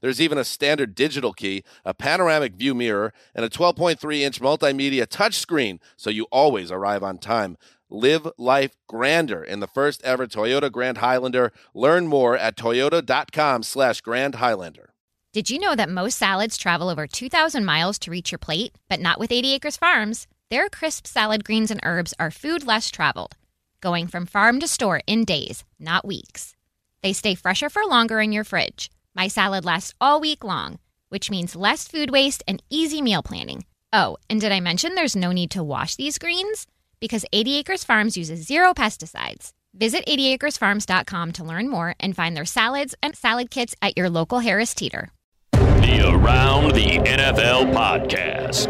[0.00, 5.06] There's even a standard digital key, a panoramic view mirror, and a 12.3 inch multimedia
[5.06, 7.56] touchscreen, so you always arrive on time.
[7.90, 11.52] Live life grander in the first ever Toyota Grand Highlander.
[11.72, 14.90] Learn more at toyota.com slash Grand Highlander.
[15.32, 18.74] Did you know that most salads travel over 2,000 miles to reach your plate?
[18.88, 20.26] But not with 80 Acres Farms.
[20.50, 23.36] Their crisp salad greens and herbs are food less traveled,
[23.80, 26.56] going from farm to store in days, not weeks.
[27.02, 28.90] They stay fresher for longer in your fridge.
[29.14, 30.78] My salad lasts all week long,
[31.08, 33.64] which means less food waste and easy meal planning.
[33.92, 36.66] Oh, and did I mention there's no need to wash these greens?
[37.00, 39.52] Because 80 Acres Farms uses zero pesticides.
[39.74, 44.40] Visit 80acresfarms.com to learn more and find their salads and salad kits at your local
[44.40, 45.10] Harris Teeter.
[45.52, 48.68] The Around the NFL podcast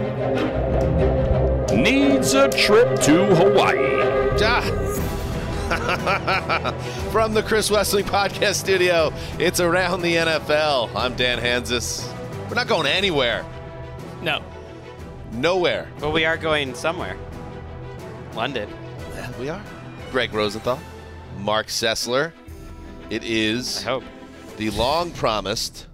[1.74, 4.36] needs a trip to Hawaii.
[7.12, 10.88] From the Chris Wesseling Podcast Studio, it's Around the NFL.
[10.96, 12.10] I'm Dan Hanzus.
[12.48, 13.44] We're not going anywhere.
[14.22, 14.42] No.
[15.32, 15.86] Nowhere.
[16.00, 17.18] But we are going somewhere.
[18.34, 18.70] London.
[19.14, 19.62] Yeah, we are.
[20.10, 20.80] Gregg Rosenthal,
[21.36, 22.32] Marc Sessler.
[23.10, 24.04] It is I hope.
[24.56, 25.86] the long promised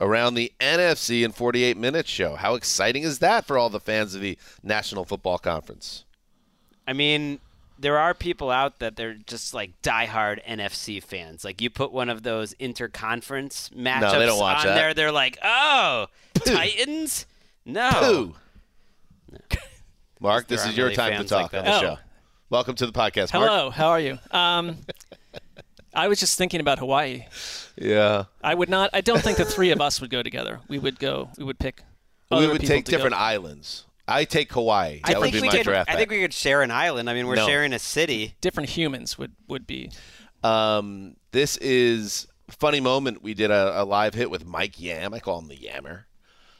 [0.00, 2.36] Around the NFC in 48 Minutes show.
[2.36, 6.04] How exciting is that for all the fans of the National Football Conference?
[6.86, 7.40] I mean,
[7.78, 11.44] there are people out that they're just like diehard NFC fans.
[11.44, 14.74] Like you put one of those interconference matchups don't watch on that.
[14.74, 17.26] there, they're like, "Oh, Titans?
[17.64, 18.34] No." Pooh.
[20.20, 21.80] Mark, this is your aren't time to talk like on the Oh.
[21.80, 21.98] show.
[22.50, 23.48] Welcome to the podcast, Mark.
[23.48, 24.18] Hello, how are you?
[24.30, 24.78] Um,
[25.94, 27.26] I was just thinking about Hawaii.
[27.76, 28.24] Yeah.
[28.42, 28.90] I would not.
[28.92, 30.60] I don't think the three of us would go together.
[30.68, 31.30] We would go.
[31.38, 31.82] We would pick.
[32.30, 32.96] we would take to go.
[32.96, 33.84] different islands.
[34.08, 35.00] I take Hawaii.
[35.04, 35.64] That I would think be we my could.
[35.64, 37.08] draft I think we could share an island.
[37.10, 37.46] I mean, we're No.
[37.46, 38.34] sharing a city.
[38.40, 39.90] Different humans would would be.
[40.42, 43.22] Um, this is funny moment.
[43.22, 45.12] We did a, a live hit with Mike Yam.
[45.14, 46.06] I call him the Yammer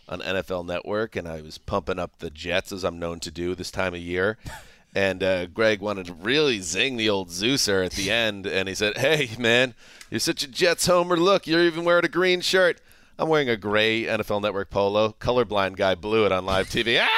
[0.09, 3.55] on NFL Network, and I was pumping up the Jets as I'm known to do
[3.55, 4.39] this time of year.
[4.95, 8.75] And uh, Greg wanted to really zing the old Zeuser at the end, and he
[8.75, 9.75] said, "Hey, man,
[10.11, 11.19] you're such a Jets homer.
[11.19, 12.81] Look, you're even wearing a green shirt."
[13.19, 15.15] I'm wearing a gray NFL Network polo.
[15.19, 17.05] Colorblind guy blew it on live TV.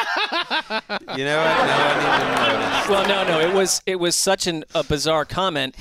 [1.16, 1.66] You know what?
[1.66, 2.88] No one even noticed.
[2.88, 3.40] Well, no, no.
[3.40, 5.74] It was it was such an, a bizarre comment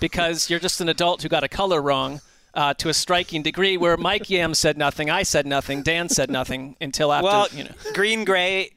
[0.00, 2.20] because you're just an adult who got a color wrong.
[2.54, 6.28] Uh, to a striking degree, where Mike Yam said nothing, I said nothing, Dan said
[6.28, 7.24] nothing until after.
[7.24, 8.70] Well, you know, green gray.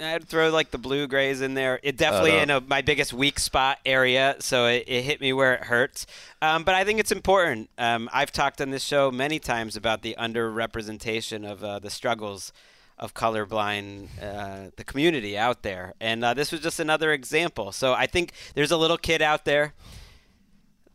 [0.00, 1.80] I'd throw like the blue grays in there.
[1.82, 2.42] It definitely Uh-huh.
[2.42, 6.06] in a, my biggest weak spot area, so it, it hit me where it hurts.
[6.40, 7.68] Um, but I think it's important.
[7.78, 12.52] Um, I've talked on this show many times about the underrepresentation of uh, the struggles
[12.96, 17.72] of colorblind, uh, the community out there, and uh, this was just another example.
[17.72, 19.74] So I think there's a little kid out there.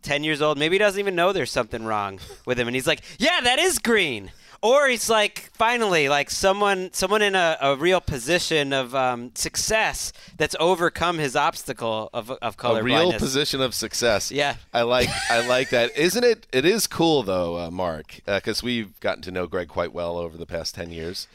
[0.02, 2.68] 10 years old, maybe he doesn't even know there's something wrong with him.
[2.68, 4.34] And he's like, yeah, that is green.
[4.63, 10.13] Or he's like, finally, like someone, someone in a, a real position of um, success
[10.38, 13.22] that's overcome his obstacle of, of color a real blindness.
[13.22, 14.31] position of success.
[14.31, 14.56] Yeah.
[14.73, 15.96] I like I like that.
[15.97, 16.47] Isn't it?
[16.53, 20.38] It is cool though, uh, Mark, because we've gotten to know Greg quite well over
[20.38, 21.28] the past ten years.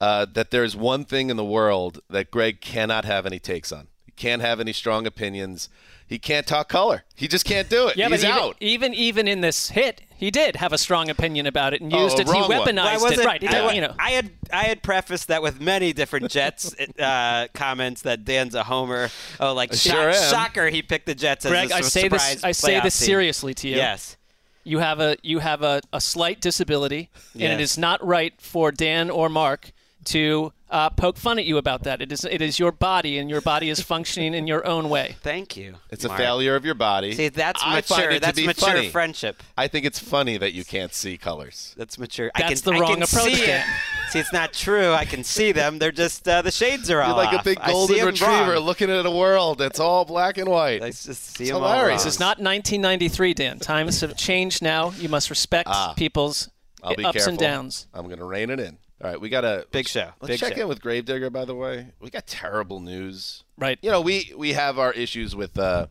[0.00, 3.88] Uh, that there's one thing in the world that Greg cannot have any takes on.
[4.06, 5.68] He can't have any strong opinions.
[6.06, 7.02] He can't talk color.
[7.16, 7.96] He just can't do it.
[7.96, 8.56] yeah, He's but even, out.
[8.60, 12.02] even even in this hit, he did have a strong opinion about it and Oh,
[12.04, 12.26] used a it.
[12.26, 13.02] He wrong weaponized Well, it.
[13.02, 13.40] wasn't- Right.
[13.40, 13.94] He I, did, you know.
[13.98, 18.64] I had I had prefaced that with many different Jets uh, comments that Dan's a
[18.64, 19.08] homer.
[19.40, 20.30] Oh, like sho- sure am.
[20.30, 22.44] shocker, he picked the Jets as Greg, a I su- say this.
[22.44, 23.06] I say playoff this team.
[23.06, 23.76] seriously to you.
[23.76, 24.16] Yes.
[24.64, 28.70] You have a you have a, a slight disability, and it is not right for
[28.70, 29.72] Dan or Mark
[30.08, 32.02] to uh, poke fun at you about that.
[32.02, 35.16] It is it is your body, and your body is functioning in your own way.
[35.22, 35.76] Thank you.
[35.90, 37.12] It's a failure of your body.
[37.14, 38.18] See, that's I mature.
[38.20, 38.88] That's be mature funny.
[38.90, 39.42] friendship.
[39.56, 41.74] I think it's funny that you can't see colors.
[41.78, 42.30] That's mature.
[42.34, 43.64] I That's can, the I wrong can approach, See, it.
[44.10, 44.92] See, it's not true.
[44.92, 45.78] I can see them.
[45.78, 48.06] They're just uh, the shades are all You're like a big I see golden 'em
[48.06, 48.64] retriever wrong.
[48.64, 50.82] looking at a world that's all black and white.
[50.82, 51.88] I just see It's 'em all hilarious.
[52.02, 52.06] wrong.
[52.06, 53.58] This is not 1993, Dan.
[53.58, 54.90] Times have changed now.
[54.98, 55.94] You must respect Ah.
[55.96, 56.48] people's
[56.82, 57.30] I'll be ups careful.
[57.30, 57.86] and downs.
[57.94, 58.78] I'm going to rein it in.
[59.00, 60.10] All right, we got a Big show.
[60.20, 60.62] Let's Big check show.
[60.62, 61.30] in with Gravedigger.
[61.30, 63.44] By the way, we got terrible news.
[63.56, 63.78] Right.
[63.80, 65.86] You know, we we have our issues with uh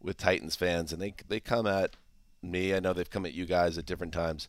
[0.00, 1.94] with Titans fans, and they they come at
[2.42, 2.74] me.
[2.74, 4.48] I know they've come at you guys at different times.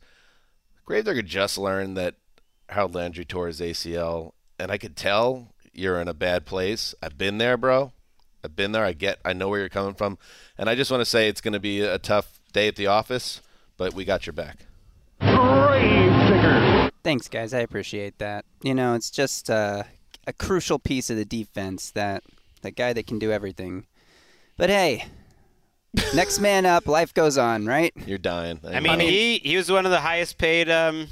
[0.85, 2.15] Gravedigger just learned that
[2.69, 6.95] Harold Landry tore his ACL, and I could tell you're in a bad place.
[7.03, 7.91] I've been there, bro.
[8.43, 8.83] I've been there.
[8.83, 9.19] I get.
[9.23, 10.17] I know where you're coming from,
[10.57, 12.87] and I just want to say it's going to be a tough day at the
[12.87, 13.41] office,
[13.77, 14.65] but we got your back.
[17.03, 17.53] Thanks, guys.
[17.53, 18.45] I appreciate that.
[18.61, 19.83] You know, it's just uh,
[20.25, 22.23] a crucial piece of the defense that
[22.61, 23.85] that guy that can do everything.
[24.57, 25.05] But hey,
[26.13, 26.87] next man up.
[26.87, 27.93] Life goes on, right?
[28.05, 28.59] You're dying.
[28.65, 31.07] I mean, he he was one of the highest paid um,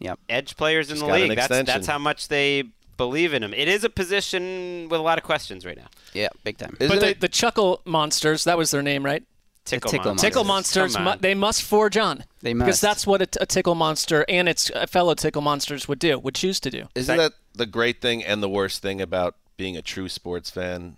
[0.00, 0.18] Yep.
[0.28, 1.36] edge players in Just the league.
[1.36, 2.64] That's that's how much they
[2.96, 3.54] believe in him.
[3.54, 5.86] It is a position with a lot of questions right now.
[6.12, 6.76] Yeah, big time.
[6.80, 9.22] Isn't but the, it- the Chuckle Monsters, that was their name, right?
[9.66, 10.28] Tickle, Tickle monsters.
[10.28, 12.24] Tickle Monsters, mu- they must forge on.
[12.40, 15.42] They must Because that's what a, t- a Tickle Monster and its uh, fellow Tickle
[15.42, 16.84] Monsters would do, would choose to do.
[16.94, 20.96] Isn't that the great thing and the worst thing about being a true sports fan?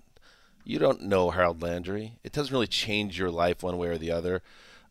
[0.64, 2.18] You don't know Harold Landry.
[2.22, 4.42] It doesn't really change your life one way or the other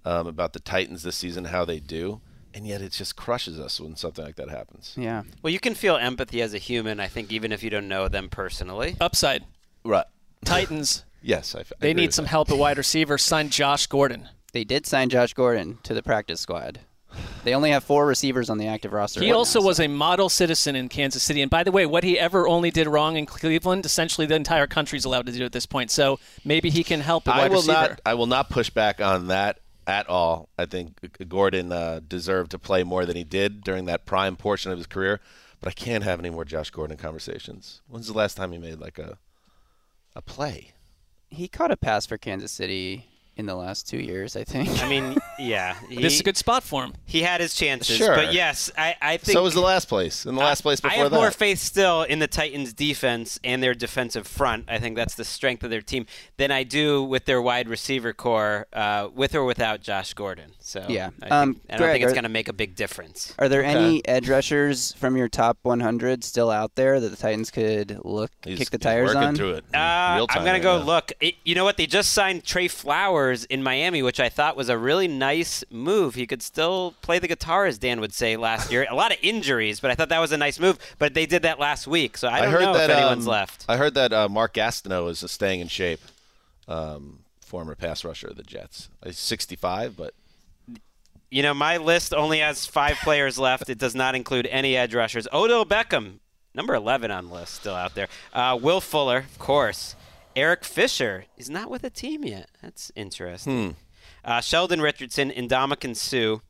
[0.04, 2.22] um, about the Titans this season, how they do.
[2.54, 4.96] And yet it just crushes us when something like that happens.
[4.98, 5.24] Yeah.
[5.44, 7.00] Well, you can feel empathy as a human.
[7.00, 8.96] I think even if you don't know them personally.
[9.00, 9.44] Upside.
[9.84, 10.06] Right.
[10.44, 12.30] Titans, Yes, I, I they agree need with some that.
[12.30, 13.18] help at wide receiver.
[13.18, 14.30] Sign Josh Gordon.
[14.54, 16.80] They did sign Josh Gordon to the practice squad.
[17.44, 19.22] They only have four receivers on the active roster.
[19.22, 21.42] He right also now, so- was a model citizen in Kansas City.
[21.42, 24.68] And by the way, what he ever only did wrong in Cleveland, essentially the entire
[24.68, 25.90] country's allowed to do at this point.
[25.90, 27.74] So maybe he can help at I will receiver.
[27.74, 28.02] not.
[28.06, 30.50] I will not push back on that at all.
[30.58, 34.72] I think Gordon uh, deserved to play more than he did during that prime portion
[34.72, 35.20] of his career.
[35.60, 37.82] But I can't have any more Josh Gordon conversations.
[37.88, 39.18] When's the last time he made like a
[40.16, 40.74] a play?
[41.30, 44.68] He caught a pass for Kansas City in the last two years, I think.
[44.84, 46.94] I mean, yeah, he, This is a good spot for him.
[47.06, 47.96] he had his chances.
[47.98, 48.16] Sure.
[48.16, 50.26] But yes, I, I think So was the last place.
[50.26, 50.96] In the last place before that.
[51.02, 51.18] I before have that.
[51.18, 54.66] more faith still in the Titans' defense and their defensive front.
[54.68, 56.06] I think that's the strength of their team
[56.38, 60.54] than I do with their wide receiver core, uh, with or without Josh Gordon.
[60.60, 61.12] So Yeah.
[61.22, 63.34] I, Um, I don't Greg, think it's going to make a big difference.
[63.38, 63.70] Are there Okay.
[63.72, 68.32] any edge rushers from your top 100 still out there that the Titans could look
[68.44, 69.36] He's- kick the he's tires working on?
[69.36, 69.66] through it.
[69.74, 70.84] Uh, I'm gonna go now.
[70.86, 71.12] look.
[71.20, 71.78] It, you know what?
[71.78, 76.16] They just signed Trey Flowers in Miami, which I thought was a really nice move.
[76.16, 78.86] He could still play the guitar, as Dan would say last year.
[78.90, 80.78] a lot of injuries, but I thought that was a nice move.
[81.00, 83.32] But they did that last week, so I don't heard know that if anyone's um,
[83.32, 83.66] left.
[83.68, 86.02] I heard that uh, Mark Gastineau is staying in shape.
[86.68, 88.90] Um, former pass rusher of the Jets.
[89.04, 90.14] He's 65, but
[91.30, 93.70] You know, my list only has five players left.
[93.70, 95.28] It does not include any edge rushers.
[95.34, 96.20] Odell Beckham,
[96.54, 98.08] number 11 on the list, still out there.
[98.34, 99.96] Uh, Will Fuller, of course.
[100.38, 102.52] Eric Fisher is not with a team yet.
[102.62, 103.76] That's interesting.
[104.24, 106.42] Uh, Sheldon Richardson, Ndamukong Suh,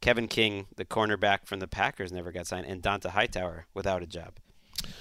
[0.00, 4.06] Kevin King, the cornerback from the Packers, never got signed, and Dont'a Hightower without a
[4.06, 4.38] job.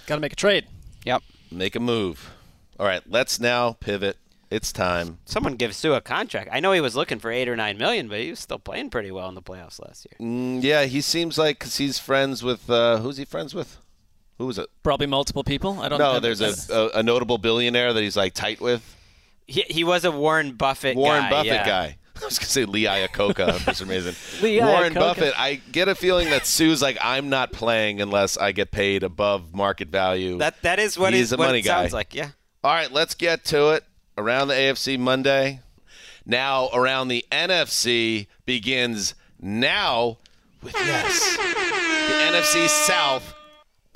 [0.08, 0.68] Got to make a trade.
[1.06, 1.24] Yep.
[1.54, 2.32] make a move.
[2.78, 4.18] All right, let's now pivot.
[4.52, 5.20] It's time.
[5.24, 6.50] Someone give Sue a contract.
[6.52, 8.90] I know he was looking for eight or nine million, but he was still playing
[8.90, 10.28] pretty well in the playoffs last year.
[10.28, 13.78] Mm, yeah, he seems like because he's friends with uh, who's he friends with?
[14.40, 14.68] Who was it?
[14.82, 15.80] Probably multiple people.
[15.82, 16.20] I don't No, know.
[16.20, 18.96] there's a, a, a notable billionaire that he's like tight with.
[19.46, 21.66] He, he was a Warren Buffett Warren guy, Buffett yeah.
[21.68, 21.98] guy.
[22.22, 24.16] I was gonna say Lee Iacocca for some reason.
[24.42, 25.00] Lee Warren Iacocca.
[25.00, 25.34] Buffett.
[25.40, 29.54] I get a feeling that Suh's like, I'm not playing unless I get paid above
[29.54, 30.38] market value.
[30.38, 31.98] That that is what, He's it- a what money it sounds guy.
[31.98, 32.16] like.
[32.16, 32.30] Yeah.
[32.64, 33.84] All right, let's get to it.
[34.18, 35.62] Around the AFC Monday.
[36.26, 40.18] Now around the NFC begins now
[40.62, 41.38] with yes.
[41.38, 43.34] The NFC South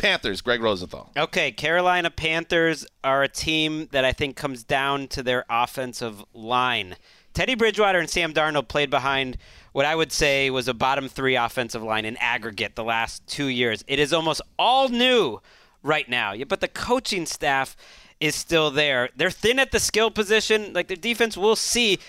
[0.03, 1.10] Panthers, Gregg Rosenthal.
[1.15, 6.98] Okay, Carolina Panthers are a team that I think comes down to their offensive line.
[7.33, 9.38] Teddy Bridgewater and Sam Darnold played behind
[9.72, 13.45] what I would say was a bottom three offensive line in aggregate the last two
[13.45, 13.81] years.
[13.88, 15.39] It is almost all new
[15.83, 17.77] right now, but the coaching staff
[18.19, 19.07] is still there.
[19.15, 20.74] They're thin at the skill position.
[20.74, 22.00] Like their defense, we'll see.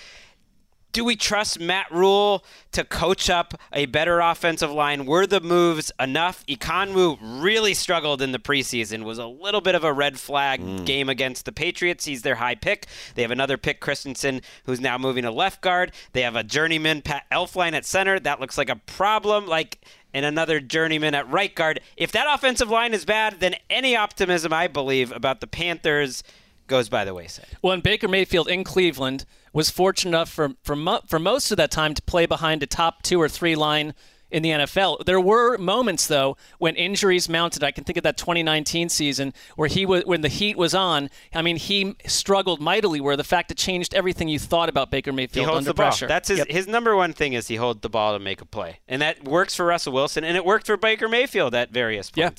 [0.95, 5.07] Do we trust Matt Rhule to coach up a better offensive line?
[5.07, 6.47] Were the moves enough?
[6.47, 9.03] Ekwonu really struggled in the preseason.
[9.03, 10.85] Was a little bit of a red flag hmm.
[10.85, 12.05] game against the Patriots.
[12.05, 12.87] He's their high pick.
[13.17, 15.91] They have another pick, Christensen, who's now moving to left guard.
[16.13, 18.21] They have a journeyman, Pat Elflein at center.
[18.21, 19.49] That looks like a problem.
[19.49, 19.81] Like
[20.13, 21.81] and another journeyman at right guard.
[21.97, 26.23] If that offensive line is bad, then any optimism I believe about the Panthers
[26.67, 27.47] goes by the wayside.
[27.63, 31.57] Well, and Baker Mayfield in Cleveland was fortunate enough for for, mo- for most of
[31.59, 33.95] that time to play behind a top two or three line
[34.31, 35.05] in the NFL.
[35.05, 37.63] There were moments though when injuries mounted.
[37.63, 41.09] I can think of that 2019 season where he was when the heat was on.
[41.33, 43.01] I mean, he struggled mightily.
[43.01, 45.75] Where the fact it changed everything you thought about Baker He Mayfield holds under the
[45.75, 45.87] ball.
[45.91, 46.09] pressure.
[46.09, 46.49] That's his Yep.
[46.51, 49.23] his number one thing is he holds the ball to make a play, and that
[49.23, 52.31] works for Russell Wilson, and it worked for Baker Mayfield at various Yeah.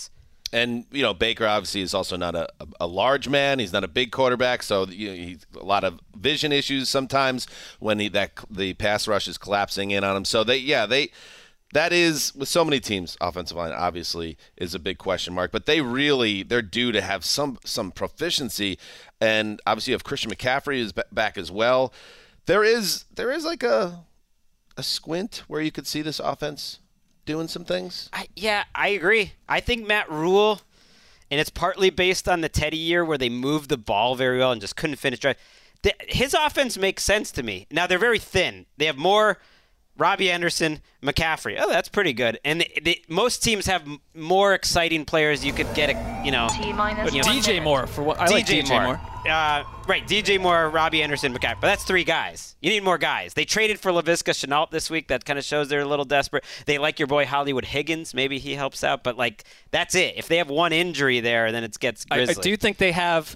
[0.56, 2.48] And you know Baker obviously is also not a,
[2.80, 3.60] a, large man.
[3.60, 7.46] He's not a big quarterback, so you know, a lot of vision issues sometimes
[7.80, 10.24] when he, that the pass rush is collapsing in on him.
[10.24, 11.12] So they yeah they
[11.74, 15.66] that is with so many teams offensive line obviously is a big question mark, but
[15.66, 18.80] they really they're due to have some some proficiency.
[19.20, 21.94] And obviously you have Christian McCaffrey is ba- back as well.
[22.46, 24.06] There is there is like a
[24.78, 26.80] a squint where you could see this offense
[27.26, 28.10] doing some things.
[28.14, 29.34] I, yeah, I agree.
[29.50, 30.62] I think Matt Rhule,
[31.30, 34.52] and it's partly based on the Teddy year where they moved the ball very well
[34.52, 35.38] and just couldn't finish drive.
[35.82, 37.68] The, his offense makes sense to me.
[37.72, 38.66] Now they're very thin.
[38.78, 39.40] They have more
[39.98, 41.58] Robbie Anderson, McCaffrey.
[41.60, 42.40] Oh, that's pretty good.
[42.44, 45.46] And the, the, most teams have m- more exciting players.
[45.46, 48.46] You could get a, you know, But you know, DJ Moore for what I like
[48.46, 48.84] DJ, DJ Moore.
[48.84, 49.02] Moore.
[49.28, 51.62] Uh, right, DJ Moore, Robbie Anderson, McCaffrey.
[51.62, 52.56] But that's three guys.
[52.62, 53.34] You need more guys.
[53.34, 55.08] They traded for Laviska Shenault this week.
[55.08, 56.44] That kind of shows they're a little desperate.
[56.66, 58.14] They like your boy Hollywood Higgins.
[58.14, 59.04] Maybe he helps out.
[59.04, 60.16] But, like, that's it.
[60.18, 63.36] If they have one injury there, then it gets I, I do think they have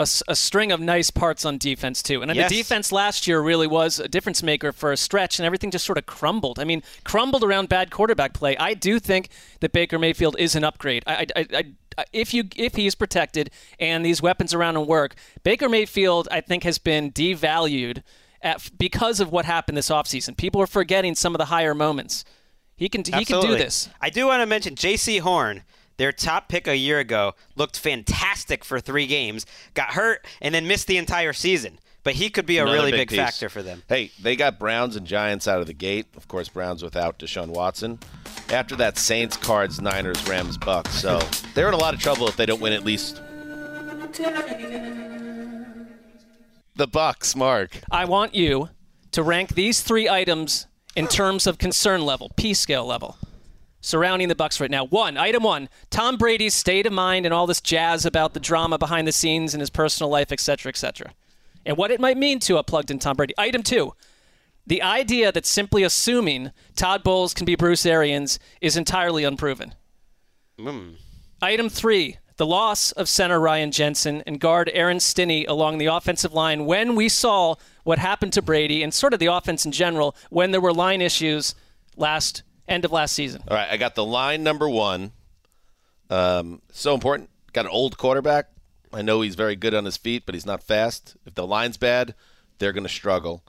[0.00, 2.22] a string of nice parts on defense too.
[2.22, 2.48] And Yes.
[2.48, 5.84] the defense last year really was a difference maker for a stretch, and everything just
[5.84, 6.60] sort of crumbled.
[6.60, 8.56] I mean, crumbled around bad quarterback play.
[8.58, 11.02] I do think that Baker Mayfield is an upgrade.
[11.04, 11.64] I, I, I, I,
[11.98, 13.50] Uh, if you if he is protected
[13.80, 18.04] and these weapons around him work, Baker Mayfield I think has been devalued
[18.40, 20.36] at, because of what happened this offseason.
[20.36, 22.24] People are forgetting some of the higher moments.
[22.76, 23.88] He can he can do this.
[24.00, 25.64] I do want to mention Jaycee Horn,
[25.96, 30.68] their top pick a year ago, looked fantastic for three games, got hurt, and then
[30.68, 31.80] missed the entire season.
[32.08, 33.18] But he could be a Another really big, piece.
[33.18, 33.82] factor for them.
[33.86, 36.06] Hey, they got Browns and Giants out of the gate.
[36.16, 37.98] Of course, Browns without Deshaun Watson.
[38.48, 40.94] After that, Saints, Cards, Niners, Rams, Bucks.
[40.94, 41.18] So
[41.54, 43.20] they're in a lot of trouble if they don't win at least.
[46.76, 47.78] The Bucks, Mark.
[47.90, 48.70] I want you
[49.10, 53.18] to rank these three items in terms of concern level, P scale level,
[53.82, 54.86] surrounding the Bucks right now.
[54.86, 58.78] One, item one, Tom Brady's state of mind and all this jazz about the drama
[58.78, 61.12] behind the scenes in his personal life, etc., etc.,
[61.66, 63.34] and what it might mean to a plugged-in Tom Brady.
[63.38, 63.94] Item two,
[64.66, 69.74] the idea that simply assuming Todd Bowles can be Bruce Arians is entirely unproven.
[71.40, 76.32] Item three, the loss of center Ryan Jensen and guard Aaron Stinnie along the offensive
[76.32, 80.14] line when we saw what happened to Brady and sort of the offense in general
[80.30, 81.54] when there were line issues
[81.96, 83.42] last end of last season.
[83.48, 85.12] All right, I got the line number one.
[86.10, 87.30] Um, so important.
[87.52, 88.50] Got an old quarterback.
[88.92, 91.16] I know he's very good on his feet, but he's not fast.
[91.26, 92.14] If the line's bad,
[92.58, 93.42] they're going to struggle.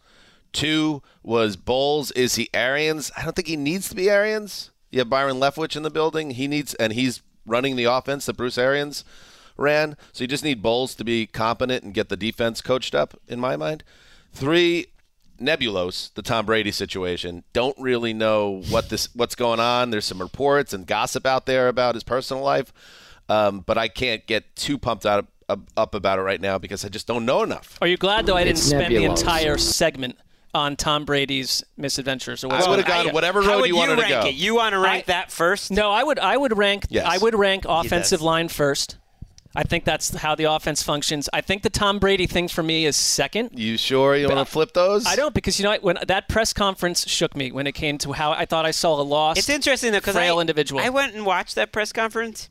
[0.51, 2.11] Two was Bowles.
[2.11, 3.11] Is he Arians?
[3.15, 4.71] I don't think he needs to be Arians.
[4.91, 6.31] You have Byron Leftwich in the building.
[6.31, 9.03] He needs, and he's running the offense that Bruce Arians
[9.57, 9.95] ran.
[10.11, 13.39] So you just need Bowles to be competent and get the defense coached up, in
[13.39, 13.83] my mind.
[14.33, 14.87] Three,
[15.39, 17.43] Nebulos, the Tom Brady situation.
[17.53, 19.89] Don't really know what this what's going on.
[19.89, 22.73] There's some reports and gossip out there about his personal life,
[23.29, 26.83] um, but I can't get too pumped out up, up about it right now because
[26.85, 27.77] I just don't know enough.
[27.81, 30.17] Are you glad though I didn't It's spend the entire segment
[30.53, 33.05] on Tom Brady's misadventures or what's I would have going on?
[33.07, 34.27] gone whatever How road would you you wanted rank to go.
[34.27, 34.35] it?
[34.35, 35.71] You want to rank I- that first?
[35.71, 37.05] No, I would I would rank Yes.
[37.07, 38.97] I would rank offensive line first.
[39.55, 41.27] I think that's how the offense functions.
[41.33, 43.57] I think the Tom Brady thing for me is second.
[43.57, 45.07] You sure you want to flip those?
[45.07, 48.11] I don't because you know when that press conference shook me when it came to
[48.11, 49.39] how I thought I saw a lost.
[49.39, 50.81] It's interesting though because frail I, individual.
[50.81, 52.47] I went and watched that press conference,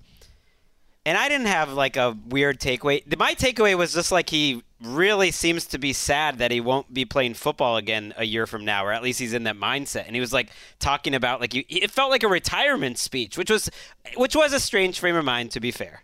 [1.06, 3.16] and I didn't have like a weird takeaway.
[3.18, 7.04] My takeaway was just like he really seems to be sad that he won't be
[7.04, 10.04] playing football again a year from now, or at least he's in that mindset.
[10.06, 13.50] And he was like talking about like you, it felt like a retirement speech, which
[13.50, 13.70] was
[14.16, 16.02] which was a strange frame of mind to be fair.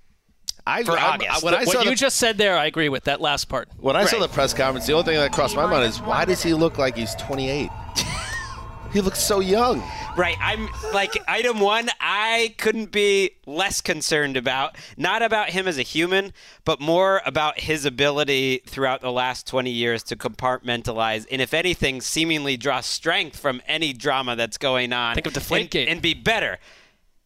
[0.67, 1.43] I, for I- August.
[1.45, 3.69] when I saw what you the, just said there, I agree with that last part.
[3.79, 6.25] when I saw the press conference, the only thing that crossed my mind is why
[6.25, 7.69] does he look like he's 28?
[8.95, 9.83] He looks so young.
[10.17, 10.37] Right.
[10.41, 14.77] I'm like item one, I couldn't be less concerned about.
[14.97, 16.33] Not about him as a human,
[16.65, 22.01] but more about his ability throughout the last 20 years to compartmentalize and, if anything,
[22.01, 25.15] seemingly draw strength from any drama that's going on.
[25.17, 25.81] Think of Deflategate.
[25.83, 26.59] and, and be better.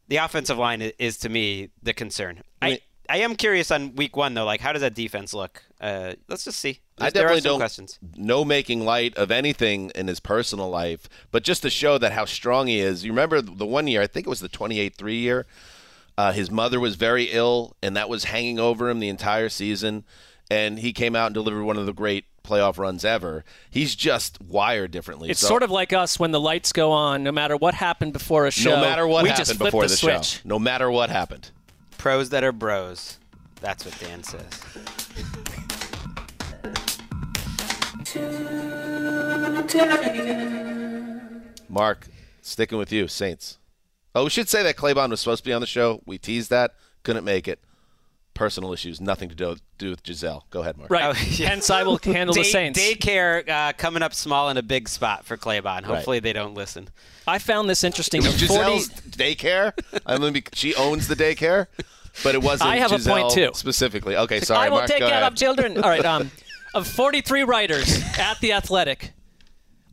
[0.08, 2.42] The offensive line i- is, to me, the concern.
[2.62, 4.44] I, I am curious on week one though.
[4.46, 5.62] Like, how does that defense look?
[5.80, 6.80] Uh, let's just see.
[6.99, 7.99] I There are definitely some don't questions.
[8.16, 12.25] no making light of anything in his personal life, but just to show that how
[12.25, 13.04] strong he is.
[13.04, 15.47] You remember the one year, I think it was the 28-3 year.
[16.16, 20.02] Uh, his mother was very ill, and that was hanging over him the entire season.
[20.50, 23.44] And he came out and delivered one of the great playoff runs ever.
[23.70, 25.28] He's just wired differently.
[25.30, 27.23] It's So sort of like us when the lights go on.
[27.23, 29.82] No matter what happened before a show, no matter what we happened just flip before
[29.85, 30.25] the, the, switch.
[30.25, 30.40] show.
[30.44, 31.50] No matter what happened.
[31.99, 33.18] Pros that are bros.
[33.61, 34.49] That's what Dan says.
[41.68, 42.06] Mark,
[42.40, 43.58] sticking with you, Saints.
[44.14, 46.02] Oh, we should say that Claybon was supposed to be on the show.
[46.06, 47.60] We teased that, couldn't make it.
[48.34, 50.46] Personal issues, nothing to do, do with Gisele.
[50.50, 50.90] Go ahead, Mark.
[50.90, 51.04] Right.
[51.04, 51.48] Oh, yeah.
[51.48, 52.80] Hence, I will handle the Day- Saints.
[52.80, 55.82] Daycare uh, coming up small in a big spot for Claybon.
[55.82, 56.88] Hopefully they don't listen.
[57.26, 58.22] I found this interesting.
[58.22, 59.72] It was 40 Gisele's daycare.
[60.06, 61.66] I mean, she owns the daycare,
[62.22, 62.70] but it wasn't.
[62.70, 63.50] I have a Gisele point, too.
[63.54, 64.40] Specifically, okay.
[64.40, 65.32] Sorry, I will Mark, take go care ahead.
[65.32, 65.76] of children.
[65.82, 66.04] All right.
[66.04, 66.30] Um,
[66.75, 69.12] of 43 writers at the Athletic,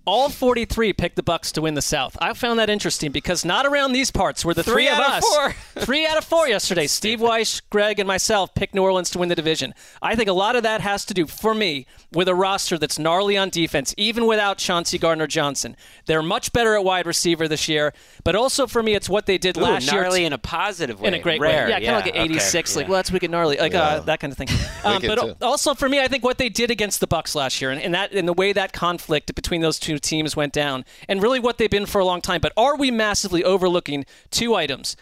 [0.06, 2.16] all 43 picked the Bucks to win the South.
[2.22, 5.04] I found that interesting because not around these parts were the Three three, of out
[5.08, 5.36] of us.
[5.36, 5.52] four.
[5.84, 6.88] three out of four yesterday.
[6.88, 9.74] Steve Wyche, Greg, and myself picked New Orleans to win the division.
[10.02, 13.00] I think a lot of that has to do, for me, with a roster that's
[13.00, 15.76] gnarly on defense, even without Chauncey Gardner Johnson.
[16.06, 17.94] They're much better at wide receiver this year,
[18.24, 20.02] but also for me, it's what they did Ooh, last year.
[20.02, 21.08] gnarly in a positive way.
[21.10, 21.66] in a great Rare.
[21.66, 21.70] way.
[21.72, 22.76] Yeah, kind of like an okay, 86.
[22.76, 22.90] Like, yeah.
[22.92, 23.58] well, that's wicked gnarly.
[23.58, 23.82] Like Yeah.
[23.82, 24.48] uh, that kind of thing.
[24.86, 25.34] Um, but too.
[25.42, 27.96] also for me, I think what they did against the Bucks last year, and, and
[27.96, 31.58] that and the way that conflict between those two teams went down, and really what
[31.58, 32.42] they've been for a long time.
[32.42, 34.96] But are we massively overlooking two items?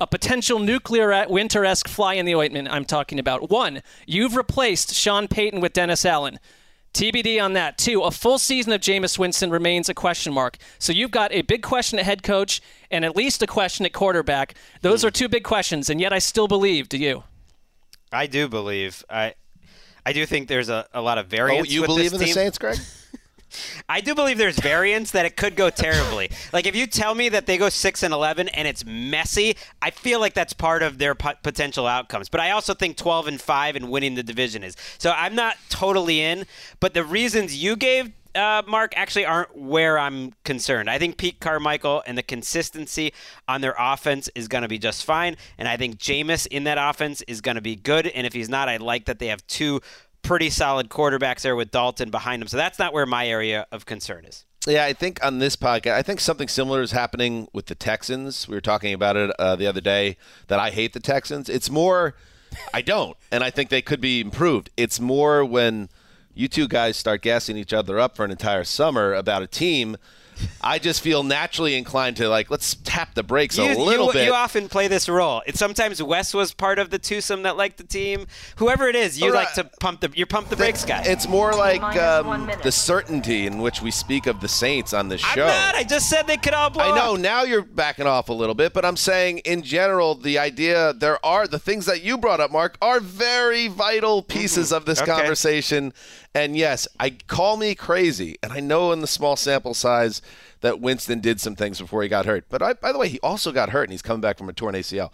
[0.00, 3.50] A potential nuclear winter esque fly in the ointment, I'm talking about.
[3.50, 6.38] One, you've replaced Sean Payton with Dennis Allen.
[6.92, 7.76] TBD on that.
[7.78, 10.56] Two, a full season of Jameis Winston remains a question mark.
[10.78, 12.60] So you've got a big question at head coach
[12.90, 14.54] and at least a question at quarterback.
[14.80, 16.88] Those are two big questions, and yet I still believe.
[16.88, 17.22] Do you?
[18.10, 19.04] I do believe.
[19.10, 19.34] I
[20.06, 21.70] I do think there's a, a lot of Oh, variance.
[21.70, 22.32] you with believe this in the.
[22.32, 22.78] Saints, Greg?
[23.88, 26.30] I do believe there's variance that it could go terribly.
[26.52, 29.90] like if you tell me that they go six and eleven and it's messy, I
[29.90, 32.28] feel like that's part of their pot- potential outcomes.
[32.28, 34.76] But I also think twelve and five and winning the division is.
[34.98, 36.46] So I'm not totally in.
[36.80, 38.12] But the reasons you gave.
[38.34, 40.90] Uh, Mark actually aren't where I'm concerned.
[40.90, 43.14] I think Pete Carmichael and the consistency
[43.48, 46.76] on their offense is going to be just fine, and I think Jameis in that
[46.76, 48.06] offense is going to be good.
[48.08, 49.80] And if he's not, I like that they have two
[50.26, 52.48] pretty solid quarterbacks there with Dalton behind him.
[52.48, 54.44] So that's not where my area of concern is.
[54.66, 58.48] Yeah, I think on this podcast, I think something similar is happening with the Texans.
[58.48, 60.16] We were talking about it uh, the other day
[60.48, 61.48] that I hate the Texans.
[61.48, 62.16] It's more,
[62.74, 64.70] I don't, and I think they could be improved.
[64.76, 65.88] It's more when
[66.34, 69.96] you two guys start gassing each other up for an entire summer about a team.
[70.60, 74.12] I just feel naturally inclined to like let's tap the brakes You, a little you,
[74.12, 74.24] bit.
[74.26, 75.42] you often play this role.
[75.46, 78.26] It's sometimes Wes was part of the twosome that liked the team.
[78.56, 79.44] Whoever it is, you Right.
[79.46, 81.02] like to pump the you pump the brakes guy.
[81.04, 85.08] It's more like Minus um, the certainty in which we speak of the Saints on
[85.08, 85.46] this I'm show.
[85.46, 85.74] not.
[85.74, 87.20] I just said they could all blow I know up.
[87.20, 91.24] now you're backing off a little bit, but I'm saying in general, the idea there
[91.24, 95.10] are the things that you brought up, Mark, are very vital pieces of this Mm-hmm.
[95.10, 95.20] Okay.
[95.20, 95.92] conversation.
[96.36, 100.20] And yes, I call me crazy, and I know in the small sample size
[100.60, 102.44] that Winston did some things before he got hurt.
[102.50, 104.52] But I, by the way, he also got hurt, and he's coming back from a
[104.52, 105.12] torn ACL.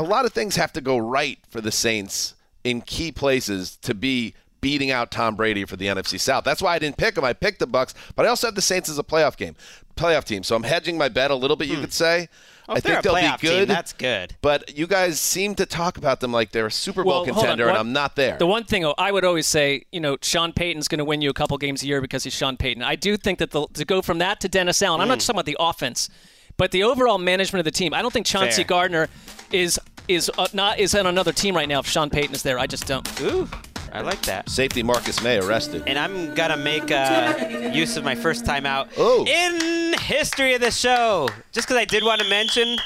[0.00, 2.34] A lot of things have to go right for the Saints
[2.64, 4.34] in key places to be
[4.66, 6.42] beating out Tom Brady for the NFC South.
[6.42, 7.22] That's why I didn't pick him.
[7.22, 9.54] I picked the Bucks, but I also have the Saints as a playoff game,
[9.96, 10.42] playoff team.
[10.42, 11.68] So I'm hedging my bet a little bit.
[11.68, 12.28] You could say.
[12.66, 13.68] Well, I think they'll playoff be team, good.
[13.68, 14.34] that's good.
[14.42, 17.28] But you guys seem to talk about them like they're a Super Bowl Well, hold
[17.36, 17.42] on.
[17.42, 18.38] contender, and I'm not there.
[18.38, 21.30] The one thing I would always say, you know, Sean Payton's going to win you
[21.30, 22.82] a couple games a year because he's Sean Payton.
[22.82, 25.28] I do think that the, to go from that to Dennis Allen, I'm not just
[25.28, 26.10] talking about the offense,
[26.56, 27.94] but the overall management of the team.
[27.94, 28.64] I don't think Chauncey Fair.
[28.64, 29.08] Gardner
[29.52, 32.58] is is uh, not is on another team right now if Sean Payton is there.
[32.58, 33.08] I just don't.
[33.20, 33.48] Ooh,
[33.92, 34.48] I like that.
[34.50, 35.84] Safety Marcus Maye arrested.
[35.86, 39.24] And I'm gonna make uh, use of my first time out Oh.
[39.26, 42.76] in history of the show, just because I did want to mention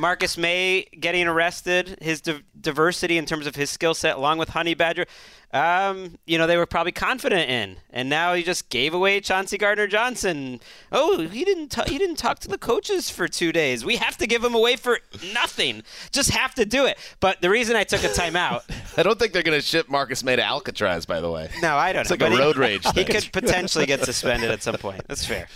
[0.00, 4.48] Marcus Maye getting arrested, his di- diversity in terms of his skill set, along with
[4.50, 5.04] Honey Badger.
[5.52, 9.58] Um, you know, they were probably confident in, and now he just gave away Chauncey
[9.58, 10.60] Gardner Johnson.
[10.92, 11.70] Oh, he didn't.
[11.70, 13.84] T- he didn't talk to the coaches for two days.
[13.84, 15.00] We have to give him away for
[15.34, 15.82] nothing.
[16.12, 16.98] Just have to do it.
[17.18, 18.62] But the reason I took a timeout.
[18.96, 21.50] I don't think they're going to ship Marcus Maye to Alcatraz, by the way.
[21.60, 22.14] No, I don't It's know.
[22.14, 23.06] like a but he- road rage He thing.
[23.06, 25.02] could potentially get suspended at some point.
[25.08, 25.48] That's fair.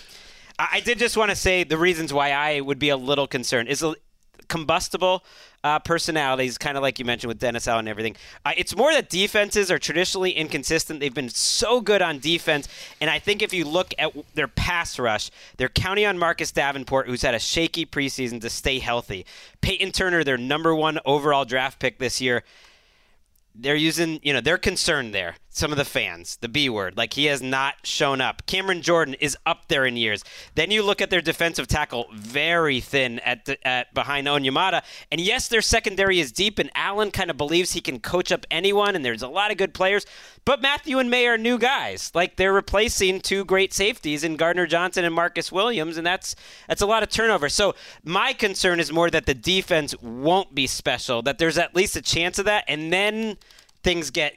[0.59, 3.27] I I did just want to say the reasons why I would be a little
[3.27, 3.85] concerned is
[4.49, 5.25] combustible.
[5.65, 8.15] uh, personalities, kind of like you mentioned with Dennis Allen and everything.
[8.45, 11.01] Uh, it's more that defenses are traditionally inconsistent.
[11.01, 12.69] They've been so good on defense,
[13.01, 17.07] and I think if you look at their pass rush, they're counting on Marcus Davenport,
[17.07, 19.25] who's had a shaky preseason, to stay healthy.
[19.63, 22.45] Payton Turner, their number one overall draft pick this year
[23.55, 25.37] they're using, you know, they're concerned there.
[25.57, 28.45] Some of the fans, the B word, like he has not shown up.
[28.45, 30.25] Cameron Jordan is up there in years.
[30.57, 34.83] Then you look at their defensive tackle, very thin at the, at behind Onyemata.
[35.13, 38.45] And yes, their secondary is deep, and Allen kind of believes he can coach up
[38.51, 40.07] anyone, and there's a lot of good players.
[40.45, 42.11] But Mathieu and Maye are new guys.
[42.17, 46.35] Like they're replacing two great safeties in Gardner Johnson and Marcus Williams, and that's
[46.67, 47.49] that's a lot of turnover.
[47.49, 51.95] So my concern is more that the defense won't be special, that there's at least
[51.95, 53.37] a chance of that, and then
[53.85, 54.35] things get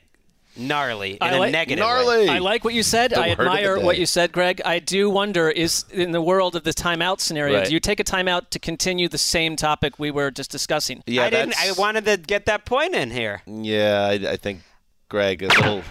[0.57, 2.27] gnarly in I a like- negative Gnarly.
[2.27, 2.29] way.
[2.29, 3.11] I like what you said.
[3.11, 4.61] The I word of the admire what you said, Greg.
[4.65, 7.67] I do wonder is in the world of the timeout scenario, Right.
[7.67, 11.03] do you take a timeout to continue the same topic we were just discussing?
[11.05, 11.55] Yeah, I didn't.
[11.59, 13.41] I wanted to get that point in here.
[13.45, 14.61] Yeah, I, I think
[15.09, 15.83] Greg a little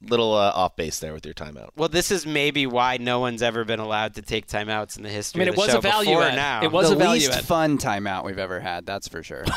[0.00, 1.70] little uh, off base there with your timeout.
[1.76, 5.08] Well, this is maybe why no one's ever been allowed to take timeouts in the
[5.08, 5.42] history.
[5.42, 5.46] I history.
[5.46, 6.36] mean, of it was a value add.
[6.36, 6.62] now.
[6.62, 7.44] It was the a value least add.
[7.44, 8.86] fun timeout we've ever had.
[8.86, 9.44] That's for sure.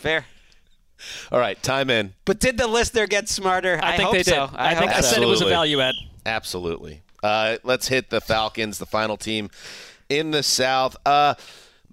[0.00, 0.24] fair.
[1.30, 2.14] All right, time in.
[2.24, 3.78] But did the listener get smarter?
[3.82, 4.34] I, think hope they did.
[4.34, 4.50] so.
[4.54, 5.94] I, think hope I said it was a value add.
[6.24, 7.02] Absolutely.
[7.22, 9.50] Uh, let's hit the Falcons, the final team
[10.08, 10.96] in the South.
[11.06, 11.34] Uh,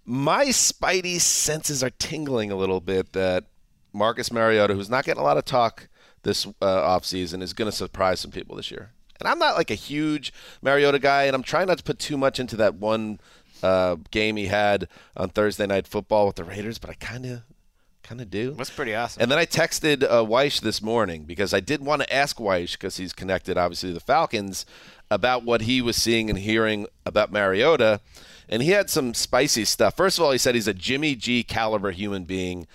[0.06, 3.45] my spidey senses are tingling a little bit that
[3.93, 5.88] Marcus Mariota, who's not getting a lot of talk
[6.24, 8.91] this uh, offseason, is going to surprise some people this year.
[9.19, 12.17] And I'm not like a huge Mariota guy, and I'm trying not to put too
[12.17, 13.19] much into that one
[13.62, 17.41] uh, game he had on Thursday Night Football with the Raiders, but I kind of
[18.10, 18.52] kind of do.
[18.54, 19.22] That's pretty awesome.
[19.22, 22.72] And then I texted uh, Wyche this morning because I did want to ask Wyche
[22.72, 24.65] because he's connected, obviously, to the Falcons
[25.12, 28.02] about what he was seeing and hearing about Mariota.
[28.50, 29.95] And he had some spicy stuff.
[29.95, 32.65] First of all, he said he's a Jimmy G caliber human being.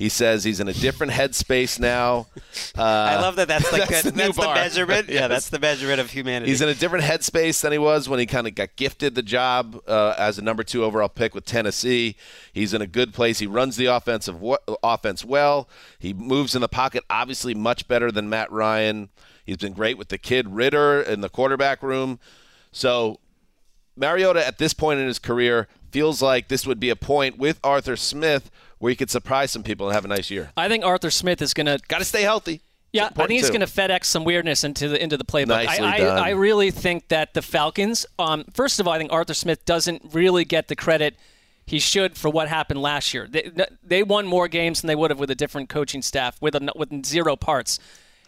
[0.00, 2.26] He says he's in a different headspace now.
[2.74, 3.48] Uh, I love that.
[3.48, 5.08] That's like that's the, the that's the measurement.
[5.10, 6.50] Yeah, that's the measurement of humanity.
[6.50, 9.20] He's in a different headspace than he was when he kind of got gifted the
[9.22, 12.16] job uh, as a number two overall pick with Tennessee.
[12.50, 13.40] He's in a good place.
[13.40, 14.42] He runs the offensive
[14.82, 15.68] offense well.
[15.98, 19.10] He moves in the pocket, obviously much better than Matt Ryan.
[19.44, 22.20] He's been great with the kid Ridder in the quarterback room.
[22.72, 23.20] So
[23.98, 27.60] Mariota at this point in his career feels like this would be a point with
[27.62, 30.50] Arthur Smith where you could surprise some people and have a nice year.
[30.56, 32.62] I think Arthur Smith is going to Got to stay healthy.
[32.92, 35.64] Yeah, I think he's going to FedEx some weirdness into the into the playbook.
[35.64, 35.76] I.
[35.76, 38.04] I, I really think that the Falcons.
[38.18, 41.16] Um, first of all, I think Arthur Smith doesn't really get the credit
[41.66, 43.28] he should for what happened last year.
[43.30, 43.52] They,
[43.84, 46.72] they won more games than they would have with a different coaching staff with a,
[46.74, 47.78] with zero parts.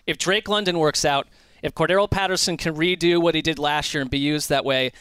[0.06, 1.26] If Drake London works out,
[1.60, 4.92] if Cordarrelle Patterson can redo what he did last year and be used that way,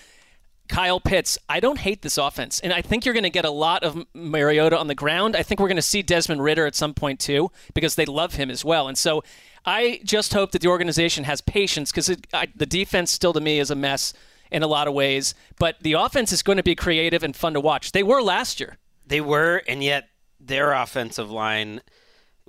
[0.72, 2.62] Kyle Pitts, I don't hate this offense.
[2.62, 5.36] And I think you're going to get a lot of Mariota on the ground.
[5.36, 8.36] I think we're going to see Desmond Ridder at some point too, because they love
[8.36, 8.88] him as well.
[8.88, 9.22] And so
[9.66, 13.70] I just hope that the organization has patience because the defense still to me is
[13.70, 14.14] a mess
[14.50, 15.36] in a lot of ways.
[15.60, 17.92] But the offense is going to be creative and fun to watch.
[17.92, 18.78] They were last year.
[19.06, 20.08] They were, and yet
[20.40, 21.82] their offensive line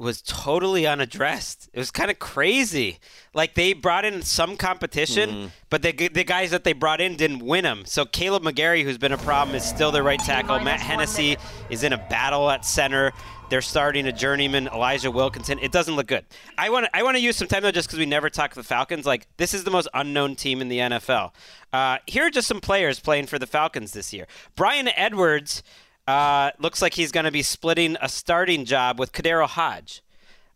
[0.03, 1.71] was totally unaddressed.
[1.73, 2.99] It was kind of crazy.
[3.35, 7.38] Like they brought in some competition, but the the guys that they brought in didn't
[7.45, 7.85] win them.
[7.87, 10.59] So Kaleb McGary, who's been a problem, is still their right tackle.
[10.61, 11.37] Matt Hennessy
[11.71, 13.12] is in a battle at center.
[13.49, 15.59] They're starting a journeyman, Elijah Wilkinson.
[15.59, 16.25] It doesn't look good.
[16.57, 18.51] I want to I want to use some time though, just because we never talk
[18.51, 19.07] to the Falcons.
[19.07, 21.33] Like this is the most unknown team in the NFL.
[21.73, 24.27] Uh, here are just some players playing for the Falcons this year.
[24.57, 25.62] Bryan Edwards.
[26.07, 30.03] Uh, looks like he's going to be splitting a starting job with KhaDarel Hodge.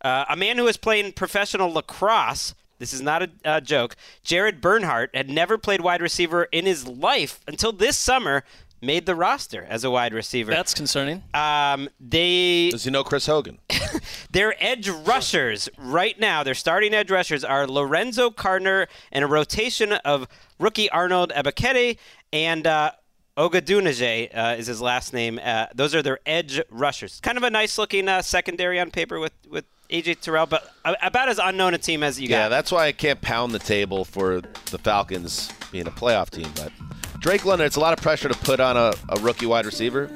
[0.01, 2.53] Uh, a man who is playing professional lacrosse.
[2.79, 3.95] This is not a uh, joke.
[4.23, 8.43] Jared Bernhardt had never played wide receiver in his life until this summer.
[8.79, 10.51] Made the roster as a wide receiver.
[10.51, 11.23] That's concerning.
[11.33, 13.57] um, they Does he know Chris Hogan?
[14.31, 19.93] their edge rushers right now, their starting edge rushers are Lorenzo Gardner and a rotation
[19.93, 20.27] of
[20.59, 21.97] rookie Arnold Ebiketie
[22.31, 22.91] and uh,
[23.37, 25.39] Ogundeji uh, is his last name.
[25.41, 27.19] Uh, those are their edge rushers.
[27.19, 31.29] Kind of a nice looking uh, secondary on paper with, with AJ Terrell, but about
[31.29, 32.33] as unknown a team as you guys.
[32.33, 32.49] Yeah, got.
[32.49, 36.51] that's why I can't pound the table for the Falcons being a playoff team.
[36.55, 36.71] But
[37.19, 40.09] Drake London, it's a lot of pressure to put on a, a rookie wide receiver.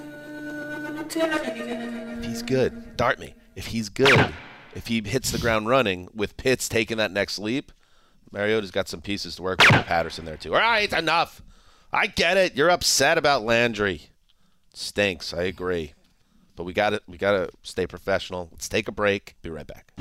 [1.14, 3.36] If he's good, dart me.
[3.56, 4.34] If he's good,
[4.74, 7.72] if he hits the ground running with Pitts taking that next leap,
[8.32, 9.70] Mariota's got some pieces to work with.
[9.86, 10.56] Patterson there too.
[10.56, 11.44] All right, enough.
[11.94, 12.56] I get it.
[12.56, 14.10] You're upset about Landry.
[14.74, 15.34] Stinks.
[15.34, 15.94] I agree.
[16.56, 18.50] But we got to we got to stay professional.
[18.52, 19.36] Let's take a break.
[19.42, 19.92] Be right back.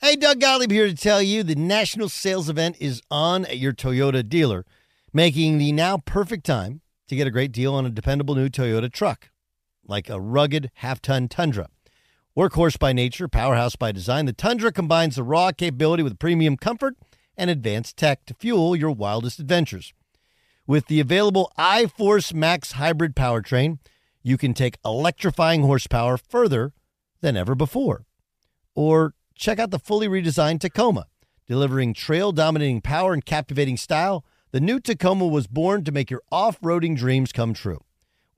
[0.00, 3.72] Hey, Doug Gottlieb here to tell you the national sales event is on at your
[3.72, 4.64] Toyota dealer,
[5.12, 8.90] making the now perfect time to get a great deal on a dependable new Toyota
[8.92, 9.30] truck.
[9.88, 11.68] like a rugged half ton Tundra.
[12.36, 16.94] Workhorse by nature, powerhouse by design, the Tundra combines the raw capability with premium comfort
[17.36, 19.92] and advanced tech to fuel your wildest adventures.
[20.68, 23.78] With the available iForce Max hybrid powertrain,
[24.22, 26.74] you can take electrifying horsepower further
[27.22, 28.04] than ever before.
[28.74, 31.06] Or check out the fully redesigned Tacoma,
[31.46, 34.26] delivering trail dominating power and captivating style.
[34.50, 37.80] The new Tacoma was born to make your off roading dreams come true.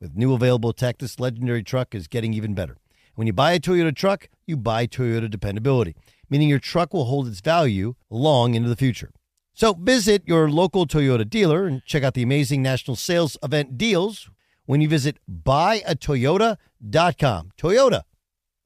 [0.00, 2.76] With new available tech, this legendary truck is getting even better.
[3.16, 5.96] When you buy a Toyota truck, you buy Toyota dependability,
[6.28, 9.10] meaning your truck will hold its value long into the future.
[9.54, 14.30] So visit your local Toyota dealer and check out the amazing national sales event deals
[14.66, 17.50] when you visit buyatoyota.com.
[17.58, 18.02] Toyota,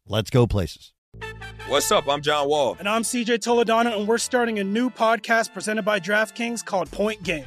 [0.06, 0.92] let's go places.
[1.66, 2.08] What's up?
[2.08, 2.76] I'm John Wall.
[2.78, 7.22] And I'm CJ Toledano, and we're starting a new podcast presented by DraftKings called Point
[7.22, 7.46] Game.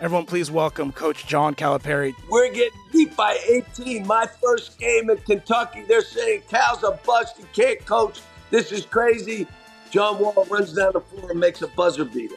[0.00, 2.14] Everyone, please welcome Coach John Calipari.
[2.30, 4.06] We're getting beat by 18.
[4.06, 7.36] My first game in Kentucky, they're saying Cal's a bust.
[7.36, 8.20] He can't coach.
[8.50, 9.48] This is crazy.
[9.90, 12.36] John Wall runs down the floor and makes a buzzer beater.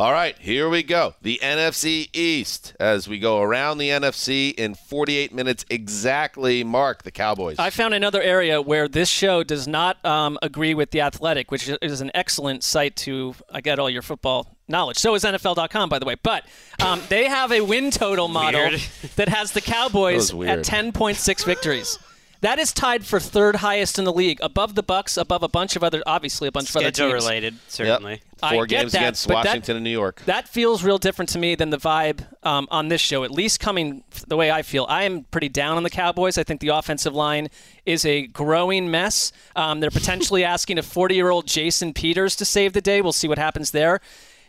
[0.00, 1.14] All right, here we go.
[1.20, 6.64] The NFC East as we go around the NFC in 48 minutes exactly.
[6.64, 7.58] Mark the Cowboys.
[7.58, 11.68] I found another area where this show does not um, agree with the Athletic, which
[11.82, 14.96] is an excellent site to I get all your football knowledge.
[14.96, 16.14] So is NFL.com, by the way.
[16.22, 16.46] But
[16.82, 18.70] um, they have a win total model
[19.16, 21.98] that has the Cowboys at 10.6 victories.
[22.42, 25.76] That is tied for third highest in the league, above the Bucks, above a bunch
[25.76, 27.24] of other, obviously a bunch Schedule of other teams.
[27.24, 28.22] related, certainly.
[28.42, 28.52] Yep.
[28.52, 30.22] Four get games that, against but that- Washington and New York.
[30.24, 33.24] That feels real different to me than the vibe um, on this show.
[33.24, 36.38] At least coming the way I feel, I am pretty down on the Cowboys.
[36.38, 37.48] I think the offensive line
[37.84, 39.32] is a growing mess.
[39.54, 43.02] Um, they're potentially asking a 40-year-old Jason Peters to save the day.
[43.02, 44.00] We'll see what happens there.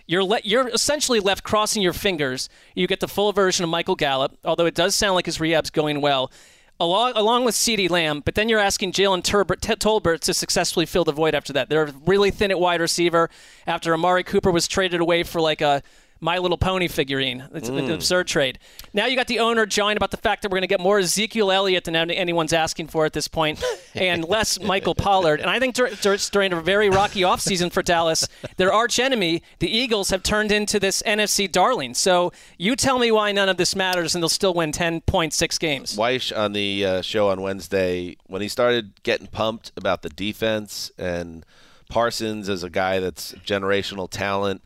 [0.08, 2.48] You're le- you're essentially left crossing your fingers.
[2.74, 5.70] You get the full version of Michael Gallup, although it does sound like his rehab's
[5.70, 6.32] going well.
[6.82, 11.12] Along, along with CeeDee Lamb, but then you're asking Jalen Tolbert to successfully fill the
[11.12, 11.70] void after that.
[11.70, 13.30] They're really thin at wide receiver
[13.68, 15.84] after Amari Cooper was traded away for like a
[16.24, 17.46] My Little Pony figurine.
[17.56, 17.92] It's an Mm.
[17.96, 18.60] absurd trade.
[18.94, 21.00] Now you got the owner jawing about the fact that we're going to get more
[21.00, 23.60] Ezekiel Elliott than anyone's asking for at this point,
[23.96, 25.40] and less Michael Pollard.
[25.40, 29.42] And I think dur- dur- during a very rocky offseason for Dallas, their arch enemy,
[29.58, 31.96] the Eagles, have turned into this NFC darling.
[31.96, 35.98] So you tell me why none of this matters, and they'll still win 10.6 games.
[35.98, 40.92] Wyche on the uh, show on Wednesday when he started getting pumped about the defense
[41.00, 41.44] and
[41.90, 44.62] Parsons as a guy that's generational talent.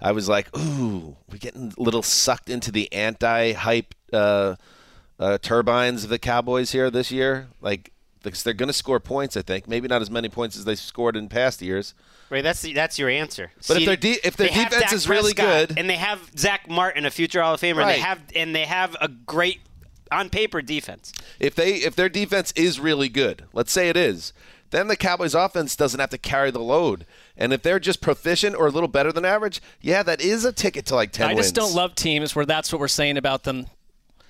[0.00, 4.56] I was like, ooh, we're getting a little sucked into the anti-hype uh,
[5.18, 7.48] uh, turbines of the Cowboys here this year.
[7.60, 9.68] Like, because they're going to score points, I think.
[9.68, 11.94] Maybe not as many points as they scored in past years.
[12.28, 13.52] Right, that's that's your answer.
[13.68, 17.06] But if their de- if their defense is really good- and they have Zack Martin,
[17.06, 19.60] a future Hall of Famer, and they have and they have a great
[20.10, 21.12] on paper defense.
[21.38, 24.32] If they if their defense is really good, let's say it is,
[24.70, 27.06] then the Cowboys offense doesn't have to carry the load.
[27.36, 30.52] And if they're just proficient or a little better than average, yeah, that is a
[30.52, 31.52] ticket to like 10 I just wins.
[31.52, 33.66] don't love teams where that's what we're saying about them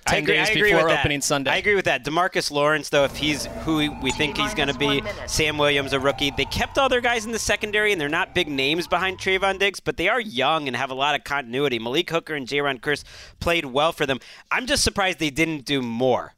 [0.07, 0.99] 10 I agree, days I agree before with that.
[1.01, 1.51] opening Sunday.
[1.51, 2.05] I agree with that.
[2.05, 5.91] Demarcus Lawrence, though, if he's who we- we think he's going to be, Sam Williams,
[5.91, 6.31] a rookie.
[6.31, 9.59] They kept all their guys in the secondary, and they're not big names behind Trevon
[9.59, 11.77] Diggs, but they are young and have a lot of continuity.
[11.77, 13.03] Malik Hooker and Jayron Kearse
[13.41, 14.19] played well for them.
[14.49, 16.35] I'm just surprised they didn't do more.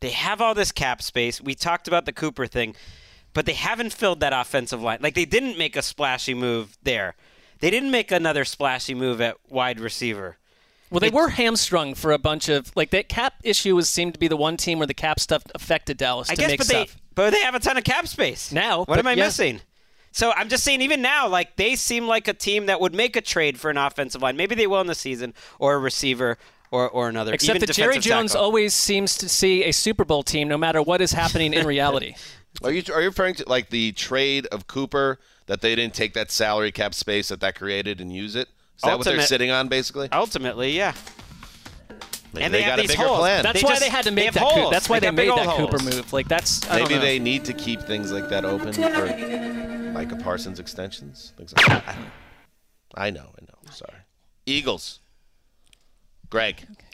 [0.00, 1.40] They have all this cap space.
[1.40, 2.76] We talked about the Cooper thing,
[3.38, 4.98] but they haven't filled that offensive line.
[5.00, 7.14] Like they didn't make a splashy move there.
[7.60, 10.38] They didn't make another splashy move at wide receiver.
[10.90, 14.18] Well, they were hamstrung for a bunch of like that cap issue was seemed to
[14.18, 16.66] be the one team where the cap stuff affected Dallas I to guess, make but
[16.66, 16.88] stuff.
[16.88, 19.26] they but they have a ton of cap space now, What am I yeah.
[19.26, 19.60] missing?
[20.10, 23.14] So I'm just saying, even now, like they seem like a team that would make
[23.14, 24.36] a trade for an offensive line.
[24.36, 26.38] Maybe they will in the season, or a receiver,
[26.72, 27.32] or or another.
[27.34, 28.46] Except that Jerry Jones tackle.
[28.46, 32.14] always seems to see a Super Bowl team no matter what is happening in reality.
[32.62, 36.14] Are you are you referring to like the trade of Cooper that they didn't take
[36.14, 38.48] that salary cap space that that created and use it?
[38.76, 40.08] Is that what they're sitting on basically?
[40.12, 40.94] Ultimately, yeah.
[42.32, 43.18] Maybe and they, they, have got a these bigger holes.
[43.20, 43.42] plan.
[43.42, 44.42] That's They why just- they had to make that.
[44.42, 44.70] holes.
[44.70, 46.12] That's why They they, made that old Cooper move.
[46.12, 47.00] Like that's I don't Maybe know.
[47.00, 51.96] they need to keep things like that open for Micah Parsons extensions, things like that.
[52.94, 53.70] I know, I know.
[53.72, 53.98] Sorry.
[54.46, 55.00] Eagles.
[56.30, 56.56] Greg.
[56.70, 56.84] Okay,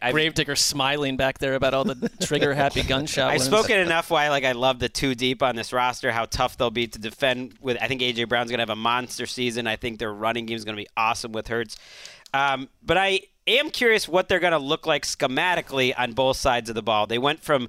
[0.00, 3.30] I've, Gravedigger smiling back there about all the trigger happy gunshot.
[3.30, 6.56] I've spoken enough why like I love the two deep on this roster, how tough
[6.56, 9.66] they'll be to defend with I think AJ Brown's gonna have a monster season.
[9.66, 11.76] I think their running game is gonna be awesome with Hurts.
[12.32, 16.74] Um, but I am curious what they're gonna look like schematically on both sides of
[16.74, 17.06] the ball.
[17.06, 17.68] They went from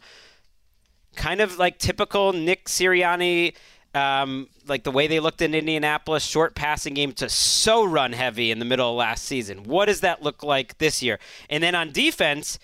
[1.16, 3.54] kind of like typical Nick Sirianni,
[3.94, 8.52] um, like the way they looked in Indianapolis, short passing game to so run heavy
[8.52, 9.64] in the middle of last season.
[9.64, 11.20] What does that look like this year?
[11.50, 12.60] And then on defense,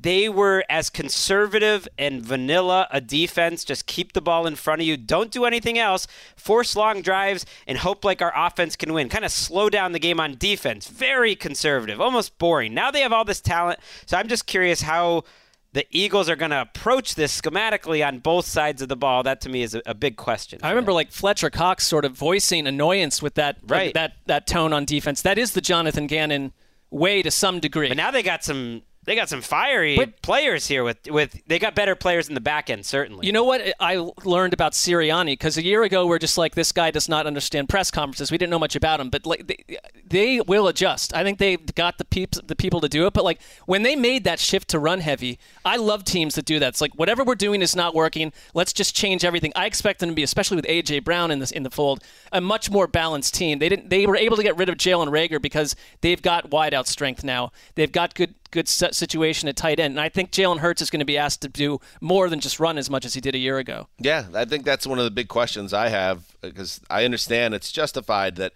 [0.00, 3.64] they were as conservative and vanilla a defense.
[3.64, 4.96] Just keep the ball in front of you.
[4.96, 6.06] Don't do anything else.
[6.36, 9.08] Force long drives and hope like our offense can win.
[9.08, 10.86] Kind of slow down the game on defense.
[10.86, 12.74] Very conservative, almost boring.
[12.74, 13.80] Now they have all this talent.
[14.06, 15.24] So I'm just curious how
[15.72, 19.22] the Eagles are going to approach this schematically on both sides of the ball.
[19.22, 20.60] That to me is a, a big question.
[20.62, 23.92] I remember like Fletcher Cox sort of voicing annoyance with that Right.
[23.94, 25.22] that that tone on defense.
[25.22, 26.52] That is the Jonathan Gannon
[26.90, 27.88] way to some degree.
[27.88, 28.82] But now they got some.
[29.08, 32.68] They got some fiery players here with with they got better players in the back
[32.68, 33.26] end certainly.
[33.26, 35.32] You know what I learned about Sirianni?
[35.32, 38.30] Because a year ago we're just like this guy does not understand press conferences.
[38.30, 41.14] We didn't know much about him, but like they, they will adjust.
[41.14, 43.14] I think they've got the peeps, the people to do it.
[43.14, 46.58] But like when they made that shift to run heavy, I love teams that do
[46.58, 46.68] that.
[46.68, 48.30] It's like whatever we're doing is not working.
[48.52, 49.54] Let's just change everything.
[49.56, 52.42] I expect them to be, especially with AJ Brown in this in the fold, a
[52.42, 53.58] much more balanced team.
[53.58, 53.88] They didn't.
[53.88, 57.52] They were able to get rid of Jalen Reagor because they've got wideout strength now.
[57.74, 60.90] They've got good good si- situation at tight end, and I think Jalen Hurts is
[60.90, 63.34] going to be asked to do more than just run as much as he did
[63.34, 63.88] a year ago.
[63.98, 67.72] Yeah, I think that's one of the big questions I have because I understand it's
[67.72, 68.52] justified that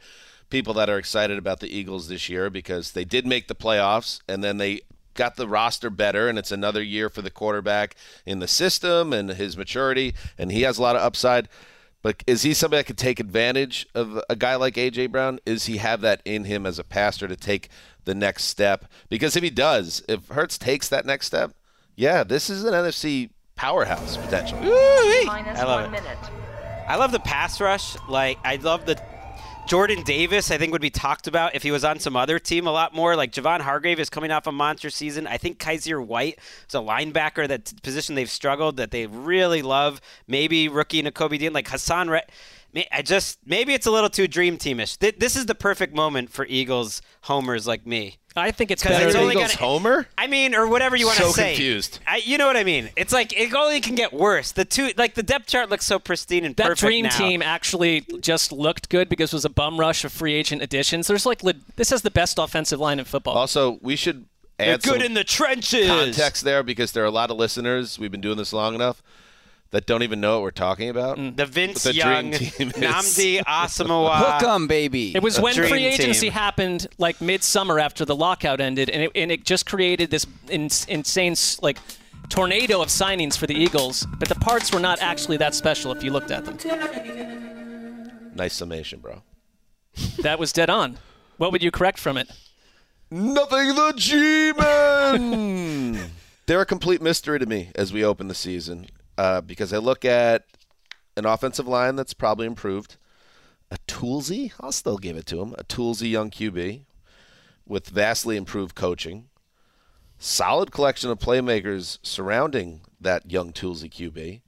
[0.51, 4.21] people that are excited about the Eagles this year because they did make the playoffs
[4.29, 4.83] and then they
[5.15, 9.31] got the roster better and it's another year for the quarterback in the system and
[9.31, 11.49] his maturity and he has a lot of upside.
[12.03, 15.39] But is he somebody that could take advantage of a guy like AJ Brown?
[15.47, 17.69] Is he have that in him as a passer to take
[18.05, 18.87] the next step?
[19.09, 21.53] Because if he does, if Hurts takes that next step,
[21.97, 24.59] yeah, this is an NFC powerhouse potential.
[24.63, 26.03] I love it.
[26.89, 27.97] I love the pass rush.
[28.09, 29.01] Like I love the
[29.67, 30.51] Jordan Davis.
[30.51, 32.95] I think would be talked about if he was on some other team a lot
[32.95, 33.15] more.
[33.15, 35.27] Like Javon Hargrave is coming off a monster season.
[35.27, 36.39] I think Kyzir White
[36.69, 40.01] is a linebacker that position they've struggled that they really love.
[40.27, 42.11] Maybe rookie Nakobe Dean like Hassan.
[42.11, 42.31] Re- May-
[42.91, 44.99] I just maybe it's a little too dream teamish.
[44.99, 48.17] Th- This is the perfect moment for Eagles homers like me.
[48.35, 49.07] I think it's 'Cause better.
[49.09, 50.09] it's only Eagles gonna- homer?
[50.17, 51.43] I mean, or whatever you want to So say.
[51.43, 51.99] So confused.
[52.07, 52.89] I, you know what I mean?
[52.97, 54.53] It's like it only can get worse.
[54.53, 57.11] The two, like the depth chart looks so pristine and that perfect dream now.
[57.19, 61.09] team actually just looked good because it was a bum rush of free agent additions.
[61.09, 63.37] There's like le- this has the best offensive line in football.
[63.37, 64.25] Also, we should
[64.57, 65.87] They're add good some in the trenches.
[65.89, 67.99] context there because there are a lot of listeners.
[67.99, 69.03] We've been doing this long enough
[69.73, 71.19] that don't even know what we're talking about.
[71.19, 71.37] Mm.
[71.37, 72.75] The Vince the Young, dream team is.
[72.75, 74.39] Nnamdi Asomugha.
[74.41, 75.15] Hook 'em, baby.
[75.17, 76.33] It was when Dream free agency team.
[76.33, 80.69] happened, like midsummer after the lockout ended, and it, and it just created this in,
[80.89, 81.79] insane like
[82.29, 84.07] tornado of signings for the Eagles.
[84.19, 86.59] But the parts were not actually that special if you looked at them.
[88.35, 89.23] Nice summation, bro.
[90.23, 90.99] That was dead on.
[91.37, 92.31] What would you correct from it?
[93.11, 96.11] Nothing the G-Men.
[96.47, 98.87] They're a complete mystery to me as we open the season
[99.19, 100.45] uh, because I look at
[101.17, 102.97] an offensive line that's probably improved,
[103.71, 106.83] a toolsy, I'll still give it to him, a toolsy young QB
[107.67, 109.29] with vastly improved coaching,
[110.19, 114.43] solid collection of playmakers surrounding that young toolsy QB.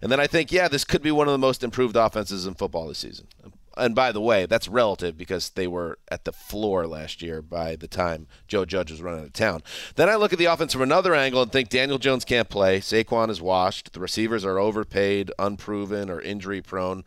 [0.00, 2.54] And then I think, yeah, this could be one of the most improved offenses in
[2.54, 3.28] football this season.
[3.76, 7.76] And by the way, that's relative because they were at the floor last year by
[7.76, 9.62] the time Joe Judge was running out of town.
[9.96, 12.80] Then I look at the offense from another angle and think Daniel Jones can't play.
[12.80, 13.92] Saquon is washed.
[13.92, 17.04] The receivers are overpaid, unproven, or injury prone.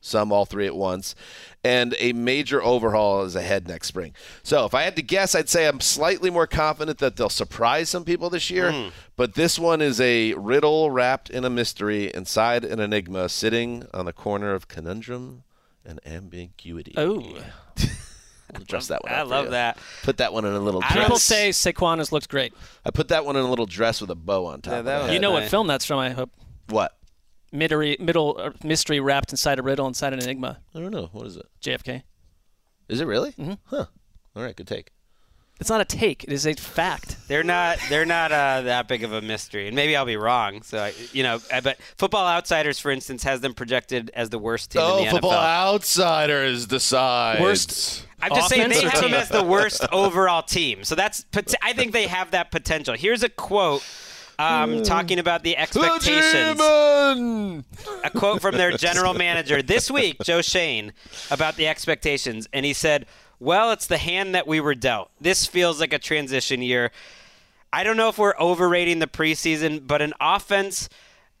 [0.00, 1.16] Some all three at once.
[1.64, 4.14] And a major overhaul is ahead next spring.
[4.44, 7.88] So if I had to guess, I'd say I'm slightly more confident that they'll surprise
[7.88, 8.70] some people this year.
[8.70, 8.88] Hmm.
[9.16, 14.04] But this one is a riddle wrapped in a mystery inside an enigma sitting on
[14.04, 15.42] the corner of conundrum
[15.88, 16.92] and ambiguity.
[16.96, 17.20] Oh,
[18.66, 19.12] dress that one.
[19.12, 19.50] I love you.
[19.52, 19.78] that.
[20.02, 20.94] Put that one in a little dress.
[20.94, 22.52] People say Saquon has looked great.
[22.84, 24.72] I put that one in a little dress with a bow on top.
[24.72, 25.02] Yeah, that it.
[25.04, 25.50] was You know what nice.
[25.50, 25.98] film that's from?
[25.98, 26.30] I hope.
[26.68, 26.94] what?
[27.50, 30.58] Middle, middle uh, mystery wrapped inside a riddle inside an enigma.
[30.74, 31.08] I don't know.
[31.12, 31.46] What is it?
[31.62, 32.02] JFK.
[32.90, 33.32] Is it really?
[33.32, 33.54] Mm-hmm.
[33.64, 33.86] Huh.
[34.36, 34.54] All right.
[34.54, 34.90] Good take.
[35.60, 36.22] It's not a take.
[36.24, 37.16] It is a fact.
[37.26, 37.78] They're not.
[37.88, 40.62] They're not uh, that big of a mystery, and maybe I'll be wrong.
[40.62, 44.38] So I, you know, I- but Football Outsiders, for instance, has them projected as the
[44.38, 45.74] worst team Oh, in the football NFL.
[45.74, 47.40] outsiders decide.
[47.40, 50.84] Worst I'm just saying they or have them as the worst overall team.
[50.84, 51.24] So that's.
[51.60, 52.94] I think they have that potential.
[52.94, 53.84] Here's a quote.
[54.40, 56.60] Um, talking about the expectations.
[56.60, 60.92] A quote from their general manager this week, Joe Schoen,
[61.32, 62.46] about the expectations.
[62.52, 63.06] And he said,
[63.40, 65.10] Well, it's the hand that we were dealt.
[65.20, 66.90] This feels like a transition year.
[67.72, 70.88] I don't know if we're overrating the preseason, but an offense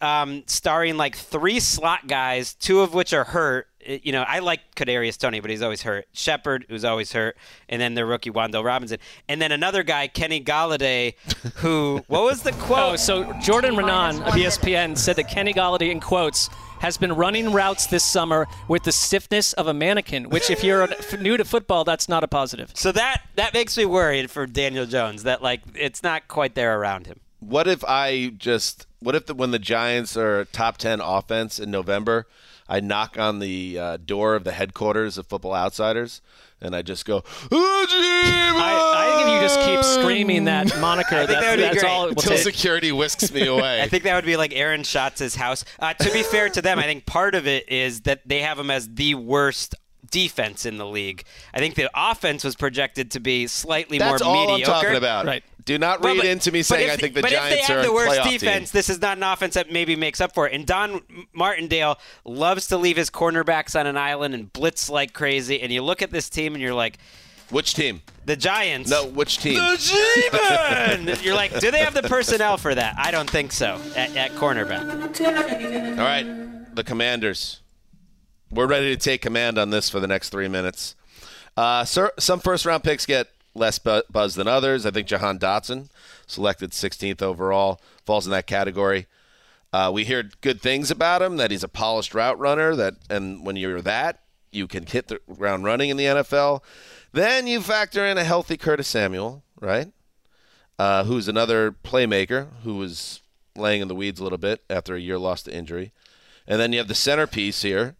[0.00, 3.66] um, starring like three slot guys, two of which are hurt.
[3.84, 6.06] You know, I like Kadarius Toney, but he's always hurt.
[6.12, 7.36] Shepard, who's always hurt,
[7.68, 11.14] and then the rookie Wan'Dale Robinson, and then another guy, Kenny Golladay,
[11.56, 12.92] who what was the quote?
[12.92, 16.50] Oh, so Jordan Raanan of ESPN said that Kenny Golladay, in quotes,
[16.80, 20.30] has been running routes this summer with the stiffness of a mannequin.
[20.30, 22.72] Which, if you're new to football, that's not a positive.
[22.74, 26.78] So that that makes me worried for Daniel Jones that like it's not quite there
[26.78, 27.20] around him.
[27.40, 28.86] What if I just?
[29.00, 32.26] What if the, when the Giants are top ten offense in November,
[32.68, 36.20] I knock on the uh, door of the headquarters of Football Outsiders,
[36.60, 41.26] and I just go, I, I think if you just keep screaming that moniker, I
[41.26, 41.90] think that would be that's great.
[41.90, 42.40] all it until take.
[42.42, 43.82] security whisks me away.
[43.82, 45.64] I think that would be like Aaron Schatz's house.
[45.78, 48.58] Uh, to be fair to them, I think part of it is that they have
[48.58, 49.74] him as the worst
[50.10, 51.24] defense in the league.
[51.52, 54.72] I think the offense was projected to be slightly That's more all mediocre.
[54.72, 55.26] I'm talking about.
[55.26, 55.44] Right.
[55.68, 57.76] Do not read but- into me saying I think the but Giants if they are
[57.76, 58.78] have the worst defense, team.
[58.78, 60.54] this is not an offense that maybe makes up for it.
[60.54, 61.02] And Don
[61.34, 65.60] Martindale loves to leave his cornerbacks on an island and blitz like crazy.
[65.60, 66.96] And you look at this team and you're like,
[67.50, 68.00] Which team?
[68.24, 68.88] the Giants.
[68.88, 69.56] No, which team?
[69.56, 71.16] Demon!
[71.22, 72.94] You're like, do they have the personnel for that?
[72.98, 75.98] I don't think so at, at cornerback.
[75.98, 77.60] All right, the Commanders.
[78.50, 80.94] We're ready to take command on this for the next three minutes.
[81.58, 83.28] Uh, sir, some first round picks get
[83.58, 84.86] less bu- buzz than others.
[84.86, 85.88] I think Jahan Dotson,
[86.26, 89.06] selected 16th overall, falls in that category.
[89.72, 92.74] Uh, we hear good things about him that he's a polished route runner.
[92.74, 96.62] That and when you're that, you can hit the ground running in the NFL.
[97.12, 99.92] Then you factor in a healthy Curtis Samuel, right?
[100.78, 103.20] Uh, who's another playmaker who was
[103.56, 105.92] laying in the weeds a little bit after a year lost to injury.
[106.46, 107.96] And then you have the centerpiece here,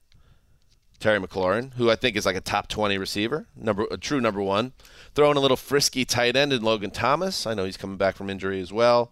[1.00, 4.40] Terry McLaurin, who I think is like a top 20 receiver, number a true number
[4.40, 4.72] one.
[5.18, 7.44] Throwing a little frisky tight end in Logan Thomas.
[7.44, 9.10] I know he's coming back from injury as well.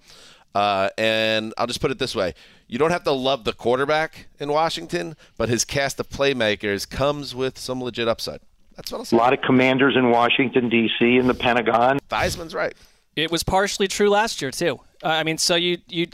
[0.54, 2.34] Uh, and I'll just put it this way:
[2.68, 7.34] you don't have to love the quarterback in Washington, but his cast of playmakers comes
[7.34, 8.38] with some legit upside.
[8.76, 11.98] That's what I'll A lot of commanders in Washington, D.C., in the Pentagon.
[12.09, 12.74] Theismann's right.
[13.16, 14.78] It was partially true last year too.
[15.02, 16.07] Uh, I mean, so you you,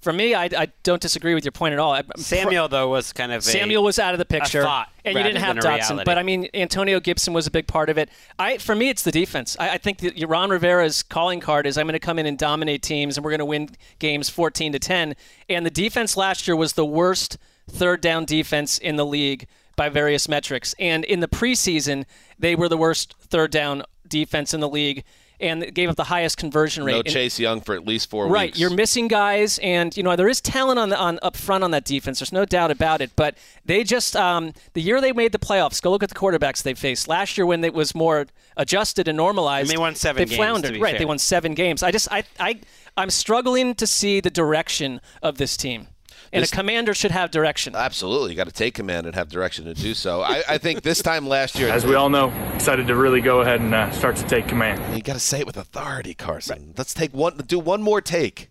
[0.00, 1.98] for me, I, I don't disagree with your point at all.
[2.16, 5.16] Samuel, though, was kind of a, Samuel was out of the picture, a thought and
[5.16, 6.04] you didn't have Dotson.
[6.04, 8.10] But I mean, Antonio Gibson was a big part of it.
[8.38, 9.56] I, for me, it's the defense.
[9.58, 12.38] I, I think that Ron Rivera's calling card is I'm going to come in and
[12.38, 15.16] dominate teams, and we're going to win games 14 to 10.
[15.48, 17.38] And the defense last year was the worst
[17.70, 20.74] third down defense in the league by various metrics.
[20.78, 22.04] And in the preseason,
[22.38, 25.04] they were the worst third down defense in the league,
[25.40, 26.92] and gave up the highest conversion rate.
[26.92, 28.56] No And- Chase Young for at least four Right, weeks.
[28.56, 31.62] Right, you're missing guys, and you know there is talent on the on up front
[31.64, 32.18] on that defense.
[32.18, 33.10] There's no doubt about it.
[33.16, 35.80] But they just um, the year they made the playoffs.
[35.82, 38.26] Go look at the quarterbacks they faced last year when it was more
[38.56, 39.70] adjusted and normalized.
[39.70, 40.68] And they won seven They games, floundered.
[40.68, 40.98] to be right, fair.
[40.98, 41.82] they won seven games.
[41.82, 42.60] I just I I
[42.96, 45.86] I'm struggling to see the direction of this team.
[46.32, 47.74] And This- a commander should have direction.
[47.74, 50.20] Absolutely, you got to take command and have direction to do so.
[50.22, 53.40] I, I think this time last year, As we all know, excited to really go
[53.40, 54.94] ahead and uh, start to take command.
[54.94, 56.74] you got to say it with authority, Carson.
[56.76, 58.50] Let's take one, do one more take.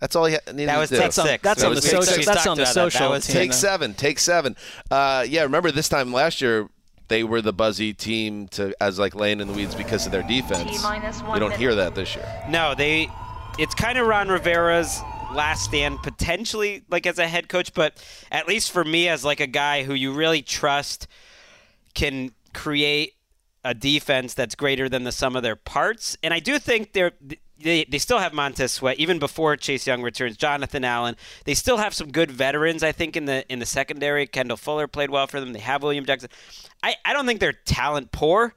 [0.00, 0.96] That's all you ha- need That to was do.
[0.98, 1.42] take six.
[1.42, 2.26] that's That on the social- six.
[2.26, 2.80] that's on the talked that.
[2.92, 3.26] social That was.
[3.26, 3.94] Take seven.
[3.94, 4.56] Take seven.
[4.90, 6.68] Uh, yeah, remember this time last year
[7.08, 10.22] they were the buzzy team to as like laying in the weeds because of their
[10.24, 10.82] defense.
[10.82, 12.26] You don't hear that this year.
[12.48, 13.08] No, they.
[13.58, 15.00] It's kind of Ron Rivera's
[15.34, 19.40] last stand, potentially like as a head coach, but at least for me, as like
[19.40, 21.06] a guy who you really trust,
[21.94, 23.14] can create
[23.64, 26.16] a defense that's greater than the sum of their parts.
[26.22, 27.12] And I do think they're.
[27.56, 30.36] They, they still have Montez Sweat even before Chase Young returns.
[30.36, 31.14] Jonathan Allen.
[31.44, 32.82] They still have some good veterans.
[32.82, 34.26] I think in the in the secondary.
[34.26, 35.52] Kendall Fuller played well for them.
[35.52, 36.30] They have William Jackson.
[36.82, 38.54] I, I don't think they're talent poor,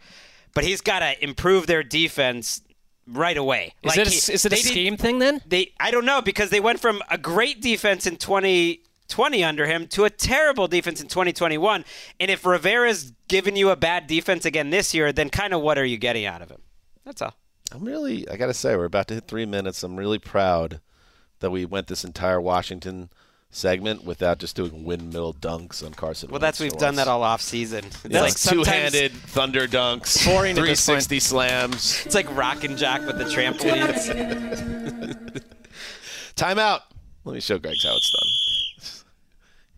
[0.56, 2.62] but he's got to improve their defense
[3.08, 3.74] right away.
[3.84, 5.42] Is Like it a, he- is it a they did- scheme thing then?
[5.46, 9.88] They I don't know because they went from a great defense in 2020 under him
[9.88, 11.86] to a terrible defense in 2021.
[12.20, 15.78] And if Rivera's giving you a bad defense again this year, then kind of what
[15.78, 16.62] are you getting out of him?
[17.06, 17.34] That's all.
[17.72, 19.84] I'm really, I got to say, we're about to hit three minutes.
[19.84, 20.80] I'm really proud
[21.40, 23.10] that we went this entire Washington
[23.50, 26.30] segment without just doing windmill dunks on Carson.
[26.30, 27.86] Well, that's we've for done that all off season.
[27.86, 32.06] It's Yeah, like two-handed thunder dunks, Boring 360 slams.
[32.06, 34.08] It's like rock and jack with the trampolines.
[36.36, 36.82] Timeout.
[37.24, 39.04] Let me show Greg's how it's done.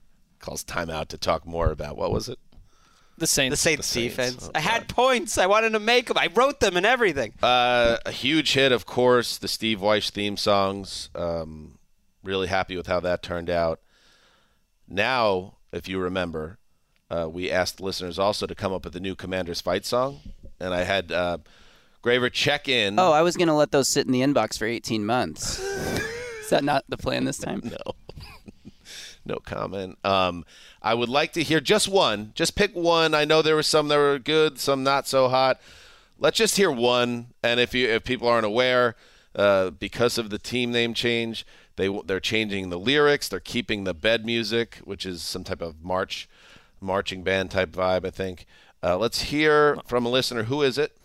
[0.40, 2.38] Calls timeout to talk more about what was it?
[3.18, 3.54] The Saints.
[3.54, 4.16] The Saints, The Saints.
[4.16, 4.46] defense.
[4.48, 5.38] Oh, I had points.
[5.38, 6.18] I wanted to make them.
[6.18, 7.34] I wrote them and everything.
[7.44, 11.10] Uh, a huge hit, of course, the Steve Wyche theme songs.
[11.16, 11.79] Um,
[12.30, 13.82] really happy with how that turned out.
[14.88, 16.60] Now, if you remember,
[17.10, 20.22] uh, we asked listeners also to come up with a new Commander's Fight song,
[20.60, 21.40] and I had uh,
[22.02, 23.00] Graver check in.
[23.00, 25.60] Oh, I was going to let those sit in the inbox for 18 months.
[26.42, 27.62] Is that not the plan this time?
[27.64, 27.94] No.
[29.26, 29.98] no comment.
[30.04, 30.46] Um,
[30.82, 32.32] I would like to hear just one.
[32.36, 33.14] Just pick one.
[33.14, 35.60] I know there were some that were good, some not so hot.
[36.18, 37.34] Let's just hear one.
[37.44, 38.96] And if you if people aren't aware,
[39.36, 41.46] uh, because of the team name change,
[41.80, 43.30] they they're changing the lyrics.
[43.30, 46.28] They're keeping the bed music, which is some type of march,
[46.82, 48.06] marching band type vibe.
[48.06, 48.46] I think.
[48.82, 50.44] Uh, let's hear from a listener.
[50.44, 50.96] Who is it?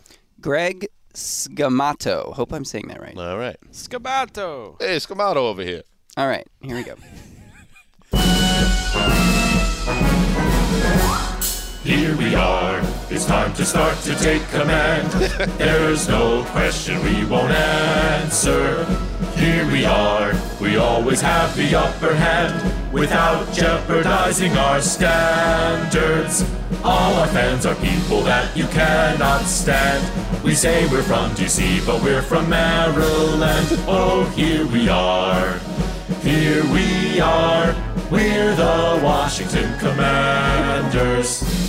[0.40, 2.32] Greg Scamato.
[2.32, 3.16] Hope I'm saying that right.
[3.16, 3.56] All right.
[3.70, 4.76] Scamato.
[4.78, 5.82] Hey, Scamato over here.
[6.16, 6.94] All right, here we go.
[11.84, 12.80] Here we are,
[13.10, 15.12] it's time to start to take command.
[15.58, 18.86] There's no question we won't answer.
[19.36, 20.32] Here we are,
[20.62, 26.50] we always have the upper hand without jeopardizing our standards.
[26.82, 30.02] All our fans are people that you cannot stand.
[30.42, 33.68] We say we're from DC, but we're from Maryland.
[33.86, 35.58] Oh, here we are,
[36.22, 37.76] here we are.
[38.10, 41.63] We're the Washington Commanders.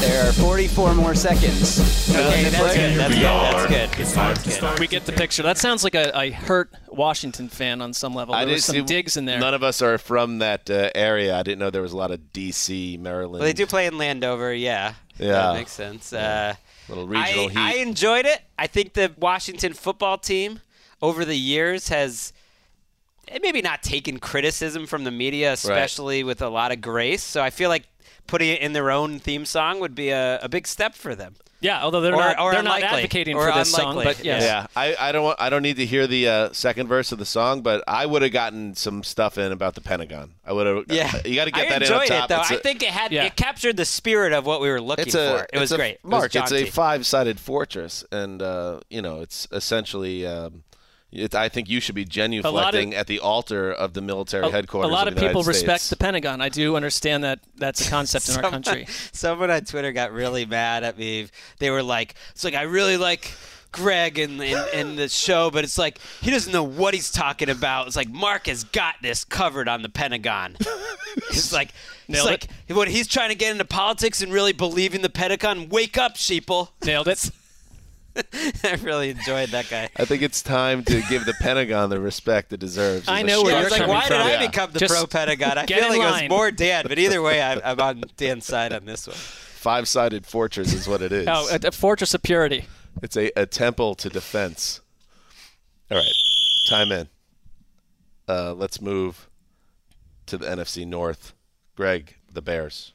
[0.00, 2.08] There are 44 more seconds.
[2.10, 2.98] Okay, that's good.
[2.98, 3.22] That's good.
[3.24, 4.00] That's good.
[4.00, 4.78] It's time to start.
[4.80, 5.42] We get the picture.
[5.42, 8.34] That sounds like a, a hurt Washington fan on some level.
[8.34, 9.38] I There was some see- digs in there.
[9.38, 11.36] None of us are from that uh, area.
[11.36, 13.32] I didn't know there was a lot of D.C., Maryland.
[13.40, 14.94] Well, they do play in Landover, yeah.
[15.18, 15.32] Yeah.
[15.32, 16.12] That makes sense.
[16.12, 16.54] Uh,
[16.88, 17.56] Little regional I, heat.
[17.58, 18.40] I enjoyed it.
[18.58, 20.60] I think the Washington football team
[21.02, 22.32] over the years has
[23.42, 27.22] maybe not taken criticism from the media, especially with a lot of grace.
[27.22, 27.84] So I feel like
[28.26, 31.36] putting it in their own theme song would be a, a big step for them.
[31.60, 34.42] yeah, although they're Or- not or they're not advocating Or for this song, but yes.
[34.42, 37.18] Yeah, I, I don't want, I don't need to hear the uh, second verse of
[37.18, 40.34] the song, but I would have gotten some stuff in about the Pentagon.
[40.44, 40.84] I would have.
[40.88, 42.24] Yeah, you got to get I that in up enjoyed top.
[42.24, 42.40] it though.
[42.42, 43.24] It's I a- think it had Yeah.
[43.24, 45.46] it captured the spirit of what we were looking a, for.
[45.52, 45.94] It was it's a- great.
[45.94, 50.26] It was Marc, it's a five-sided fortress, and uh, you know, it's essentially.
[50.26, 50.62] Um,
[51.18, 54.46] it, I think you should be lot of- genuflecting at the altar of the military
[54.46, 54.90] A, headquarters.
[54.90, 56.40] a lot of, of people United respect the Pentagon.
[56.40, 58.86] I do understand that that's a concept in our country.
[59.12, 61.28] Someone on Twitter got really mad at me.
[61.58, 63.32] They were like, "It's like I really like."
[63.72, 67.50] Gregg in, in, in the show, but it's like he doesn't know what he's talking
[67.50, 67.86] about.
[67.86, 70.56] It's like Marc has got this covered on the Pentagon.
[71.28, 71.72] it's like
[72.08, 75.68] it's like when he's trying to get into politics and really believe in the Pentagon.
[75.68, 76.70] Wake up, sheeple!
[76.84, 77.28] Nailed it.
[78.64, 79.88] I really enjoyed that guy.
[79.96, 83.08] I think it's time to give the Pentagon the respect it deserves.
[83.08, 84.26] I know where you're like, coming why from.
[84.26, 85.58] did I become the Just pro Pentagon?
[85.58, 88.46] I feel in like it was more Dan, but either way, I, I'm on Dan's
[88.46, 89.16] side on this one.
[89.16, 91.26] Five-sided fortress is what it is.
[91.28, 92.66] Oh, a, a fortress of purity.
[93.02, 94.80] It's a, a temple to defense.
[95.90, 96.12] All right,
[96.68, 97.08] time in.
[98.28, 99.28] Uh, let's move
[100.26, 101.34] to the NFC North.
[101.76, 102.92] Gregg, the Bears.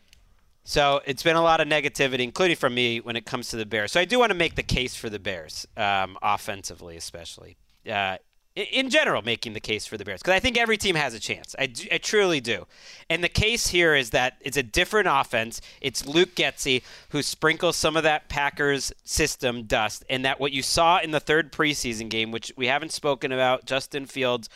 [0.63, 3.65] So it's been a lot of negativity, including from me, when it comes to the
[3.65, 3.91] Bears.
[3.91, 7.57] So I do want to make the case for the Bears, um, offensively, especially.
[7.89, 8.17] Uh,
[8.55, 11.19] in general, making the case for the Bears because I think every team has a
[11.19, 11.55] chance.
[11.57, 12.67] I, do- I truly do.
[13.09, 15.61] And the case here is that it's a different offense.
[15.79, 20.63] It's Luke Getsy who sprinkles some of that Packers system dust, and that what you
[20.63, 24.49] saw in the third preseason game, which we haven't spoken about, Justin Fields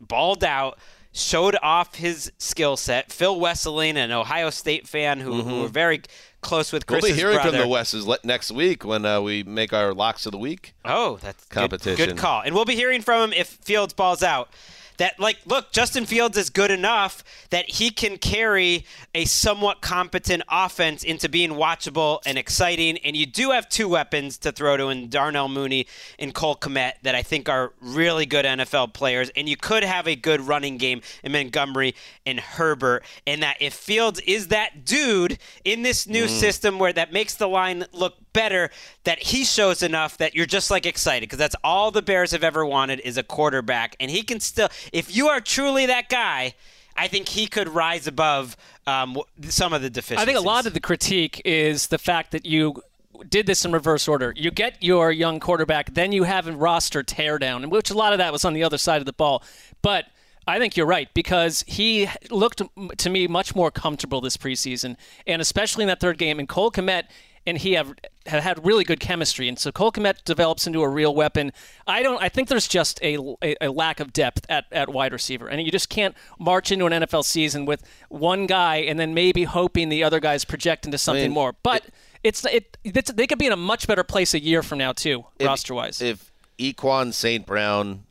[0.00, 0.78] balled out,
[1.16, 3.10] showed off his skill set.
[3.10, 6.02] Phil Wesseling, an Ohio State fan who, who were very
[6.42, 7.50] close with We'll Chris's be hearing brother.
[7.52, 10.74] from the Wesses next week when uh, we make our locks of the week.
[10.84, 12.08] Oh, that's good- Competition.
[12.10, 12.42] Good, call.
[12.42, 14.50] And we'll be hearing from him if Fields balls out.
[14.98, 18.84] That like, look, Justin Fields is good enough that he can carry
[19.14, 22.98] a somewhat competent offense into being watchable and exciting.
[22.98, 25.86] And you do have two weapons to throw to in Darnell Mooney
[26.18, 29.30] and Cole Kmet that I think are really good NFL players.
[29.36, 31.94] And you could have a good running game in Montgomery
[32.24, 33.04] and Herbert.
[33.26, 36.28] And that if Fields is that dude in this new mm.
[36.28, 38.70] system where that makes the line look better
[39.04, 42.44] that he shows enough that you're just like excited because that's all the Bears have
[42.44, 46.54] ever wanted is a quarterback and he can still if you are truly that guy
[46.98, 48.56] I think he could rise above
[48.86, 50.22] um, some of the deficiencies.
[50.22, 52.82] I think a lot of the critique is the fact that you
[53.28, 54.32] did this in reverse order.
[54.36, 58.12] You get your young quarterback, then you have a roster teardown, and which a lot
[58.12, 59.42] of that was on the other side of the ball.
[59.82, 60.06] But
[60.48, 62.62] I think you're right because he looked
[62.98, 66.38] to me much more comfortable this preseason, and especially in that third game.
[66.38, 67.04] And Cole Kmet
[67.46, 67.94] and he have
[68.26, 71.52] have had really good chemistry, and so Cole Kmet develops into a real weapon.
[71.86, 72.20] I don't.
[72.20, 75.62] I think there's just a, a, a lack of depth at, at wide receiver, and
[75.62, 79.88] you just can't march into an NFL season with one guy and then maybe hoping
[79.88, 81.54] the other guys project into something mean, more.
[81.62, 81.86] But
[82.24, 84.92] it's it, it's they could be in a much better place a year from now
[84.92, 86.02] too, roster wise.
[86.02, 87.46] If Equan St.
[87.46, 88.04] Brown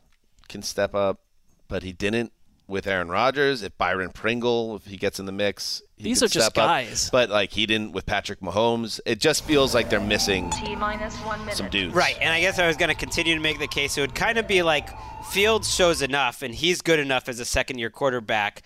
[0.48, 1.20] can step up,
[1.68, 2.32] but he didn't
[2.66, 6.50] with Aaron Rodgers, if Byron Pringle, if he gets in the mix, These are just
[6.50, 6.68] step up.
[6.68, 7.08] guys.
[7.10, 9.00] But like he didn't with Patrick Mahomes.
[9.06, 10.52] It just feels like they're missing
[11.52, 11.94] some dudes.
[11.94, 13.96] Right, and I guess I was going to continue to make the case.
[13.96, 14.90] It would kind of be like
[15.30, 18.62] Fields shows enough, and he's good enough as a second-year quarterback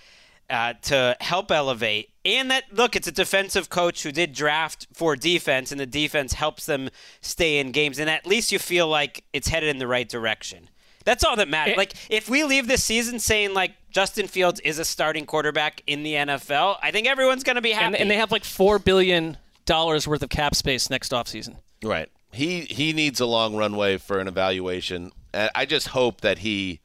[0.50, 2.10] uh, to help elevate.
[2.24, 6.32] And that look, it's a defensive coach who did draft for defense, and the defense
[6.32, 7.98] helps them stay in games.
[8.00, 10.68] And at least you feel like it's headed in the right direction.
[11.04, 11.76] That's all that matters.
[11.76, 16.02] like if we leave this season saying like Justin Fields is a starting quarterback in
[16.02, 17.86] the NFL, I think everyone's going to be happy.
[17.86, 21.56] and, and they have like four billion dollars worth of cap space next offseason.
[21.82, 22.08] Right.
[22.32, 25.10] He he needs a long runway for an evaluation.
[25.32, 26.80] And I just hope that he.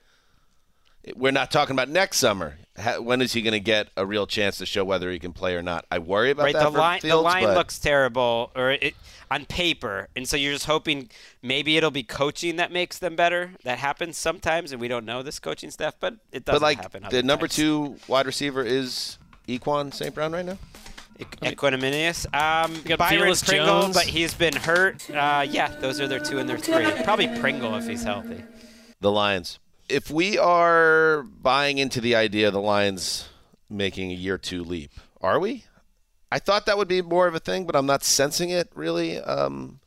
[1.16, 2.58] We're not talking about next summer.
[2.80, 5.34] Ha- When is he going to get a real chance to show whether he can
[5.34, 5.86] play or not?
[5.92, 8.96] I worry about right, that the for line the line but- looks terrible, or it
[9.30, 11.10] on paper, and so you're just hoping
[11.42, 13.52] maybe it'll be coaching that makes them better.
[13.64, 16.82] That happens sometimes, and we don't know this coaching staff, but it doesn't But like
[16.82, 17.02] happen.
[17.04, 20.14] the other number two wide receiver is Equan St.
[20.14, 20.58] Brown right now.
[21.42, 22.26] Equanimeous.
[22.34, 23.96] Um, Byron Velus Pringle, Jones.
[23.96, 25.10] but he's been hurt.
[25.10, 26.86] Uh, yeah, those are their two and their three.
[27.04, 28.44] Probably Pringle if he's healthy.
[29.02, 29.60] The Lions.
[29.88, 33.30] If we are buying into the idea of the Lions
[33.70, 35.66] making a year two leap, are we?
[36.32, 39.20] I thought that would be more of a thing, but I'm not sensing it really.
[39.20, 39.80] Um,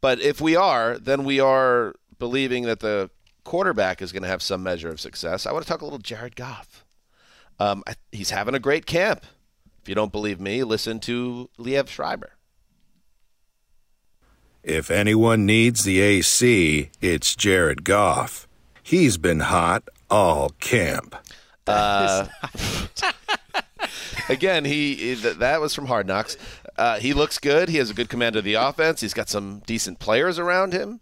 [0.00, 3.10] but if we are, then we are believing that the
[3.44, 5.46] quarterback is going to have some measure of success.
[5.46, 6.84] I want to talk a little Jared Goff.
[7.58, 9.24] Um, I, he's having a great camp.
[9.82, 12.32] If you don't believe me, listen to Liev Schreiber.
[14.62, 18.45] If anyone needs the AC, it's Jared Goff.
[18.86, 21.16] He's been hot all camp.
[21.66, 22.28] Uh,
[24.28, 26.36] again, he that was from Hard Knocks.
[26.78, 27.68] Uh, he looks good.
[27.68, 29.00] He has a good command of the offense.
[29.00, 31.00] He's got some decent players around him.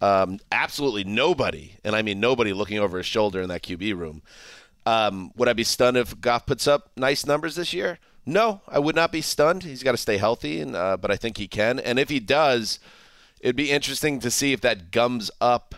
[0.00, 4.22] Um, absolutely nobody, and I mean nobody, looking over his shoulder in that QB room.
[4.86, 7.98] Um, would I be stunned if Goff puts up nice numbers this year?
[8.24, 9.64] No, I would not be stunned.
[9.64, 11.80] He's got to stay healthy, and uh, but I think he can.
[11.80, 12.78] And if he does,
[13.40, 15.74] it'd be interesting to see if that gums up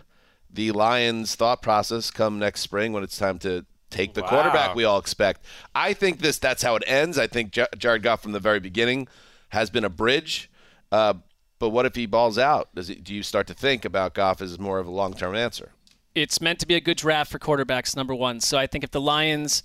[0.57, 4.29] the Lions' thought process come next spring when it's time to take the Wow.
[4.29, 5.45] quarterback we all expect.
[5.75, 7.19] I think this that's how it ends.
[7.19, 9.07] I think J- Jared Goff from the very beginning
[9.51, 10.51] has been a bridge.
[10.91, 11.15] Uh,
[11.59, 12.69] but what if he balls out?
[12.75, 15.35] Does he, do you start to think about Goff as more of a long term
[15.37, 15.71] answer?
[16.15, 18.41] It's meant to be a good draft for quarterbacks, number one.
[18.41, 19.63] So I think if the Lions,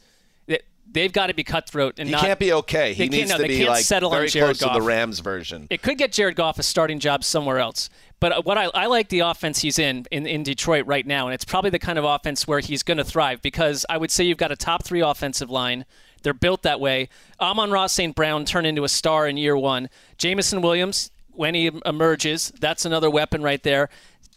[0.48, 2.94] they- they've got to be cutthroat and He not, can't be okay.
[2.94, 4.74] He they can't- needs no, to be like settle very on Jared close Goff.
[4.76, 5.68] to the Rams version.
[5.70, 7.90] It could get Jared Goff a starting job somewhere else.
[8.22, 11.28] But uh, what I, I like the offense he's in, in in Detroit right now,
[11.28, 14.12] and it's probably the kind of offense where he's going to thrive because I would
[14.12, 15.86] say you've got a top three offensive line.
[16.24, 17.10] They're built that way.
[17.40, 18.16] Amon-Ra St.
[18.16, 19.90] Brown turned into a star in year one.
[20.20, 23.90] Jameson Williams, when he emerges, that's another weapon right there.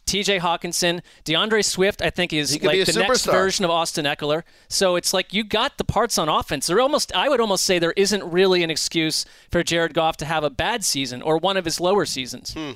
[0.07, 3.71] TJ Hockenson, DeAndre Swift, I think is He could be like the next version of
[3.71, 4.45] Austin Ekeler.
[4.69, 6.67] So it's like you got the parts on offense.
[6.67, 10.25] There almost, I would almost say there isn't really an excuse for Jared Goff to
[10.25, 12.55] have a bad season or one of his lower seasons.
[12.55, 12.73] Hmm.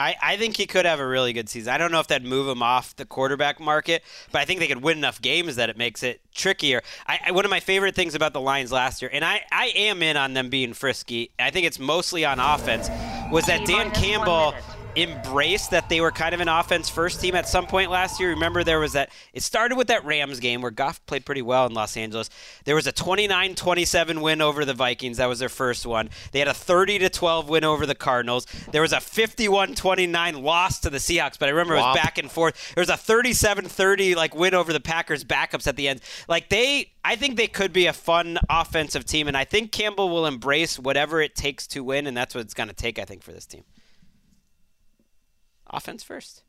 [0.00, 1.72] I, I think he could have a really good season.
[1.74, 4.66] I don't know if that'd move him off the quarterback market, but I think they
[4.66, 6.80] could win enough games that it makes it trickier.
[7.06, 9.66] I, I, one of my favorite things about the Lions last year, and I, I
[9.76, 12.88] am in on them being frisky, I think it's mostly on offense,
[13.30, 14.54] was that Dan Campbell
[14.96, 18.30] embraced that they were kind of an offense first team at some point last year.
[18.30, 21.66] Remember, there was that, it started with that Rams game where Goff played pretty well
[21.66, 22.30] in Los Angeles.
[22.64, 25.18] There was a 29 27 win over the Vikings.
[25.18, 26.10] That was their first one.
[26.32, 28.46] They had a 30 12 win over the Cardinals.
[28.72, 32.18] There was a 51 29 loss to the Seahawks, but I remember it was back
[32.18, 32.74] and forth.
[32.74, 36.00] There was a 37 30 like win over the Packers backups at the end.
[36.28, 40.08] Like they, I think they could be a fun offensive team, and I think Campbell
[40.08, 43.04] will embrace whatever it takes to win, and that's what it's going to take, I
[43.04, 43.64] think, for this team.
[45.70, 46.42] Offense first.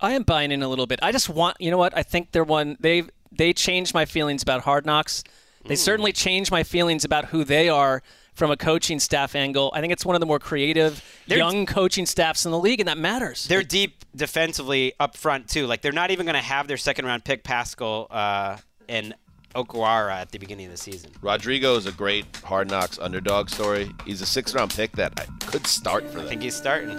[0.00, 0.98] I am buying in a little bit.
[1.02, 1.96] I just want, you know what?
[1.96, 2.76] I think they're one.
[2.80, 5.24] They they changed my feelings about Hard Knocks.
[5.66, 8.02] They certainly changed my feelings about who they are
[8.34, 9.72] from a coaching staff angle.
[9.74, 12.78] I think it's one of the more creative They're- young coaching staffs in the league,
[12.80, 13.48] and that matters.
[13.48, 15.66] They're deep defensively up front too.
[15.66, 18.58] Like they're not even going to have their second round pick Paschal uh,
[18.88, 19.14] and
[19.56, 21.10] Okwara at the beginning of the season.
[21.22, 23.90] Rodrigo is a great hard knocks underdog story.
[24.04, 26.18] He's a six round pick that could start for them.
[26.18, 26.28] I them.
[26.28, 26.96] think he's starting.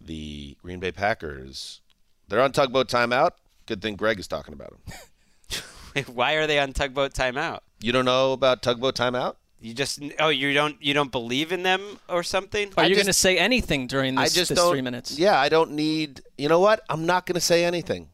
[0.00, 1.80] The Green Bay Packers,
[2.28, 3.32] they're on tugboat timeout.
[3.66, 6.04] Good thing Gregg is talking about them.
[6.14, 7.60] Why are they on tugboat timeout?
[7.80, 9.34] You don't know about tugboat timeout?
[9.58, 12.70] You just oh you don't you don't believe in them or something?
[12.76, 15.18] Are you going to say anything during this, I just this three minutes?
[15.18, 16.20] Yeah, I don't need.
[16.38, 16.82] You know what?
[16.88, 18.10] I'm not going to say anything.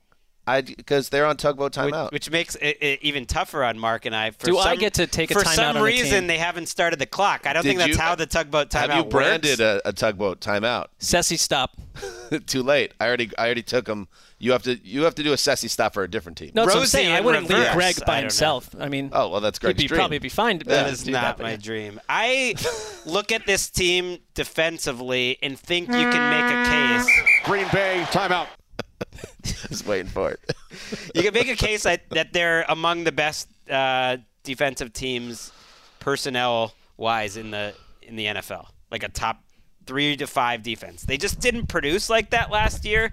[0.47, 2.11] I because they're on tugboat timeout.
[2.12, 4.32] which makes it, it even tougher on Marc and I.
[4.32, 6.26] For Do I some, get to take a For timeout some on reason, team?
[6.26, 7.47] they haven't started the clock.
[7.47, 9.93] I don't Did think that's you- how the tugboat timeout Have you branded a, a
[9.93, 10.86] tugboat timeout?
[10.99, 11.76] Sessy, stop.
[12.47, 12.93] Too late.
[12.99, 14.09] I already I already took them.
[14.38, 16.51] You have to you have to do a Sessy stop for a different team.
[16.55, 17.12] No, that's what I'm Rosie saying.
[17.12, 17.72] I wouldn't leave.
[17.74, 18.74] Gregg by don't himself.
[18.80, 19.99] I mean, Oh well, that's he'd be dream.
[19.99, 20.59] probably be fine.
[20.59, 21.57] to That to not that, my yeah.
[21.59, 22.01] dream.
[22.09, 22.55] I
[23.07, 27.22] look at this team defensively and think you can make a case.
[27.45, 28.49] Green Bay timeout.
[29.42, 30.40] Just waiting for it.
[31.14, 35.53] You can make a case that, that they're among the best uh, defensive teams,
[36.00, 38.66] personnel wise, in the in the NFL.
[38.90, 39.42] Like a top
[39.86, 41.03] three to five defense.
[41.03, 43.12] They just didn't produce like that last year,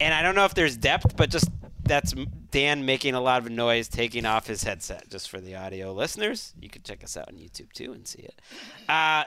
[0.00, 1.48] and I don't know if there's depth, but just
[1.84, 2.14] that's
[2.50, 5.08] Dan making a lot of noise, taking off his headset.
[5.10, 8.20] Just for the audio listeners, you can check us out on YouTube too and see
[8.20, 8.40] it.
[8.88, 9.24] Uh,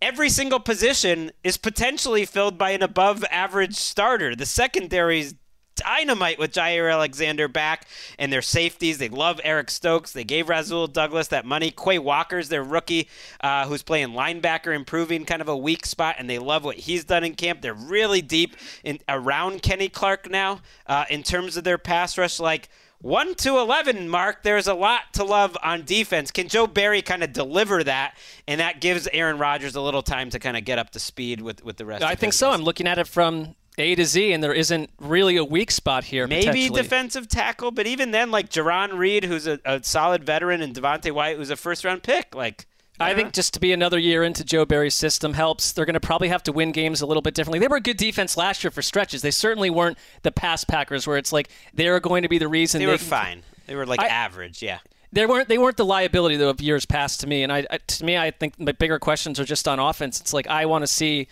[0.00, 4.34] every single position is potentially filled by an above average starter.
[4.34, 5.34] The secondary's
[5.78, 7.86] dynamite with Jaire Alexander back
[8.18, 8.98] and their safeties.
[8.98, 10.12] They love Eric Stokes.
[10.12, 11.70] They gave Rasul Douglas that money.
[11.70, 13.08] Quay Walker's their rookie
[13.40, 17.04] uh, who's playing linebacker, improving kind of a weak spot, and they love what he's
[17.04, 17.60] done in camp.
[17.60, 22.40] They're really deep in around Kenny Clark now uh, in terms of their pass rush.
[22.40, 22.68] Like,
[23.00, 26.30] 1 to 11, Marc, there's a lot to love on defense.
[26.32, 28.16] Can Joe Barry kind of deliver that?
[28.48, 31.40] And that gives Aaron Rodgers a little time to kind of get up to speed
[31.40, 32.50] with, with the rest I think so.
[32.50, 36.04] I'm looking at it from A to Z, and there isn't really a weak spot
[36.04, 36.26] here.
[36.26, 40.74] Maybe defensive tackle, but even then, like Jarran Reed, who's a, a solid veteran, and
[40.74, 42.34] Devonte Wyatt, who's a first round pick.
[42.34, 42.66] Like,
[43.00, 45.72] I think just to be another year into Joe Barry's system helps.
[45.72, 47.58] They're going to probably have to win games a little bit differently.
[47.58, 49.22] They were a good defense last year for stretches.
[49.22, 52.80] They certainly weren't the pass Packers where it's like they're going to be the reason
[52.80, 53.42] they, they were can- fine.
[53.66, 54.78] They were like I- average, yeah.
[55.10, 55.48] They weren't.
[55.48, 57.42] They weren't the liability though of years past to me.
[57.42, 60.20] And I, I to me, I think my bigger questions are just on offense.
[60.20, 61.28] It's like I want to see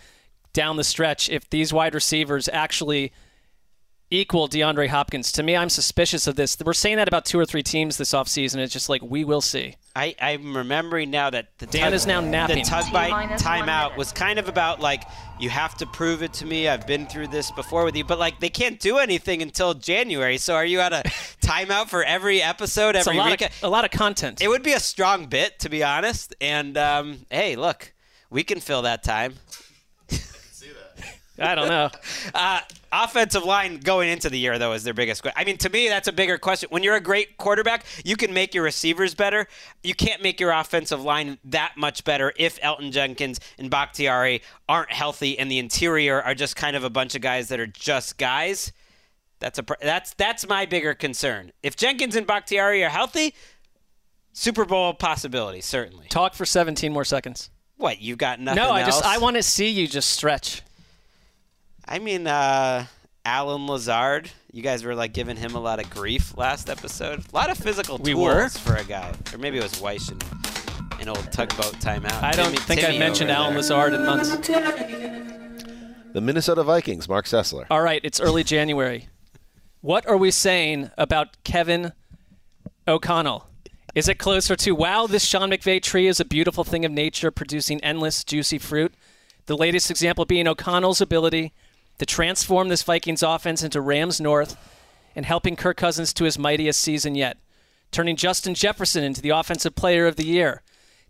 [0.53, 3.11] down the stretch if these wide receivers actually
[4.09, 5.31] equal DeAndre Hopkins.
[5.33, 6.57] To me, I'm suspicious of this.
[6.63, 8.57] We're saying that about two or three teams this offseason.
[8.57, 9.75] It's just like we will see.
[9.95, 12.63] I, I'm remembering now that the Dan tug, is now napping.
[12.63, 15.03] The tug bite timeout was kind of about like
[15.39, 16.67] you have to prove it to me.
[16.67, 20.37] I've been through this before with you, but like they can't do anything until January.
[20.37, 21.01] So are you at a
[21.41, 23.41] timeout for every episode, It's a every lot week?
[23.41, 24.41] of a lot of content.
[24.41, 26.35] It would be a strong bit, to be honest.
[26.39, 27.93] And um, hey, look,
[28.29, 29.33] we can fill that time.
[30.11, 31.05] I can see that.
[31.49, 31.89] I don't know.
[32.35, 32.59] Uh,
[33.03, 35.39] offensive line going into the year, though, is their biggest question.
[35.39, 36.69] I mean, to me, that's a bigger question.
[36.69, 39.47] When you're a great quarterback, you can make your receivers better.
[39.83, 44.91] You can't make your offensive line that much better if Elgton Jenkins and Bakhtiari aren't
[44.91, 48.17] healthy and the interior are just kind of a bunch of guys that are just
[48.17, 48.71] guys.
[49.39, 51.51] That's a that's that's my bigger concern.
[51.61, 53.35] If Jenkins and Bakhtiari are healthy,
[54.33, 56.07] Super Bowl possibility certainly.
[56.07, 57.51] Talk for 17 more seconds.
[57.77, 59.03] What you've got nothing no, I just?
[59.05, 60.63] I want to see you just stretch.
[61.87, 62.85] I mean, uh,
[63.25, 64.29] Allen Lazard.
[64.51, 67.19] You guys were like giving him a lot of grief last episode.
[67.31, 68.49] A lot of physical We tools were?
[68.49, 70.23] for a guy, or maybe it was Wyche and
[71.01, 72.21] an old tugboat timeout.
[72.23, 73.57] I don't Timmy- think Timmy I mentioned Allen there.
[73.61, 74.35] Lazard in months.
[76.13, 77.65] The Minnesota Vikings, Marc Sessler.
[77.69, 79.07] All right, it's early January.
[79.81, 81.93] What are we saying about Kevin
[82.87, 83.47] O'Connell?
[83.93, 87.29] Is it closer to, wow, this Sean McVay tree is a beautiful thing of nature
[87.29, 88.93] producing endless, juicy fruit?
[89.45, 91.53] The latest example being O'Connell's ability
[91.99, 94.57] to transform this Vikings offense into Rams North
[95.15, 97.37] and helping Kirk Cousins to his mightiest season yet,
[97.91, 100.61] turning Justin Jefferson into the Offensive Player of the Year,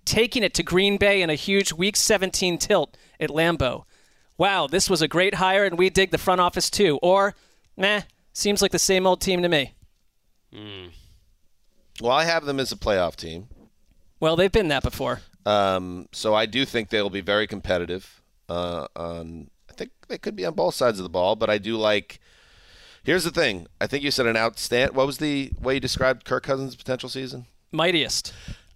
[0.05, 3.83] taking it to Green Bay in a huge Week 17 tilt at Lambeau.
[4.37, 6.99] Wow, this was a great hire and we dig the front office too.
[7.01, 7.35] Or,
[7.75, 9.73] meh, seems like the same old team to me.
[12.01, 13.47] Well, I have them as a playoff team.
[14.19, 15.21] Well, they've been that before.
[15.45, 18.21] Um, so I do think they'll be very competitive.
[18.49, 19.49] Uh, on
[20.07, 22.21] I think they could be on both sides of the ball, but I do like.
[23.03, 23.67] Here's the thing.
[23.81, 24.93] I think you said an outstand.
[24.93, 27.45] What was the way you described Kirk Cousins' potential season?
[27.73, 28.33] Mightiest.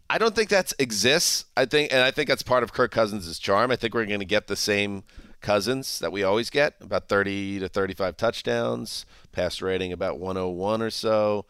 [0.10, 1.46] I don't think that exists.
[1.56, 3.72] I think, and I think that's part of Kirk Cousins' charm.
[3.72, 5.04] I think we're going to get the same
[5.40, 10.90] Cousins that we always get, about 30 to 35 touchdowns, pass rating about 101 or
[10.90, 11.46] so.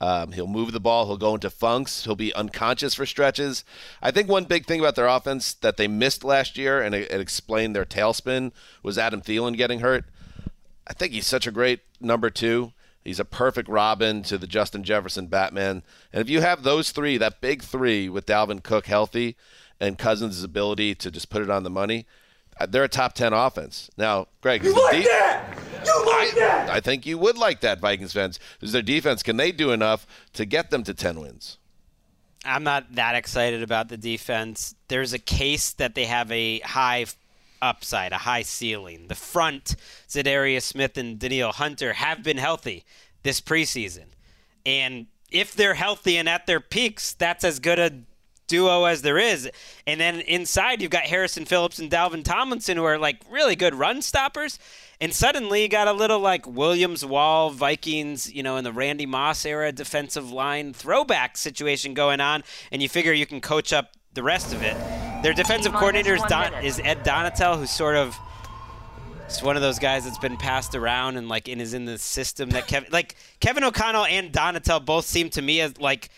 [0.00, 1.06] Um, he'll move the ball.
[1.06, 2.04] He'll go into funks.
[2.04, 3.64] He'll be unconscious for stretches.
[4.02, 7.10] I think one big thing about their offense that they missed last year, and it,
[7.10, 10.04] it explained their tailspin, was Adam Thielen getting hurt.
[10.86, 12.72] I think he's such a great number two.
[13.04, 15.82] He's a perfect Robin to the Justin Jefferson Batman.
[16.12, 19.36] And if you have those three, that big three with Dalvin Cook healthy
[19.78, 22.06] and Cousins' ability to just put it on the money,
[22.58, 23.90] uh, they're a top 10 offense.
[23.98, 25.58] Now, Gregg, You is the like de- that?
[25.86, 26.70] You like I, that?
[26.70, 28.40] I think you would like that, Vikings fans.
[28.60, 31.58] Is their defense, can they do enough to get them to 10 wins?
[32.44, 34.74] I'm not that excited about the defense.
[34.88, 37.06] There's a case that they have a high
[37.62, 39.06] upside, a high ceiling.
[39.08, 39.76] The front,
[40.08, 42.84] Za'Darius Smith and Danielle Hunter, have been healthy
[43.22, 44.04] this preseason.
[44.66, 47.92] And if they're healthy and at their peaks, that's as good a
[48.46, 49.50] duo as there is.
[49.86, 53.74] And then inside, you've got Harrison Phillips and Dalvin Tomlinson, who are like really good
[53.74, 54.58] run stoppers.
[55.00, 59.06] And suddenly, you got a little like Williams Wall, Vikings, you know, in the Randy
[59.06, 62.44] Moss era defensive line throwback situation going on.
[62.70, 64.76] And you figure you can coach up the rest of it.
[65.22, 68.16] Their defensive coordinator is, Don, is Ed Donatell, who's sort of
[69.26, 71.98] it's one of those guys that's been passed around and like in is in the
[71.98, 76.10] system that Kevin like Kevin O'Connell and Donatell both seem to me as like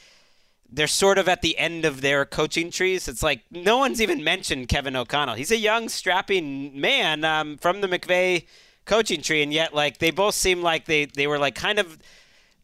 [0.71, 3.09] they're sort of at the end of their coaching trees.
[3.09, 5.35] It's like no one's even mentioned Kevin O'Connell.
[5.35, 8.47] He's a young, strapping man um, from the McVay
[8.85, 11.99] coaching tree, and yet like they both seem like they they were like kind of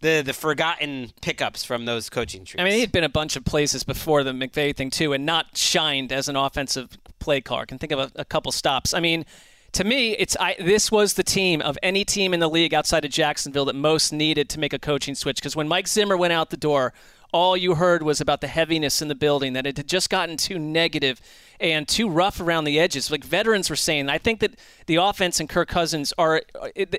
[0.00, 2.60] the the forgotten pickups from those coaching trees.
[2.60, 5.56] I mean, he'd been a bunch of places before the McVay thing too, and not
[5.56, 7.62] shined as an offensive play caller.
[7.62, 8.92] I can think of a, a couple stops.
[8.92, 9.24] I mean,
[9.72, 13.04] to me, it's I, this was the team of any team in the league outside
[13.04, 15.36] of Jacksonville that most needed to make a coaching switch.
[15.36, 16.92] Because when Mike Zimmer went out the door,
[17.32, 20.36] all you heard was about the heaviness in the building, that it had just gotten
[20.36, 21.20] too negative
[21.58, 23.10] and too rough around the edges.
[23.10, 24.54] Like veterans were saying, I think that
[24.86, 26.42] the offense and Kirk Cousins are,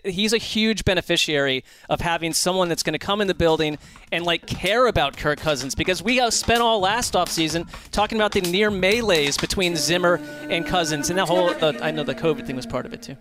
[0.04, 3.78] he's a huge beneficiary of having someone that's going to come in the building
[4.12, 8.42] and like care about Kirk Cousins because we spent all last offseason talking about the
[8.42, 10.16] near melees between Zimmer
[10.50, 11.10] and Cousins.
[11.10, 13.18] And that whole, uh, I know the COVID thing was part of it too.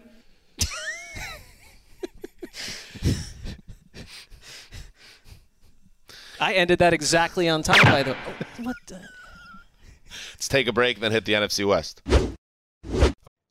[6.43, 8.18] I ended that exactly on time, by the way.
[8.64, 9.01] What the?
[10.32, 12.03] Let's take a break, and then hit the NFC West.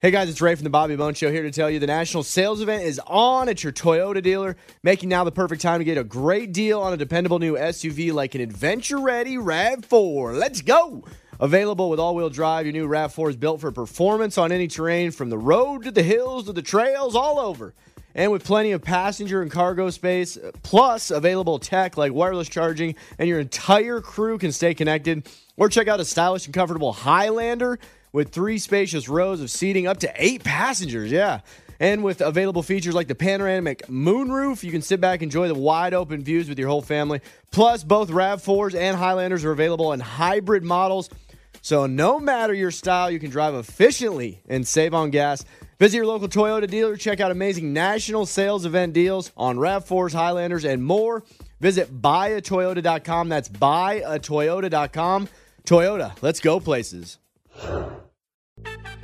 [0.02, 2.24] Hey guys, it's Ray from the Bobby Bone Show here to tell you the national
[2.24, 5.98] sales event is on at your Toyota dealer, making now the perfect time to get
[5.98, 10.38] a great deal on a dependable new SUV like an adventure ready RAV4.
[10.38, 11.06] Let's go!
[11.40, 15.12] Available with all wheel drive, your new RAV4 is built for performance on any terrain
[15.12, 17.74] from the road to the hills to the trails, all over.
[18.14, 23.30] And with plenty of passenger and cargo space, plus available tech like wireless charging, and
[23.30, 25.28] your entire crew can stay connected.
[25.58, 27.80] Or check out a stylish and comfortable Highlander
[28.14, 31.12] with three spacious rows of seating up to eight passengers.
[31.12, 31.42] Yeah.
[31.80, 35.56] And with available features like the panoramic moonroof, you can sit back and enjoy the
[35.56, 37.22] wide open views with your whole family.
[37.50, 41.10] Plus, both RAV4s and Highlanders are available in hybrid models.
[41.62, 45.46] So, no matter your style, you can drive efficiently and save on gas.
[45.80, 50.66] Visit your local Toyota dealer, check out amazing national sales event deals on RAV4s, Highlanders,
[50.66, 51.24] and more.
[51.60, 53.30] Visit buyatoyota.com.
[53.30, 55.30] That's buyatoyota.com.
[55.66, 57.20] Toyota, let's go places.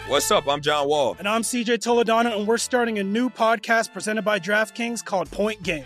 [0.08, 0.48] What's up?
[0.48, 1.16] I'm John Wall.
[1.20, 5.62] And I'm CJ Toledano, and we're starting a new podcast presented by DraftKings called Point
[5.64, 5.86] Game.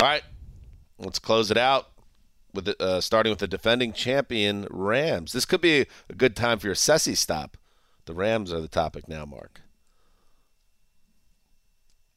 [0.00, 0.22] All right,
[0.98, 1.88] let's close it out
[2.54, 5.32] with the, uh, starting with the defending champion Rams.
[5.32, 7.56] This could be a good time for your Sessi stop.
[8.06, 9.60] The Rams are the topic now, Marc.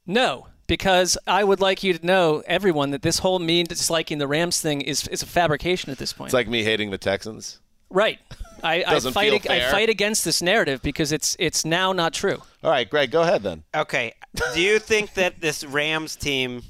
[0.06, 4.28] No, because I would like you to know, everyone, that this whole me disliking the
[4.28, 6.28] Rams thing is is a fabrication at this point.
[6.28, 7.60] It's like me hating the Texans.
[7.90, 8.20] right.
[8.64, 9.26] I, I fight.
[9.26, 12.42] feel ag- I fight against this narrative because it's it's now not true.
[12.64, 13.64] All right, Gregg, go ahead then.
[13.76, 14.14] Okay.
[14.54, 16.64] Do you think that this Rams team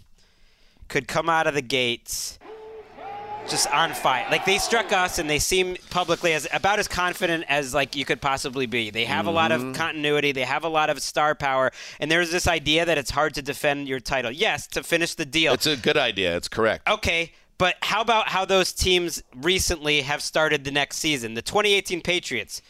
[0.87, 2.39] could come out of the gates
[3.49, 4.25] just on fire?
[4.31, 8.05] Like they struck us and they seem publicly as about as confident as like you
[8.05, 8.89] could possibly be.
[8.89, 9.75] They have a lot of Mhm.
[9.75, 13.33] continuity, they have a lot of star power, and there's this idea that it's hard
[13.35, 14.31] to defend your title.
[14.31, 15.53] Yes, to finish the deal.
[15.53, 16.35] It's a good idea.
[16.37, 16.87] It's correct.
[16.87, 21.33] Okay, but how about how those teams recently have started the next season?
[21.33, 22.61] The 2018 Patriots.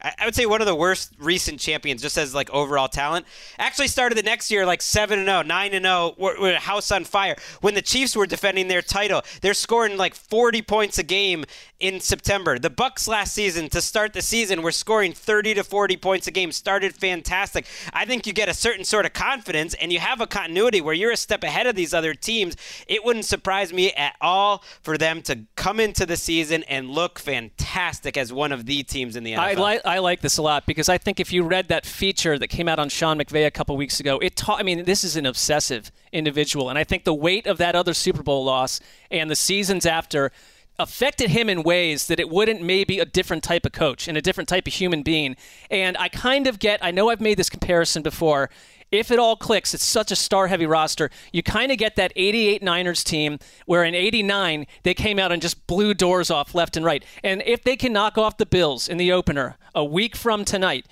[0.00, 3.26] I would say one of the worst recent champions, just as like overall talent,
[3.58, 6.58] actually started the next year like seven and 0, 9 and 0, were- were a
[6.60, 7.34] house on fire.
[7.62, 11.44] When the Chiefs were defending their title, they're scoring like 40 points a game
[11.80, 12.58] in September.
[12.58, 16.30] The Bucs last season to start the season were scoring 30 to 40 points a
[16.30, 16.52] game.
[16.52, 17.66] Started fantastic.
[17.92, 20.94] I think you get a certain sort of confidence and you have a continuity where
[20.94, 22.56] you're a step ahead of these other teams.
[22.86, 27.18] It wouldn't surprise me at all for them to come into the season and look
[27.18, 29.38] fantastic as one of the teams in the NFL.
[29.84, 32.48] I I like this a lot because I think if you read that feature that
[32.48, 34.60] came out on Sean McVay a couple weeks ago, it taught.
[34.60, 37.94] I mean, this is an obsessive individual, and I think the weight of that other
[37.94, 38.80] Super Bowl loss
[39.10, 40.30] and the seasons after
[40.78, 44.22] affected him in ways that it wouldn't maybe a different type of coach and a
[44.22, 45.36] different type of human being.
[45.70, 46.84] And I kind of get.
[46.84, 48.50] I know I've made this comparison before.
[48.90, 51.10] If it all clicks, it's such a star heavy roster.
[51.32, 55.42] You kind of get that 88 Niners team where in 89 they came out and
[55.42, 57.04] just blew doors off left and right.
[57.22, 60.86] And if they can knock off the Bills in the opener a week from tonight,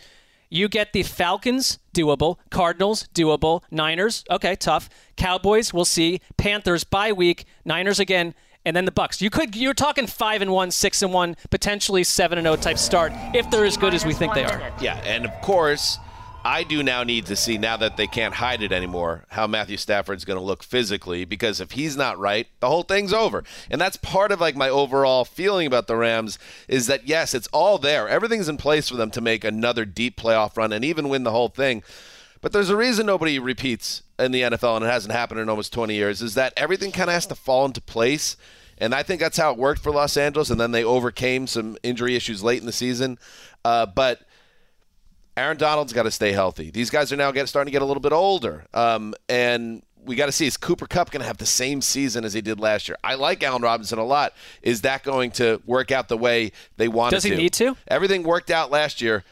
[0.48, 2.36] you get the Falcons, doable.
[2.50, 3.62] Cardinals, doable.
[3.70, 4.88] Niners, okay, tough.
[5.16, 6.20] Cowboys, we'll see.
[6.36, 7.46] Panthers, bye week.
[7.64, 8.34] Niners again,
[8.64, 9.20] and then the Bucs.
[9.20, 12.78] You could you're talking five and one, six and one, potentially seven and zero type
[12.78, 14.72] start if they're as good as we think they are.
[14.80, 15.98] Yeah, and of course,
[16.46, 19.76] I do now need to see now that they can't hide it anymore how Matthew
[19.76, 23.42] Stafford's going to look physically because if he's not right, the whole thing's over.
[23.68, 26.38] And that's part of like my overall feeling about the Rams
[26.68, 28.08] is that yes, it's all there.
[28.08, 31.32] Everything's in place for them to make another deep playoff run and even win the
[31.32, 31.82] whole thing.
[32.40, 35.72] But there's a reason nobody repeats in the NFL and it hasn't happened in almost
[35.72, 38.36] 20 years is that everything kind of has to fall into place.
[38.78, 40.50] And I think that's how it worked for Los Angeles.
[40.50, 43.18] And then they overcame some injury issues late in the season.
[43.64, 44.20] Uh, but
[45.36, 46.70] Aaron Donald's got to stay healthy.
[46.70, 48.64] These guys are now get, starting to get a little bit older.
[48.72, 52.24] Um, and we got to see is Cooper Kupp going to have the same season
[52.24, 52.96] as he did last year?
[53.04, 54.32] I like Allen Robinson a lot.
[54.62, 57.42] Is that going to work out the way they want Does it he to?
[57.42, 57.76] need to?
[57.88, 59.24] Everything worked out last year.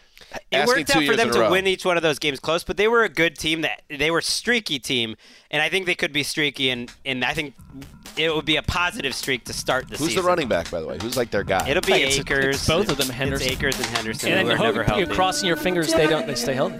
[0.50, 1.50] It Ask worked two out for them to row.
[1.50, 3.60] win each one of those games close, but they were a good team.
[3.62, 5.16] That they were streaky team,
[5.50, 7.54] and I think they could be streaky, and and I think
[8.16, 10.22] it would be a positive streak to start the Who's season.
[10.22, 10.98] the running back, by the way?
[11.00, 11.68] Who's like their guy?
[11.68, 12.56] It'll be Hey, it's- Akers.
[12.56, 13.50] it's both of them, It's Henderson.
[13.50, 14.32] Akers and Henderson.
[14.32, 16.76] And who then are never you're crossing your fingers they don't they stay healthy.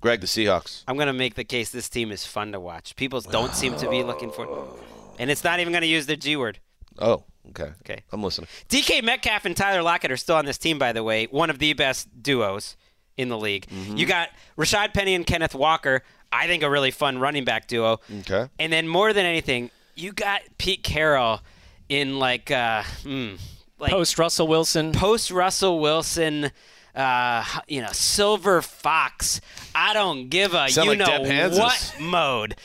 [0.00, 0.84] Gregg, the Seahawks.
[0.86, 2.94] I'm going to make the case this team is fun to watch.
[2.96, 4.76] People don't seem to be looking for
[5.18, 6.60] And it's not even going to use the G word.
[7.00, 7.72] Oh, okay.
[7.82, 8.02] Okay.
[8.12, 8.48] I'm listening.
[8.68, 11.26] DK Metcalf and Tyler Lockett are still on this team, by the way.
[11.26, 12.76] One of the best duos
[13.16, 13.66] in the league.
[13.66, 13.96] Mm-hmm.
[13.96, 16.02] You got Rashad Penny and Kenneth Walker.
[16.32, 18.00] I think a really fun running back duo.
[18.20, 18.48] Okay.
[18.58, 21.40] And then more than anything, you got Pete Carroll
[21.88, 23.34] in like, uh, hmm,
[23.78, 24.92] like Post Russell Wilson.
[24.92, 26.50] post Russell Wilson.
[26.94, 29.40] Uh, you know, Silver Fox.
[29.72, 32.56] I don't give a Sound you like know Deb what mode.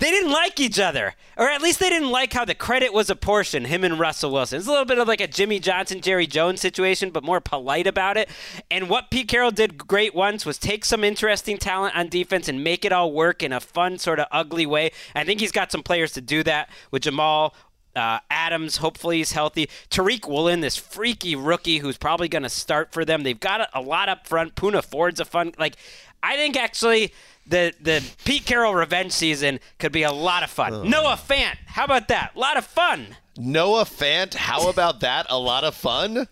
[0.00, 3.10] They didn't like each other, or at least they didn't like how the credit was
[3.10, 3.66] apportioned.
[3.66, 4.58] Him and Russell Wilson.
[4.58, 7.86] It's a little bit of like a Jimmy Johnson, Jerry Jones situation, but more polite
[7.86, 8.30] about it.
[8.70, 12.64] And what Pete Carroll did great once was take some interesting talent on defense and
[12.64, 14.90] make it all work in a fun, sort of ugly way.
[15.14, 17.54] I think he's got some players to do that with Jamal
[17.96, 19.68] uh, Adams, hopefully he's healthy.
[19.90, 23.24] Tariq Woolen, this freaky rookie who's probably going to start for them.
[23.24, 24.54] They've got a, a lot up front.
[24.54, 25.52] Poona Ford's a fun.
[25.58, 25.76] Like,
[26.22, 27.12] I think actually
[27.50, 30.88] the the Pete Carroll revenge season could be a lot of fun.
[30.88, 32.32] Noah Fant, how about that?
[32.34, 33.16] A lot of fun.
[33.36, 35.26] Noah Fant, how about that?
[35.30, 36.26] A lot of fun.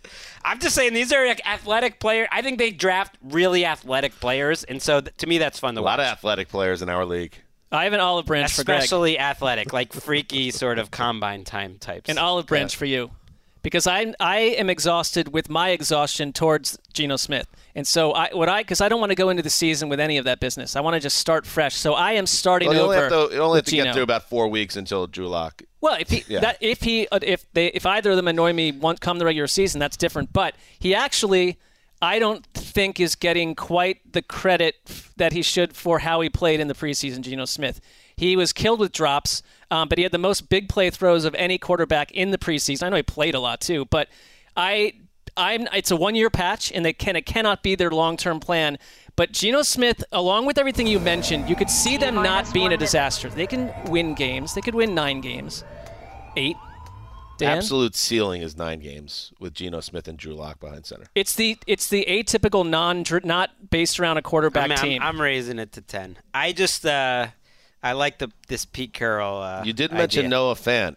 [0.45, 2.29] I'm just saying these are like athletic players.
[2.33, 5.81] I think they draft really athletic players, and so th- to me that's fun to
[5.81, 5.99] A watch.
[5.99, 7.35] lot of athletic players in our league.
[7.71, 12.09] I have an olive branch for Especially athletic, like freaky sort of combine time types.
[12.09, 13.11] An olive branch for you.
[13.69, 17.47] Because I I am exhausted with my exhaustion towards Geno Smith.
[17.75, 20.01] And so I what I because I don't want to go into the season with
[20.01, 20.75] any of that business.
[20.75, 21.75] I want to just start fresh.
[21.75, 23.11] So I am starting Well, you only over.
[23.11, 25.63] have to, you only have to get through about four weeks until Drew Lock.
[25.83, 26.41] Well, if he Yeah.
[26.41, 29.27] that if he uh, if they if either of them annoy me one come the
[29.27, 30.33] regular season, that's different.
[30.33, 31.59] But he actually,
[32.01, 34.77] I don't think is getting quite the credit
[35.19, 37.21] that he should for how he played in the preseason.
[37.21, 37.83] Geno Smith,
[38.17, 41.35] he was killed with drops, um, but he had the most big play throws of
[41.35, 42.85] any quarterback in the preseason.
[42.85, 44.09] I know he played a lot too, but
[44.57, 44.95] I.
[45.37, 48.77] I'm, it's a one-year patch, and it can it cannot be their long-term plan.
[49.15, 52.77] But Geno Smith, along with everything you mentioned, you could see them not being a
[52.77, 53.29] disaster.
[53.29, 54.55] They can win games.
[54.55, 55.63] They could win nine games,
[56.37, 56.57] eight.
[57.39, 57.59] Dan?
[57.59, 61.05] Absolute ceiling is nine games with Geno Smith and Drew Lock behind center.
[61.15, 65.03] It's the it's the atypical non not based around a quarterback I'm, I'm- team.
[65.03, 66.19] I'm, raising it to ten.
[66.35, 67.29] I just uh,
[67.83, 69.39] I like the this Pete Carroll.
[69.41, 70.29] Uh, You did mention idea.
[70.31, 70.97] Noah Fant.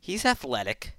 [0.00, 0.96] He's athletic.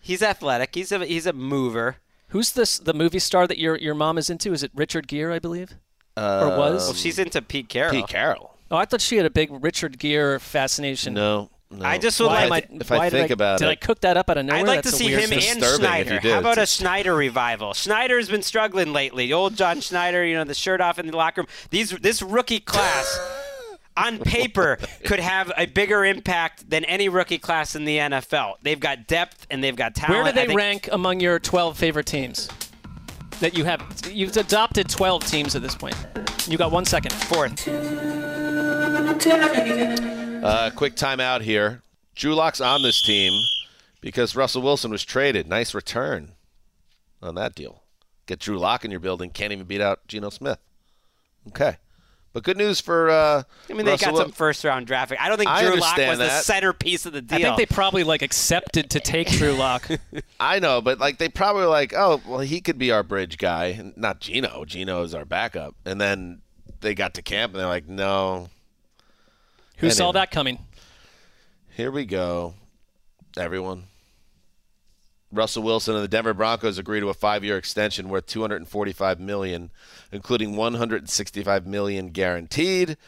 [0.00, 0.74] He's athletic.
[0.74, 1.96] He's a he's a mover.
[2.28, 2.78] Who's this?
[2.78, 4.52] The movie star that your your mom is into?
[4.52, 5.34] Is it Richard Gere?
[5.34, 5.74] I believe,
[6.16, 6.84] or was?
[6.86, 7.92] Well, she's into Pete Carroll.
[7.92, 8.54] Pete Carroll.
[8.70, 11.14] Oh, I thought she had a big Richard Gere fascination.
[11.14, 11.84] No, no.
[11.86, 14.00] I just would Why like- I, If I think did about did it- I cook
[14.00, 14.60] that up out of nowhere?
[14.60, 16.18] I'd like That's to see him and disturbing Schneider.
[16.20, 17.74] How about a Schneider revival?
[17.74, 19.26] Schneider's been struggling lately.
[19.26, 21.48] The old John Schneider, you know, the shirt off in the locker room.
[21.70, 23.18] These this rookie class
[23.96, 28.54] on paper could have a bigger impact than any rookie class in the NFL.
[28.62, 30.24] They've got depth and they've got talent.
[30.24, 32.48] Where do they think- rank among your 12 favorite teams?
[33.40, 35.96] That you have, you've adopted 12 teams at this point.
[36.46, 37.12] You got one second.
[37.14, 37.66] Fourth.
[40.42, 41.82] Uh, quick timeout here.
[42.14, 43.32] Drew Lock's on this team
[44.00, 45.46] because Russell Wilson was traded.
[45.46, 46.32] Nice return
[47.22, 47.82] on that deal.
[48.26, 49.30] Get Drew Lock in your building.
[49.30, 50.58] Can't even beat out Geno Smith.
[51.48, 51.76] Okay.
[52.32, 53.10] But good news for.
[53.10, 55.10] Uh, I mean, they Russell got some first round draft.
[55.10, 55.20] pick.
[55.20, 57.38] I don't think I Drew Lock understand was the centerpiece of the deal.
[57.38, 59.88] I think they probably like accepted to take Drew Lock.
[60.40, 63.36] I know, but like they probably were like, oh, well, he could be our bridge
[63.36, 64.64] guy, not Geno.
[64.64, 65.74] Geno is our backup.
[65.84, 66.42] And then
[66.80, 68.48] they got to camp and they're like, no.
[69.80, 70.58] Who saw that coming?
[71.70, 72.54] Here we go,
[73.36, 73.84] everyone.
[75.32, 79.70] Russell Wilson and the Denver Broncos agree to a five-year extension worth 245 million,
[80.12, 82.98] including 165 million guaranteed.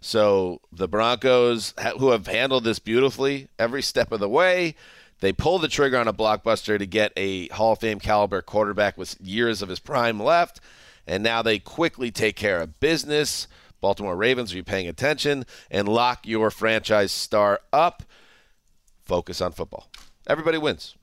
[0.00, 4.76] So the Broncos, who have handled this beautifully every step of the way,
[5.20, 8.96] they pull the trigger on a blockbuster to get a Hall of Fame caliber quarterback
[8.96, 10.60] with years of his prime left,
[11.08, 13.48] and now they quickly take care of business.
[13.80, 15.44] Baltimore Ravens, are you paying attention?
[15.70, 18.02] And lock your franchise star up.
[19.04, 19.88] Focus on football.
[20.26, 20.94] Everybody wins.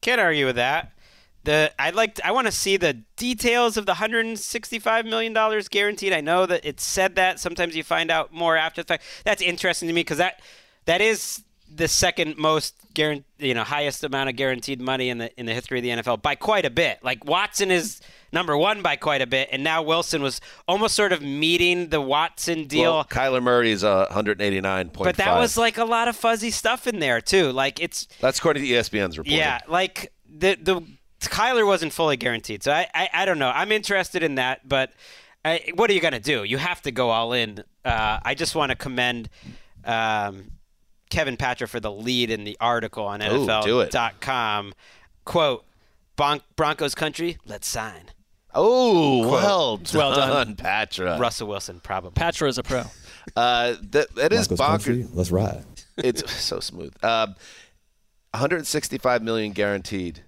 [0.00, 0.92] Can't argue with that.
[1.44, 6.12] The I'd like I want to see the details of the 165 million dollars guaranteed.
[6.12, 7.38] I know that it said that.
[7.38, 9.04] Sometimes you find out more after the fact.
[9.24, 10.40] That's interesting to me because that
[10.86, 11.42] that is
[11.74, 15.52] the second most guaranteed, you know, highest amount of guaranteed money in the in the
[15.52, 17.02] history of the NFL by quite a bit.
[17.02, 18.00] Like Watson is
[18.34, 22.00] number one by quite a bit, and now Wilson was almost sort of meeting the
[22.00, 22.92] Watson deal.
[22.92, 24.92] Well, Kyler Murray is uh, 189.5.
[24.92, 27.52] but that was like a lot of fuzzy stuff in there too.
[27.52, 29.32] Like it's That's according to ESPN's report.
[29.32, 30.82] yeah, like the the
[31.20, 33.50] Kyler wasn't fully guaranteed, so I I, I don't know.
[33.54, 34.92] I'm interested in that, but
[35.44, 36.44] I, what are you gonna do?
[36.44, 37.62] You have to go all in.
[37.84, 39.28] Uh, I just want to commend
[39.84, 40.50] um,
[41.10, 43.92] Kevin Patra for the lead in the article on Ooh, do it.
[43.92, 44.72] NFL.com.
[45.24, 45.64] Quote:
[46.16, 48.10] Bron- Broncos country, let's sign.
[48.54, 49.42] Oh, Quote.
[49.42, 50.56] well done, Well done.
[50.56, 51.18] Patra.
[51.18, 52.12] Russell Wilson, probably.
[52.12, 52.84] Patra is a pro.
[53.36, 55.08] Uh, that, that is Broncos bonkers.
[55.14, 55.64] let's ride.
[55.96, 56.92] It's so smooth.
[57.02, 57.34] Um,
[58.32, 60.24] 165 million guaranteed.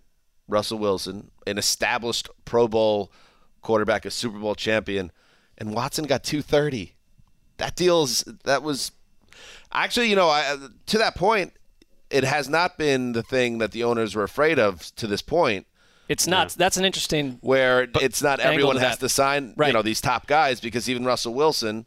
[0.48, 3.12] Russell Wilson, an established Pro Bowl
[3.60, 5.12] quarterback, a Super Bowl champion,
[5.58, 6.94] and Watson got 230.
[7.58, 8.92] That deal's that was
[9.72, 10.56] actually, you know, I,
[10.86, 11.52] to that point,
[12.08, 15.66] it has not been the thing that the owners were afraid of to this point.
[16.08, 16.50] It's not.
[16.50, 17.38] That's an interesting.
[17.40, 21.34] Where it's not everyone has to sign, you know, these top guys because even Russell
[21.34, 21.86] Wilson.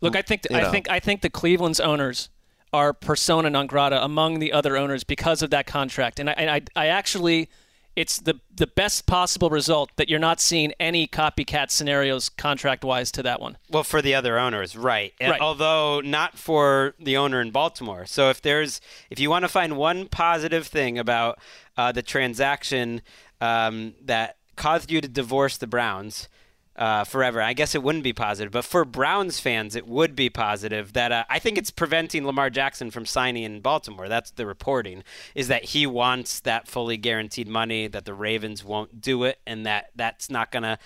[0.00, 0.70] Look, I think you I know.
[0.70, 2.28] think I think the Cleveland's owners
[2.72, 6.50] are persona non grata among the other owners because of that contract, and I, and
[6.50, 7.48] I, I actually,
[7.96, 13.12] it's the the best possible result that you're not seeing any copycat scenarios contract wise
[13.12, 13.56] to that one.
[13.70, 15.12] Well, for the other owners, right.
[15.20, 15.40] And Right.
[15.40, 18.06] Although not for the owner in Baltimore.
[18.06, 18.80] So if there's,
[19.10, 21.38] if you want to find one positive thing about
[21.76, 23.02] uh, the transaction
[23.40, 26.28] um, that caused you to divorce the Browns.
[26.76, 27.40] Uh, forever.
[27.40, 30.92] I guess it wouldn't be positive, but for Browns fans, it would be positive.
[30.94, 34.08] That uh, I think it's preventing Lamar Jackson from signing in Baltimore.
[34.08, 35.04] That's the reporting.
[35.36, 39.64] Is that he wants that fully guaranteed money, that the Ravens won't do it, and
[39.66, 40.76] that that's not going to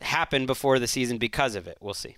[0.00, 1.76] happen before the season because of it.
[1.78, 2.16] We'll see.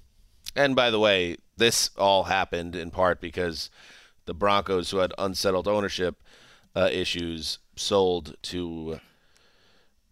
[0.55, 3.71] And by the way, this all happened in part because
[4.27, 6.23] the Broncos, who had unsettled ownership
[6.75, 9.01] uh, issues, sold to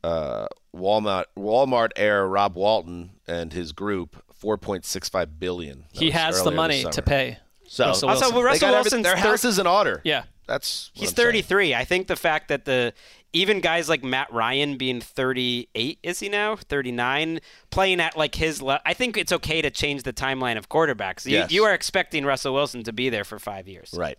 [0.04, 5.84] uh, Walmart Walmart heir Rob Walton and his group 4.65 billion.
[5.92, 7.38] That He has the money to pay.
[7.66, 8.34] So Russell Also, Wilson.
[8.36, 10.00] well, Russell got every- Wilson's their thir- house is in order.
[10.04, 10.24] Yeah.
[10.46, 11.26] That's what He's I'm saying.
[11.26, 11.74] 33.
[11.74, 12.94] I think the fact that the
[13.34, 18.62] even guys like Matt Ryan being 38 is he now 39 playing at like his
[18.62, 21.26] le- I think it's okay to change the timeline of quarterbacks.
[21.26, 21.50] You, Yes.
[21.52, 23.92] you are expecting Russell Wilson to be there for 5 years.
[23.94, 24.16] Right.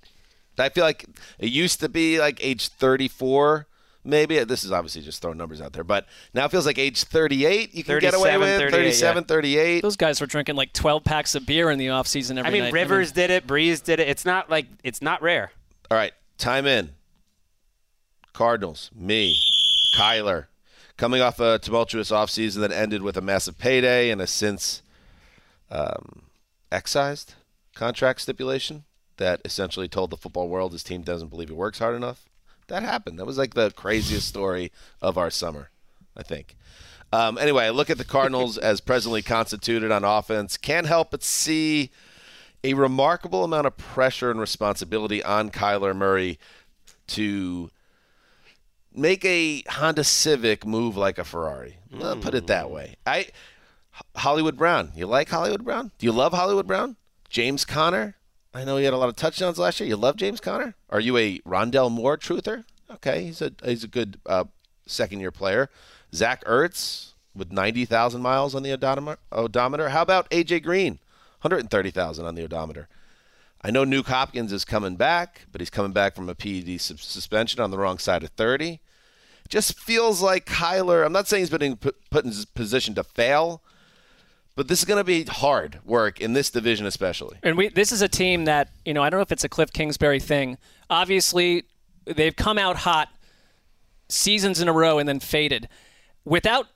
[0.59, 1.05] I feel like
[1.39, 3.65] it used to be like age 34
[4.03, 7.03] Maybe this is obviously just throwing numbers out there, but now it feels like age
[7.03, 9.27] 38 you can get away 37, with 38, 37, yeah.
[9.27, 9.81] 38.
[9.81, 12.63] Those guys were drinking like 12 packs of beer in the offseason every I mean,
[12.63, 12.73] night.
[12.73, 14.07] Rivers did it, Brees did it.
[14.07, 15.51] It's not like it's not rare.
[15.91, 16.91] All right, time in.
[18.31, 19.37] Cardinals, me,
[19.97, 20.45] Kyler,
[20.95, 24.81] coming off a tumultuous offseason that ended with a massive payday and a since
[25.69, 26.23] um,
[26.71, 27.33] excised
[27.75, 28.83] contract stipulation
[29.17, 32.25] that essentially told the football world his team doesn't believe he works hard enough.
[32.69, 33.19] That happened.
[33.19, 34.71] That was like the craziest story
[35.01, 35.69] of our summer,
[36.15, 36.55] I think.
[37.11, 40.57] Um, anyway, I look at the Cardinals as presently constituted on offense.
[40.57, 41.91] Can't help but see
[42.63, 46.39] a remarkable amount of pressure and responsibility on Kyler Murray
[47.07, 47.71] to
[48.93, 51.77] make a Honda Civic move like a Ferrari.
[52.01, 52.95] I'll put it that way.
[53.05, 53.27] I
[54.15, 54.91] Hollywood Brown.
[54.95, 55.91] You like Hollywood Brown?
[55.97, 56.95] Do you love Hollywood Brown?
[57.29, 58.15] James Conner.
[58.53, 59.87] I know he had a lot of touchdowns last year.
[59.87, 60.75] You love James Conner?
[60.89, 62.63] Are you a Rondale Moore truther?
[62.89, 64.45] Okay, he's a he's a good uh,
[64.87, 65.69] second year player.
[66.13, 69.89] Zach Ertz with ninety thousand miles on the odometer.
[69.89, 70.93] How about AJ Green?
[70.93, 72.87] One hundred thirty thousand on the odometer.
[73.61, 77.03] I know Nuke Hopkins is coming back, but he's coming back from a PED sus-
[77.03, 78.79] suspension on the wrong side of 30.
[79.49, 83.61] Just feels like Kyler, I'm not saying he's been put in position to fail,
[84.55, 87.37] but this is going to be hard work in this division, especially.
[87.43, 89.49] And we this is a team that, you know, I don't know if it's a
[89.49, 90.57] Cliff Kingsbury thing.
[90.89, 91.63] Obviously,
[92.05, 93.09] they've come out hot
[94.09, 95.69] seasons in a row and then faded.
[96.25, 96.67] Without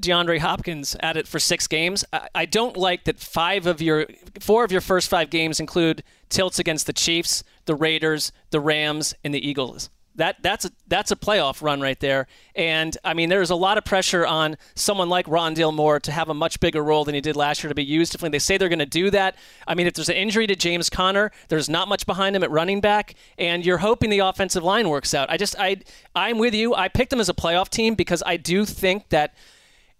[0.00, 4.06] DeAndre Hopkins at it for six games, I, I don't like that five of your
[4.40, 9.14] four of your first five games include tilts against the Chiefs, the Raiders, the Rams,
[9.24, 9.90] and the Eagles.
[10.16, 12.26] That that's a that's a playoff run right there.
[12.54, 16.28] And I mean, there's a lot of pressure on someone like Rondale Moore to have
[16.28, 18.58] a much bigger role than he did last year to be used If They say
[18.58, 19.36] they're going to do that.
[19.66, 22.50] I mean, if there's an injury to James Conner, there's not much behind him at
[22.50, 25.30] running back, and you're hoping the offensive line works out.
[25.30, 25.78] I just I
[26.14, 26.74] I'm with you.
[26.74, 29.34] I picked them as a playoff team because I do think that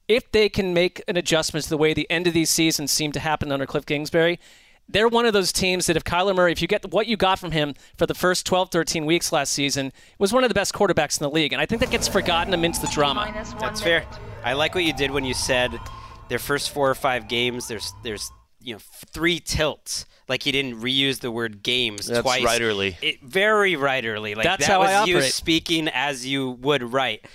[0.09, 3.12] if they can make an adjustment to the way the end of these seasons seem
[3.12, 4.41] to happen under Cliff Kingsbury,
[4.93, 7.39] they're one of those teams that if Kyler Murray, if you get what you got
[7.39, 10.75] from him for the first 12, 13 weeks last season, was one of the best
[10.75, 11.53] quarterbacks in the league.
[11.53, 13.31] And I think that gets forgotten amidst the drama.
[13.61, 14.05] That's fair.
[14.45, 15.79] I like what you did when you said
[16.29, 17.69] their first four or five games.
[17.69, 18.31] There's there's
[18.61, 18.81] you know
[19.12, 20.07] three tilts.
[20.29, 22.45] Like he didn't reuse the word games That's twice.
[22.45, 22.97] writerly.
[23.03, 24.37] It, very writerly.
[24.37, 27.27] Like That's that how was I you speaking as you would write.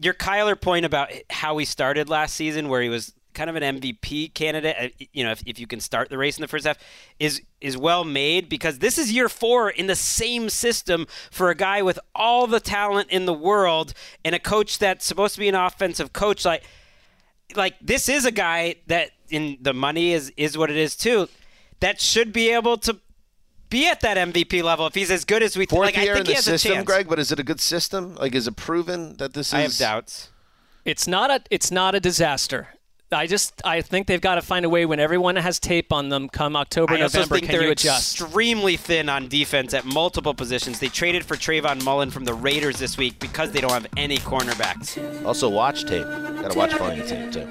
[0.00, 3.80] Your Kyler point about how he started last season, where he was kind of an
[3.80, 6.66] MVP candidate, uh, you know, if, if you can start the race in the first
[6.66, 6.78] half,
[7.18, 11.54] is is well made because this is year four in the same system for a
[11.54, 13.94] guy with all the talent in the world
[14.24, 16.44] and a coach that's supposed to be an offensive coach.
[16.44, 16.64] Like,
[17.54, 21.28] like this is a guy that in the money is is what it is too.
[21.80, 23.00] That should be able to
[23.72, 25.96] be at that MVP level if he's as good as we Fourth like.
[25.96, 26.86] year I in think he the has system, a chance.
[26.86, 28.14] Gregg, but is it a good system?
[28.16, 29.54] Like, is it proven that this is?
[29.54, 30.30] I have doubts.
[30.84, 32.68] It's not a it's not a disaster.
[33.12, 36.08] I just I think they've got to find a way when everyone has tape on
[36.08, 37.34] them come October, I also November.
[37.36, 38.20] think Can they're you adjust?
[38.20, 40.78] extremely thin on defense at multiple positions.
[40.78, 44.18] They traded for Trayvon Mullen from the Raiders this week because they don't have any
[44.18, 45.24] cornerbacks.
[45.24, 46.04] Also, watch tape.
[46.06, 47.48] Got to watch plenty of tape too.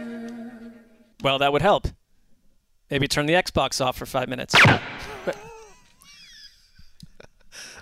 [1.24, 1.88] Well, that would help.
[2.90, 4.56] Maybe turn the Xbox off for five minutes.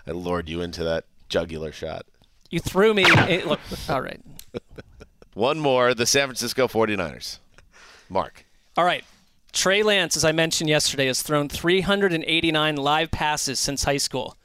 [0.07, 2.05] I lured you into that jugular shot.
[2.49, 3.03] You threw me.
[3.05, 4.19] it- look, all right.
[5.35, 5.93] One more.
[5.93, 7.39] The San Francisco 49ers.
[8.09, 8.45] Marc.
[8.77, 9.03] All right.
[9.51, 14.35] Trey Lance, as I mentioned yesterday, has thrown 389 live passes since high school.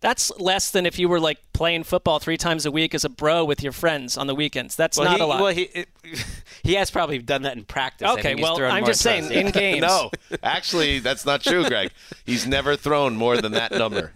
[0.00, 3.10] That's less than if you were like playing football three times a week as a
[3.10, 4.74] bro with your friends on the weekends.
[4.74, 5.42] That's well, not he, a lot.
[5.42, 5.88] Well, he it,
[6.62, 8.08] he has probably done that in practice.
[8.08, 9.40] Okay, well, I'm just saying, yeah.
[9.40, 9.82] in games.
[9.82, 10.10] No,
[10.42, 11.90] actually, that's not true, Gregg.
[12.24, 14.12] He's never thrown more than that number.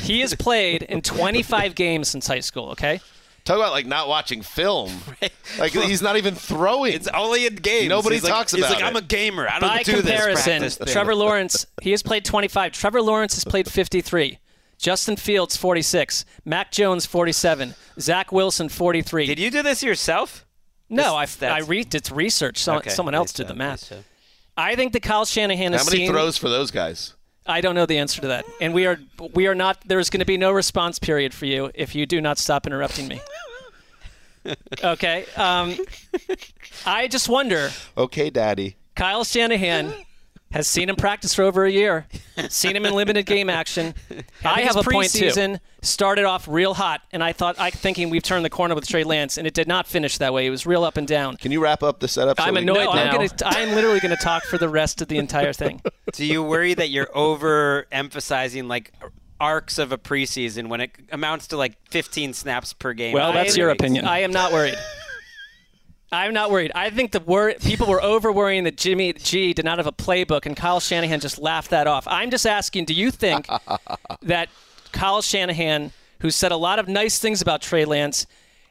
[0.00, 2.70] he has played in 25 games since high school.
[2.70, 3.00] Okay.
[3.44, 4.90] Talk about like not watching film.
[5.58, 6.94] Like he's not even throwing.
[6.94, 7.88] It's only in games.
[7.88, 8.84] Nobody He's like- talks he's like, it.
[8.84, 9.46] I'm a gamer.
[9.46, 12.72] I don't By do comparison, practice thing." Trevor Lawrence, he has played 25.
[12.72, 14.38] Trevor Lawrence has played 53.
[14.78, 16.24] Justin Fields, 46.
[16.44, 17.74] Mac Jones, 47.
[18.00, 19.26] Zach Wilson, 43.
[19.26, 20.44] Did you do this yourself?
[20.90, 22.58] No, I, This- I that's- re- it's research.
[22.58, 23.92] Some, Okay, someone else did the math.
[24.56, 26.10] I think that Kyle Shanahan How many seen.
[26.10, 27.14] throws for those guys?
[27.46, 28.98] I don't know the answer to that, and we are
[29.34, 29.82] we are not.
[29.86, 32.66] There is going to be no response period for you if you do not stop
[32.66, 33.20] interrupting me.
[34.84, 35.26] okay.
[35.36, 35.76] Um,
[36.86, 37.70] I just wonder.
[37.98, 38.76] Okay, Daddy.
[38.94, 39.92] Kyle Shanahan
[40.54, 42.06] has seen him practice for over a year,
[42.48, 43.92] seen him in limited game action.
[44.44, 45.58] I think have a it's point preseason.
[45.82, 49.02] started off real hot, and I thought, I thinking we've turned the corner with Trey
[49.02, 50.46] Lance, and it did not finish that way.
[50.46, 51.36] It was real up and down.
[51.38, 52.38] Can you wrap up the setup?
[52.38, 52.90] so I'm we- annoyed now.
[52.92, 55.82] I'm, gonna, I'm literally going to talk for the rest of the entire thing.
[56.12, 58.92] Do you worry that you're over emphasizing like
[59.40, 63.12] arcs of a preseason when it amounts to like 15 snaps per game.
[63.12, 64.04] Well, that's I- your opinion.
[64.06, 64.78] I am not worried.
[66.12, 66.70] I'm not worried.
[66.74, 69.92] I think the wor- people were over worrying that Jimmy G did not have a
[69.92, 72.06] playbook, and Kyle Shanahan just laughed that off.
[72.06, 73.46] I'm just asking: Do you think
[74.22, 74.48] that
[74.92, 78.26] Kyle Shanahan, who said a lot of nice things about Trey Lance,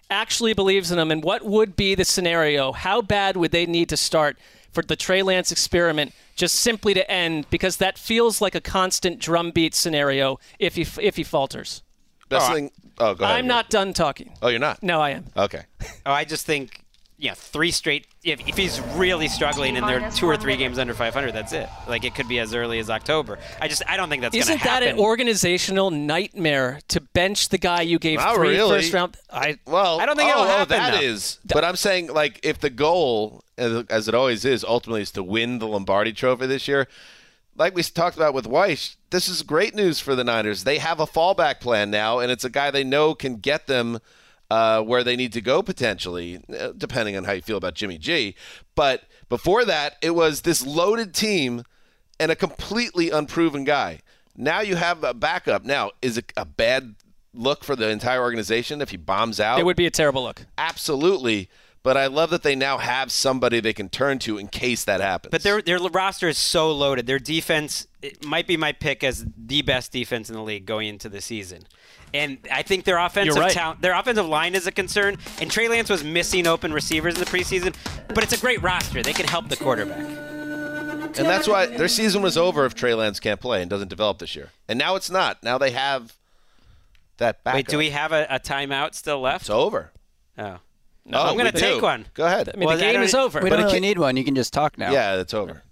[0.10, 1.12] actually believes in him?
[1.12, 2.72] And what would be the scenario?
[2.72, 4.38] How bad would they need to start
[4.72, 7.48] for the Trey Lance experiment just simply to end?
[7.50, 11.84] Because that feels like a constant drumbeat scenario if he if he falters.
[12.30, 12.72] Best thing.
[13.00, 13.38] Oh, go ahead.
[13.38, 14.34] I'm not done talking.
[14.42, 14.82] Oh, you're not.
[14.82, 15.26] No, I am.
[15.36, 15.64] Okay.
[16.06, 16.83] Oh, I just think,
[17.18, 18.08] yeah, three straight.
[18.24, 21.70] If, if he's really struggling and they're two or three games under 500, that's it.
[21.88, 23.40] Like it could be as early as October.
[23.62, 24.98] I just, I don't think that's going Isn't to that happen.
[24.98, 28.82] an organizational nightmare to bench the guy you gave Not three really.
[28.82, 29.18] first round?
[29.32, 31.06] I Well, I don't think oh, it'll oh, happen, that though.
[31.06, 31.40] is.
[31.46, 35.24] But I'm saying, like, if the goal, as as it always is, ultimately is to
[35.24, 36.88] win the Lombardi Trophy this year,
[37.56, 40.64] like we talked about with Wyche, this is great news for the Niners.
[40.64, 44.00] They have a fallback plan now, and it's a guy they know can get them
[44.54, 47.98] uh, where they need to go potentially, uh, depending on how you feel about Jimmy
[47.98, 48.36] G.
[48.76, 51.64] But before that, it was this loaded team
[52.20, 54.02] and a completely unproven guy.
[54.38, 55.66] Now you have a backup.
[55.66, 56.94] Now, is it a bad
[57.34, 59.58] look for the entire organization if he bombs out?
[59.58, 60.46] It would be a terrible look.
[60.56, 61.50] Absolutely.
[61.82, 65.02] But I love that they now have somebody they can turn to in case that
[65.02, 65.32] happens.
[65.32, 67.08] But their their roster is so loaded.
[67.08, 70.90] Their defense it might be my pick as the best defense in the league going
[70.90, 71.64] into the season.
[72.14, 73.52] And I think their offensive right.
[73.52, 75.18] talent, their offensive line is a concern.
[75.42, 77.76] And Trey Lance was missing open receivers in the preseason,
[78.10, 79.02] but it's a great roster.
[79.02, 79.98] They can help the quarterback.
[80.00, 84.20] and that's why their season was over if Trey Lance can't play and doesn't develop
[84.20, 84.50] this year.
[84.68, 85.42] And now it's not.
[85.44, 86.14] Now they have
[87.18, 87.58] that backup.
[87.58, 89.44] Wait, do we have a, a timeout still left?
[89.44, 89.92] It's over.
[90.38, 90.60] Oh.
[91.06, 91.82] No, oh, I'm going to take do.
[91.84, 92.06] one.
[92.14, 92.50] Go ahead.
[92.54, 93.40] I mean, Well, the game is over.
[93.42, 94.16] We But don't really can't- need one.
[94.16, 94.92] You can just talk now.
[94.92, 95.64] Yeah, it's over.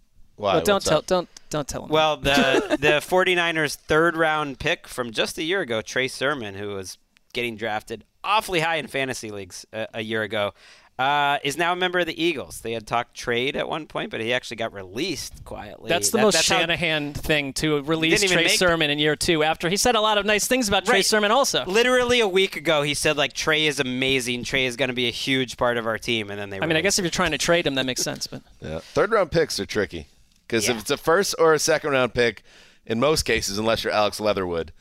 [0.41, 0.55] Why?
[0.55, 1.05] Well, don't tell, up?
[1.05, 1.89] don't, don't tell him.
[1.89, 6.69] Well, the the 49ers third round pick from just a year ago, Trey Sermon, who
[6.75, 6.97] was
[7.33, 10.53] getting drafted awfully high in fantasy leagues a, a year ago,
[10.99, 12.61] uh, is now a member of the Eagles.
[12.61, 15.89] They had talked trade at one point, but he actually got released quietly.
[15.89, 19.15] that's the That- most that's how- Shanahan thing to release Trey make- Sermon in year
[19.15, 21.05] two after he said a lot of nice things about Trey Right.
[21.05, 21.65] Sermon also.
[21.65, 24.43] Literally a week ago, he said like Trey is amazing.
[24.43, 26.59] Trey is going to be a huge part of our team, and then they.
[26.59, 28.27] I mean, I guess if you're trying to trade him, that makes sense.
[28.27, 28.79] But Yeah.
[28.79, 30.05] Third round picks are tricky
[30.51, 30.73] because Yeah.
[30.75, 32.43] if it's a first or a second round pick,
[32.85, 34.73] in most cases, unless you're Alex Leatherwood,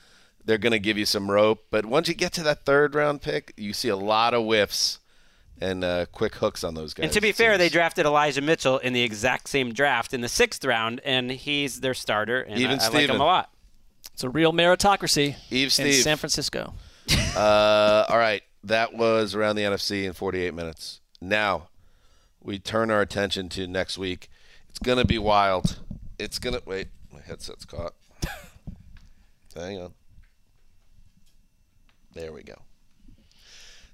[0.45, 1.67] they're going to give you some rope.
[1.71, 4.99] But once you get to that third round pick, you see a lot of whiffs
[5.61, 7.05] and uh, quick hooks on those guys.
[7.05, 7.59] And to be fair, seems.
[7.59, 11.81] they drafted Elijah Mitchell in the exact same draft in the sixth round, and he's
[11.81, 12.41] their starter.
[12.41, 13.51] And Even I, I like him a lot.
[14.13, 15.95] it's a real meritocracy Eve in Steve.
[15.95, 16.75] San Francisco.
[17.37, 21.01] Uh, all right, that was around the NFC in 48 minutes.
[21.21, 21.69] Now
[22.43, 24.29] we turn our attention to next week.
[24.71, 25.79] It's gonna be wild.
[26.19, 26.89] It's gonna wait.
[27.13, 27.95] My headset's caught.
[29.55, 29.95] Hang on.
[32.15, 32.57] There we go.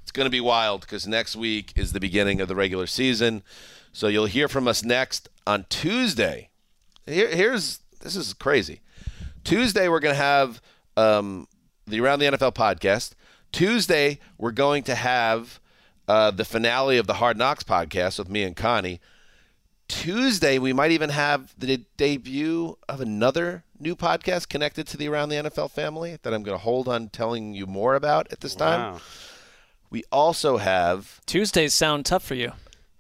[0.02, 3.42] It's going to be wild because next week is the beginning of the regular season.
[3.92, 6.50] So you'll hear from us next on Tuesday.
[7.06, 8.80] Here, here's this is crazy.
[9.44, 10.62] Tuesday we're going to have
[10.96, 11.48] um,
[11.86, 13.14] the Around the NFL podcast.
[13.52, 15.60] Tuesday we're going to have
[16.08, 19.00] uh, the finale of the Hard Knocks podcast with me and Connie.
[19.88, 25.28] Tuesday we might even have the debut of another new podcast connected to the Around
[25.28, 28.54] the NFL family that I'm going to hold on telling you more about at this
[28.54, 29.00] time.
[29.90, 32.52] We also have Tuesdays sound tough for you.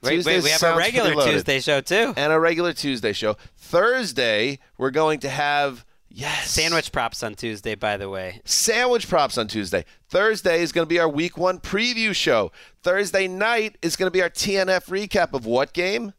[0.02, 1.24] Wait, wait, we have a regular.
[1.24, 2.14] Tuesday show too.
[2.16, 3.36] and a regular Tuesday show.
[3.56, 8.40] Thursday, we're going to have yes Sandwich props on Tuesday, by the way.
[8.44, 9.84] sandwich props on Tuesday.
[10.08, 12.52] Thursday is going to be our week one preview show.
[12.82, 16.12] Thursday night is going to be our TNF recap of what game?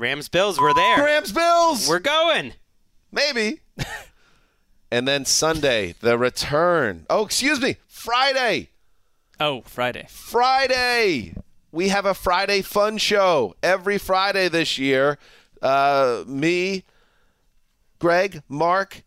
[0.00, 1.04] Rams Bills, we're there.
[1.04, 1.86] Rams Bills.
[1.86, 2.54] We're going.
[3.12, 3.60] Maybe.
[4.90, 7.04] and then Sunday, the return.
[7.10, 8.70] Oh, excuse me, Friday.
[9.38, 10.06] Oh, Friday.
[10.08, 11.34] Friday.
[11.70, 15.18] We have a Friday fun show every Friday this year.
[15.60, 16.84] Uh, me,
[17.98, 19.02] Gregg, Marc,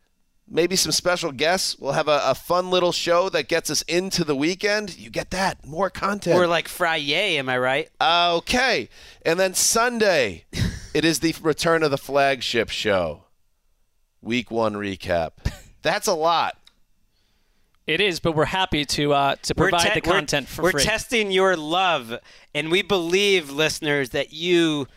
[0.48, 1.76] maybe some special guests.
[1.80, 4.96] We'll have a, a fun little show that gets us into the weekend.
[4.96, 5.66] You get that.
[5.66, 6.36] More content.
[6.36, 7.90] We're like Friday, am I right?
[8.00, 8.90] Okay.
[9.26, 10.46] And then Sunday,
[10.94, 13.26] it is the return of the flagship show.
[14.22, 15.32] Week one recap.
[15.82, 16.58] That's a lot.
[17.86, 20.72] It is, but we're happy to uh, to provide te- the content we're, for we're
[20.72, 20.84] free.
[20.84, 22.18] testing your love,
[22.56, 24.88] and we believe, listeners, that you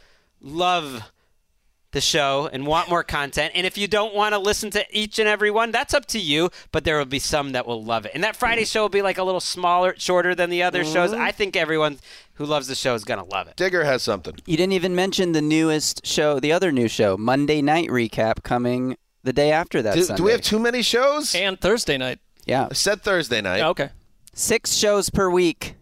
[0.41, 1.03] love
[1.97, 3.53] the show and want more content.
[3.57, 6.19] And if you don't want to listen to each and every one, that's up to
[6.19, 6.51] you.
[6.71, 8.13] But there will be some that will love it.
[8.15, 11.11] And that Friday show will be like a little smaller, shorter than the other shows.
[11.13, 11.19] Mhm.
[11.19, 11.99] I think everyone
[12.35, 13.57] who loves the show is going to love it.
[13.57, 14.35] Digger has something.
[14.45, 18.97] You didn't even mention the newest show, the other new show, Monday Night Recap, coming
[19.25, 20.19] the day after that Do, Sunday.
[20.19, 21.35] do we have too many shows?
[21.35, 22.19] And Thursday night.
[22.45, 22.69] Yeah.
[22.71, 23.63] I said Thursday night.
[23.63, 23.89] okay.
[24.35, 25.75] Six shows per week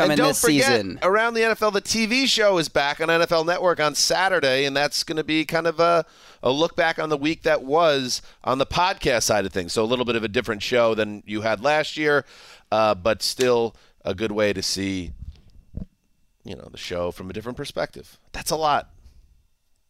[0.00, 0.98] coming and don't this forget, season.
[1.02, 5.04] around the NFL, the TV show is back on NFL Network on Saturday, and that's
[5.04, 6.04] going to be kind of a,
[6.42, 9.72] a look back on the week that was on the podcast side of things.
[9.72, 12.24] So a little bit of a different show than you had last year,
[12.72, 13.74] uh, but still
[14.04, 15.12] a good way to see,
[16.44, 18.18] you know, the show from a different perspective.
[18.32, 18.90] That's a lot.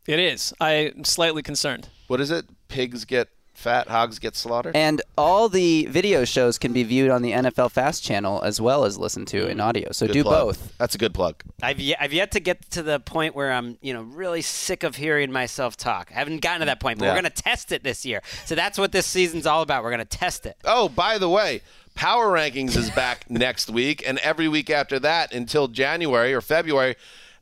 [0.07, 0.53] It is.
[0.61, 1.89] I'm slightly concerned.
[2.09, 2.47] What is it?
[2.69, 3.29] Pigs get
[3.61, 4.75] fat, hogs get slaughtered.
[4.75, 8.85] And all the video shows can be viewed on the NFL Fast channel as well
[8.85, 9.93] as listened to in audio.
[9.93, 10.47] So Good do plug.
[10.47, 10.79] both.
[10.79, 11.43] That's a good plug.
[11.63, 14.83] I've yet, I've yet to get to the point where I'm, you know, really sick
[14.83, 16.11] of hearing myself talk.
[16.11, 17.13] I haven't gotten to that point, but Yeah.
[17.13, 18.23] we're going to test it this year.
[18.47, 19.85] So that's what this season's all about.
[19.85, 20.57] We're going to test it.
[20.65, 21.63] Oh, by the way,
[21.95, 26.97] Power Rankings is back next week and every week after that until January or February.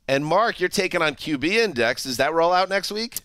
[0.07, 2.03] And Marc, you're taking on QB Index.
[2.03, 3.17] Does that roll out next week?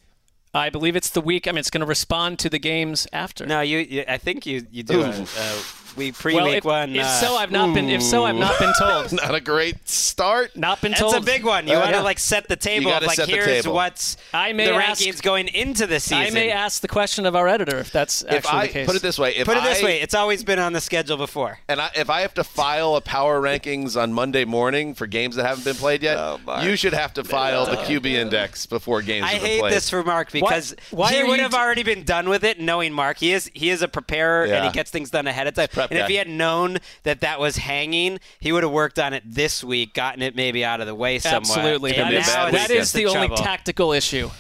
[0.54, 1.48] I believe it's the week.
[1.48, 3.44] I mean, it's going to respond to the games after.
[3.44, 3.78] No, you.
[3.78, 5.02] you I think you you do.
[5.02, 5.38] A, Oof.
[5.38, 6.94] Uh, we pre well, week if, one.
[6.94, 7.88] if uh, so, I've not been.
[7.88, 9.12] If so, I've not been told.
[9.12, 10.56] Not a great start.
[10.56, 11.14] Not been That's told.
[11.16, 11.66] a big one.
[11.66, 12.02] You Uh, want to yeah.
[12.02, 12.90] like set the table.
[12.92, 16.18] of, like set the here's what's I may the ask- rankings going into the season.
[16.26, 18.86] I may ask the question of our editor if that's actually If I the case.
[18.86, 20.80] put it this way, if Put it this I- way: it's always been on the
[20.80, 21.58] schedule before.
[21.68, 25.36] And I, if I have to file a Power Rankings on Monday morning for games
[25.36, 29.24] that haven't been played yet, you should have to file the QB Index before games
[29.26, 29.72] I hate played.
[29.72, 32.92] this for Marc because why he would have d- already been done with it, knowing
[32.92, 33.18] Marc.
[33.18, 34.56] He is he is a preparer Yeah.
[34.56, 35.68] and he gets things done ahead of time.
[35.88, 39.12] Prep And if he had known that that was hanging, he would have worked on
[39.12, 41.40] it this week, gotten it maybe out of the way somewhere.
[41.40, 41.94] Absolutely.
[41.96, 42.52] And That be a is, bad now week.
[42.54, 44.30] that it's is just the only tactical issue.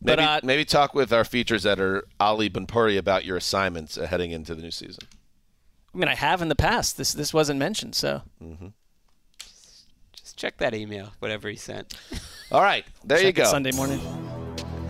[0.00, 4.06] maybe, but, uh, maybe talk with our features editor Ali Bhanpuri about your assignments uh,
[4.06, 5.06] heading into the new season.
[5.94, 6.96] I mean, I have in the past.
[6.96, 8.22] This this wasn't mentioned, so
[10.14, 11.94] Just check that email, whatever he sent.
[12.52, 13.50] All right, there you check it go.
[13.50, 13.98] Sunday morning.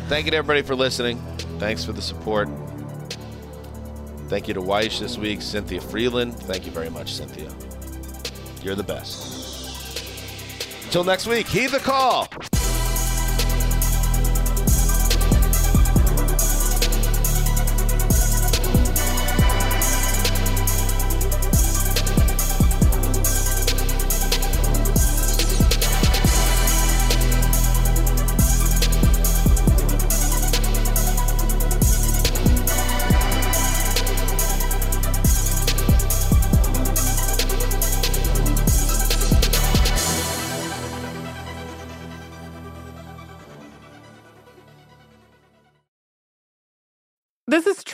[0.09, 1.19] Thank you to everybody for listening.
[1.59, 2.49] Thanks for the support.
[4.29, 6.39] Thank you to Wyche this week, Cynthia Freeland.
[6.41, 7.51] Thank you very much, Cynthia.
[8.63, 10.05] You're the best.
[10.85, 12.29] Until next week, heed the call.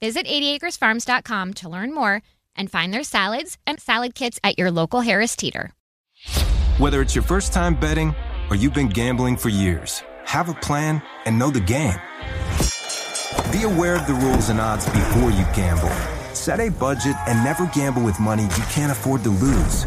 [0.00, 2.22] Visit 80acresfarms.com to learn more
[2.56, 5.72] and find their salads and salad kits at your local Harris Teeter.
[6.78, 8.14] Whether it's your first time betting
[8.50, 11.98] or you've been gambling for years, have a plan and know the game.
[13.52, 15.94] Be aware of the rules and odds before you gamble.
[16.34, 19.86] Set a budget and never gamble with money you can't afford to lose.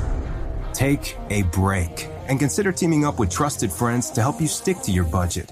[0.74, 4.92] Take a break and consider teaming up with trusted friends to help you stick to
[4.92, 5.52] your budget.